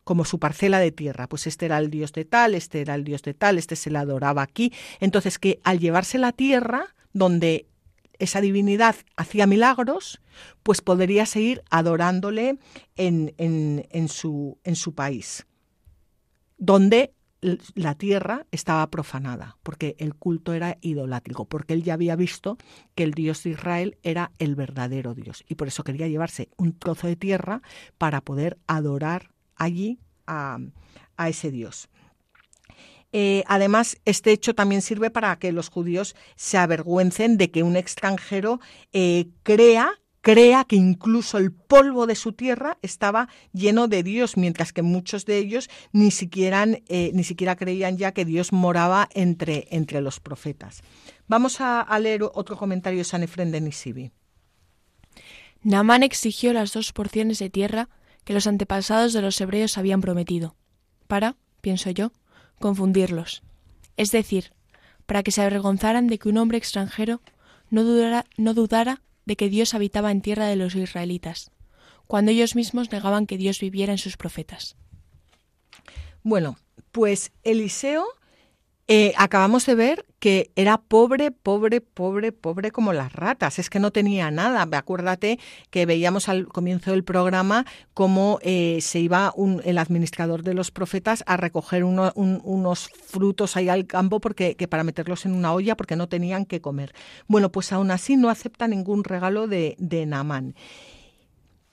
como 0.03 0.25
su 0.25 0.39
parcela 0.39 0.79
de 0.79 0.91
tierra. 0.91 1.27
Pues 1.27 1.47
este 1.47 1.67
era 1.67 1.77
el 1.77 1.89
dios 1.89 2.11
de 2.11 2.25
tal, 2.25 2.55
este 2.55 2.81
era 2.81 2.95
el 2.95 3.03
dios 3.03 3.21
de 3.21 3.33
tal, 3.33 3.57
este 3.57 3.75
se 3.75 3.91
le 3.91 3.99
adoraba 3.99 4.41
aquí. 4.41 4.73
Entonces 4.99 5.39
que 5.39 5.59
al 5.63 5.79
llevarse 5.79 6.17
la 6.17 6.33
tierra, 6.33 6.95
donde 7.13 7.67
esa 8.21 8.39
divinidad 8.39 8.95
hacía 9.17 9.47
milagros, 9.47 10.21
pues 10.63 10.81
podría 10.81 11.25
seguir 11.25 11.63
adorándole 11.69 12.59
en, 12.95 13.33
en, 13.37 14.07
su, 14.07 14.59
en 14.63 14.75
su 14.75 14.93
país, 14.93 15.47
donde 16.57 17.13
la 17.73 17.95
tierra 17.95 18.45
estaba 18.51 18.87
profanada, 18.91 19.57
porque 19.63 19.95
el 19.97 20.13
culto 20.13 20.53
era 20.53 20.77
idolátrico, 20.81 21.45
porque 21.45 21.73
él 21.73 21.83
ya 21.83 21.95
había 21.95 22.15
visto 22.15 22.57
que 22.93 23.03
el 23.03 23.13
Dios 23.13 23.43
de 23.43 23.51
Israel 23.51 23.97
era 24.03 24.31
el 24.37 24.55
verdadero 24.55 25.15
Dios, 25.15 25.43
y 25.47 25.55
por 25.55 25.67
eso 25.67 25.83
quería 25.83 26.07
llevarse 26.07 26.49
un 26.57 26.77
trozo 26.77 27.07
de 27.07 27.15
tierra 27.15 27.63
para 27.97 28.21
poder 28.21 28.59
adorar 28.67 29.31
allí 29.55 29.99
a, 30.27 30.59
a 31.17 31.29
ese 31.29 31.49
Dios. 31.49 31.89
Eh, 33.13 33.43
además, 33.47 33.97
este 34.05 34.31
hecho 34.31 34.55
también 34.55 34.81
sirve 34.81 35.09
para 35.09 35.37
que 35.37 35.51
los 35.51 35.69
judíos 35.69 36.15
se 36.35 36.57
avergüencen 36.57 37.37
de 37.37 37.51
que 37.51 37.63
un 37.63 37.75
extranjero 37.75 38.59
eh, 38.93 39.27
crea 39.43 40.01
crea 40.21 40.65
que 40.65 40.75
incluso 40.75 41.37
el 41.37 41.51
polvo 41.51 42.07
de 42.07 42.15
su 42.15 42.33
tierra 42.33 42.77
estaba 42.81 43.27
lleno 43.53 43.87
de 43.87 44.03
Dios, 44.03 44.37
mientras 44.37 44.71
que 44.71 44.83
muchos 44.83 45.25
de 45.25 45.37
ellos 45.39 45.69
ni 45.91 46.11
siquiera, 46.11 46.65
eh, 46.87 47.11
ni 47.13 47.23
siquiera 47.23 47.55
creían 47.55 47.97
ya 47.97 48.13
que 48.13 48.23
Dios 48.23 48.53
moraba 48.53 49.09
entre, 49.13 49.67
entre 49.71 49.99
los 50.01 50.19
profetas. 50.19 50.81
Vamos 51.27 51.59
a, 51.59 51.87
leer 51.99 52.23
otro 52.23 52.55
comentario 52.55 52.99
de 52.99 53.03
San 53.03 53.23
Efrén 53.23 53.51
de 53.51 53.61
Nisibi. 53.61 54.11
Naamán 55.63 56.03
exigió 56.03 56.53
las 56.53 56.73
dos 56.73 56.93
porciones 56.93 57.39
de 57.39 57.49
tierra 57.49 57.89
que 58.23 58.33
los 58.33 58.47
antepasados 58.47 59.13
de 59.13 59.21
los 59.21 59.39
hebreos 59.41 59.77
habían 59.77 60.01
prometido, 60.01 60.55
para, 61.07 61.35
pienso 61.61 61.89
yo, 61.89 62.11
confundirlos. 62.61 63.43
Es 63.97 64.11
decir, 64.11 64.53
para 65.05 65.23
que 65.23 65.31
se 65.31 65.41
avergonzaran 65.41 66.07
de 66.07 66.17
que 66.17 66.29
un 66.29 66.37
hombre 66.37 66.57
extranjero 66.57 67.21
no 67.69 67.83
dudara, 67.83 68.25
no 68.37 68.53
dudara 68.53 69.01
de 69.25 69.35
que 69.35 69.49
Dios 69.49 69.73
habitaba 69.73 70.11
en 70.11 70.21
tierra 70.21 70.47
de 70.47 70.55
los 70.55 70.75
israelitas, 70.75 71.51
cuando 72.07 72.31
ellos 72.31 72.55
mismos 72.55 72.91
negaban 72.91 73.27
que 73.27 73.37
Dios 73.37 73.59
viviera 73.59 73.91
en 73.91 73.97
sus 73.97 74.15
profetas. 74.15 74.77
Bueno, 76.23 76.57
pues 76.91 77.31
Eliseo 77.43 78.05
eh, 78.87 79.13
acabamos 79.17 79.65
de 79.65 79.75
ver 79.75 80.05
que 80.19 80.51
era 80.55 80.77
pobre, 80.77 81.31
pobre, 81.31 81.81
pobre, 81.81 82.31
pobre 82.31 82.71
como 82.71 82.93
las 82.93 83.13
ratas. 83.13 83.57
Es 83.57 83.69
que 83.69 83.79
no 83.79 83.91
tenía 83.91 84.29
nada. 84.31 84.67
Acuérdate 84.77 85.39
que 85.69 85.85
veíamos 85.85 86.29
al 86.29 86.47
comienzo 86.47 86.91
del 86.91 87.03
programa 87.03 87.65
cómo 87.93 88.39
eh, 88.41 88.79
se 88.81 88.99
iba 88.99 89.33
el 89.63 89.77
administrador 89.77 90.43
de 90.43 90.53
los 90.53 90.71
profetas 90.71 91.23
a 91.25 91.37
recoger 91.37 91.83
unos 91.83 92.89
frutos 92.89 93.57
ahí 93.57 93.69
al 93.69 93.87
campo 93.87 94.19
porque, 94.19 94.55
que 94.55 94.67
para 94.67 94.83
meterlos 94.83 95.25
en 95.25 95.33
una 95.33 95.53
olla 95.53 95.75
porque 95.75 95.95
no 95.95 96.07
tenían 96.07 96.45
que 96.45 96.61
comer. 96.61 96.93
Bueno, 97.27 97.51
pues 97.51 97.71
aún 97.71 97.91
así 97.91 98.17
no 98.17 98.29
acepta 98.29 98.67
ningún 98.67 99.03
regalo 99.03 99.47
de, 99.47 99.75
de 99.79 100.05
Namán. 100.05 100.55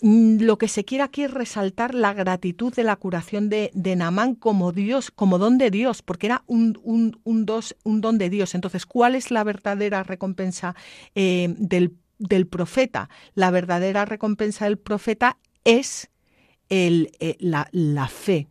Mm, 0.01 0.43
lo 0.43 0.59
que 0.59 0.69
se 0.69 0.85
quiere 0.85 1.03
aquí 1.03 1.25
es 1.25 1.31
resaltar 1.33 1.93
la 1.93 2.15
gratitud 2.15 2.73
de 2.73 2.85
la 2.85 2.95
curación 2.97 3.49
de, 3.49 3.71
de 3.75 3.97
Namán 3.97 4.37
como 4.37 4.71
Dios, 4.71 5.11
como 5.11 5.39
don 5.39 5.59
de 5.59 5.71
Dios, 5.73 6.03
porque 6.03 6.29
era 6.29 6.45
un, 6.47 6.79
un, 6.85 7.21
un, 7.25 7.47
dos, 7.47 7.77
un 7.83 8.01
don 8.01 8.17
de 8.17 8.31
Dios. 8.31 8.55
Entonces, 8.55 8.87
¿cuál 8.87 9.17
es 9.17 9.33
la 9.33 9.43
verdadera 9.43 10.05
recompensa 10.05 10.77
eh, 11.17 11.53
del, 11.59 11.97
del, 12.19 12.47
profeta? 12.47 13.11
La 13.35 13.51
verdadera 13.51 14.05
recompensa 14.05 14.67
del 14.67 14.79
profeta 14.79 15.39
es 15.65 16.11
el, 16.69 17.11
eh, 17.19 17.37
la, 17.41 17.69
la 17.73 18.07
fe, 18.07 18.47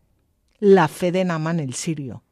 la 0.59 0.89
fe 0.89 1.13
de 1.13 1.23
Namán 1.23 1.61
el 1.61 1.73
sirio 1.75 2.23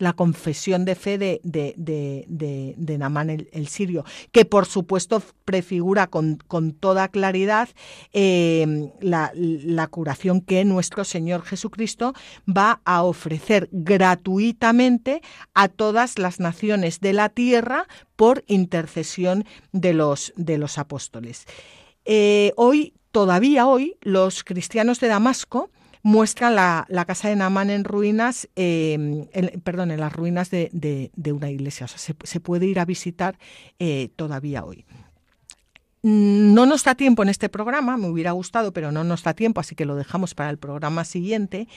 la 0.00 0.14
confesión 0.14 0.84
de 0.84 0.94
fe 0.94 1.18
de, 1.18 1.40
de, 1.44 1.74
de, 1.76 2.74
de, 2.76 2.98
Namán 2.98 3.30
el, 3.30 3.68
sirio, 3.68 4.04
que 4.32 4.44
por 4.46 4.64
supuesto 4.66 5.22
prefigura 5.44 6.06
con, 6.08 6.38
con 6.48 6.72
toda 6.72 7.08
claridad 7.08 7.68
eh, 8.12 8.90
la, 9.00 9.30
la, 9.34 9.86
curación 9.88 10.40
que 10.40 10.64
nuestro 10.64 11.04
Señor 11.04 11.42
Jesucristo 11.42 12.14
va 12.48 12.80
a 12.84 13.02
ofrecer 13.02 13.68
gratuitamente 13.72 15.20
a 15.54 15.68
todas 15.68 16.18
las 16.18 16.40
naciones 16.40 17.00
de 17.00 17.12
la 17.12 17.28
tierra 17.28 17.86
por 18.16 18.42
intercesión 18.46 19.44
de 19.72 19.92
los, 19.92 20.32
de 20.36 20.56
los 20.56 20.78
apóstoles. 20.78 21.44
Eh, 22.06 22.52
hoy, 22.56 22.94
todavía 23.12 23.66
hoy, 23.66 23.96
los 24.00 24.44
cristianos 24.44 24.98
de 24.98 25.08
Damasco, 25.08 25.70
muestra 26.02 26.50
la, 26.50 27.04
casa 27.04 27.28
de 27.28 27.36
Namán 27.36 27.70
en 27.70 27.84
ruinas, 27.84 28.48
em, 28.56 29.26
perdón, 29.62 29.90
en 29.90 30.00
las 30.00 30.12
ruinas 30.12 30.50
de, 30.50 31.10
una 31.32 31.50
iglesia. 31.50 31.84
O 31.84 31.88
sea, 31.88 31.98
se, 31.98 32.40
puede 32.40 32.66
ir 32.66 32.80
a 32.80 32.84
visitar 32.84 33.38
eh, 33.78 34.10
todavía 34.16 34.64
hoy. 34.64 34.84
No 36.02 36.64
nos 36.64 36.84
da 36.84 36.94
tiempo 36.94 37.22
en 37.22 37.28
este 37.28 37.50
programa, 37.50 37.98
me 37.98 38.08
hubiera 38.08 38.32
gustado, 38.32 38.72
pero 38.72 38.90
no 38.90 39.04
nos 39.04 39.22
da 39.22 39.34
tiempo, 39.34 39.60
así 39.60 39.74
que 39.74 39.84
lo 39.84 39.96
dejamos 39.96 40.34
para 40.34 40.48
el 40.50 40.58
programa 40.58 41.04
siguiente. 41.04 41.68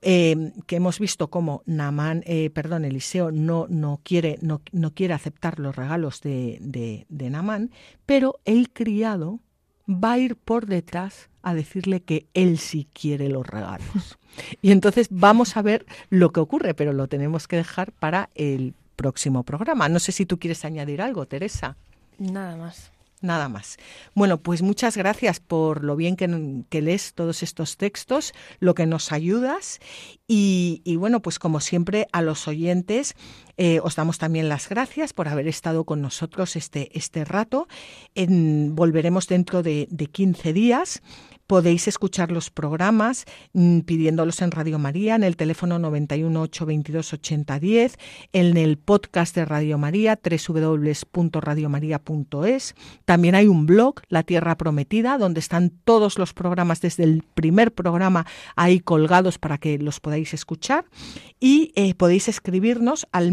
Em, 0.00 0.52
que 0.66 0.76
hemos 0.76 0.98
visto 0.98 1.28
cómo 1.28 1.62
Namán, 1.66 2.22
eh, 2.26 2.48
perdón, 2.50 2.86
Eliseo 2.86 3.30
no, 3.30 3.66
no, 3.68 4.00
quiere, 4.02 4.38
no, 4.40 4.62
no 4.72 4.94
quiere 4.94 5.12
aceptar 5.12 5.58
los 5.58 5.76
regalos 5.76 6.22
de, 6.22 6.58
de, 6.60 7.06
de 7.10 7.30
Namán, 7.30 7.70
pero 8.06 8.40
el 8.46 8.70
criado 8.70 9.40
va 9.88 10.12
a 10.12 10.18
ir 10.18 10.36
por 10.36 10.66
detrás 10.66 11.28
a 11.42 11.54
decirle 11.54 12.00
que 12.00 12.26
él 12.34 12.58
sí 12.58 12.88
quiere 12.92 13.28
los 13.28 13.46
regalos. 13.46 14.18
Y 14.62 14.72
entonces 14.72 15.08
vamos 15.10 15.56
a 15.56 15.62
ver 15.62 15.86
lo 16.10 16.32
que 16.32 16.40
ocurre, 16.40 16.74
pero 16.74 16.92
lo 16.92 17.06
tenemos 17.06 17.46
que 17.46 17.56
dejar 17.56 17.92
para 17.92 18.30
el 18.34 18.74
próximo 18.96 19.44
programa. 19.44 19.88
No 19.88 20.00
sé 20.00 20.10
si 20.10 20.26
tú 20.26 20.38
quieres 20.38 20.64
añadir 20.64 21.02
algo, 21.02 21.26
Teresa. 21.26 21.76
Nada 22.18 22.56
más 22.56 22.90
nada 23.24 23.48
más. 23.48 23.78
Bueno, 24.14 24.38
pues 24.38 24.62
muchas 24.62 24.96
gracias 24.96 25.40
por 25.40 25.82
lo 25.82 25.96
bien 25.96 26.14
que, 26.16 26.82
lees 26.82 27.14
todos 27.14 27.42
estos 27.42 27.76
textos, 27.76 28.34
lo 28.60 28.74
que 28.74 28.86
nos 28.86 29.10
ayudas 29.10 29.80
y, 30.28 30.96
bueno, 30.96 31.20
pues 31.20 31.38
como 31.38 31.60
siempre 31.60 32.06
a 32.12 32.22
los 32.22 32.46
oyentes 32.46 33.16
eh, 33.56 33.80
os 33.82 33.96
damos 33.96 34.18
también 34.18 34.48
las 34.48 34.68
gracias 34.68 35.12
por 35.12 35.28
haber 35.28 35.48
estado 35.48 35.84
con 35.84 36.02
nosotros 36.02 36.56
este, 36.56 36.96
este 36.96 37.24
rato. 37.24 37.68
volveremos 38.16 39.28
dentro 39.28 39.62
de, 39.62 39.86
de 39.90 40.06
15 40.06 40.52
días 40.52 41.02
Podéis 41.46 41.88
escuchar 41.88 42.32
los 42.32 42.48
programas 42.48 43.26
mm, 43.52 43.80
pidiéndolos 43.80 44.40
en 44.40 44.50
Radio 44.50 44.78
María, 44.78 45.14
en 45.14 45.24
el 45.24 45.36
teléfono 45.36 45.78
91 45.78 46.40
822 46.40 47.12
8010, 47.12 47.98
en 48.32 48.56
el 48.56 48.78
podcast 48.78 49.36
de 49.36 49.44
Radio 49.44 49.76
María, 49.76 50.18
www.radiomaria.es. 50.18 52.74
También 53.04 53.34
hay 53.34 53.46
un 53.46 53.66
blog, 53.66 53.96
La 54.08 54.22
Tierra 54.22 54.56
Prometida, 54.56 55.18
donde 55.18 55.40
están 55.40 55.70
todos 55.84 56.18
los 56.18 56.32
programas 56.32 56.80
desde 56.80 57.04
el 57.04 57.22
primer 57.34 57.74
programa 57.74 58.24
ahí 58.56 58.80
colgados 58.80 59.38
para 59.38 59.58
que 59.58 59.76
los 59.76 60.00
podáis 60.00 60.32
escuchar. 60.32 60.86
Y 61.40 61.72
eh, 61.76 61.92
podéis 61.94 62.28
escribirnos 62.28 63.06
al 63.12 63.32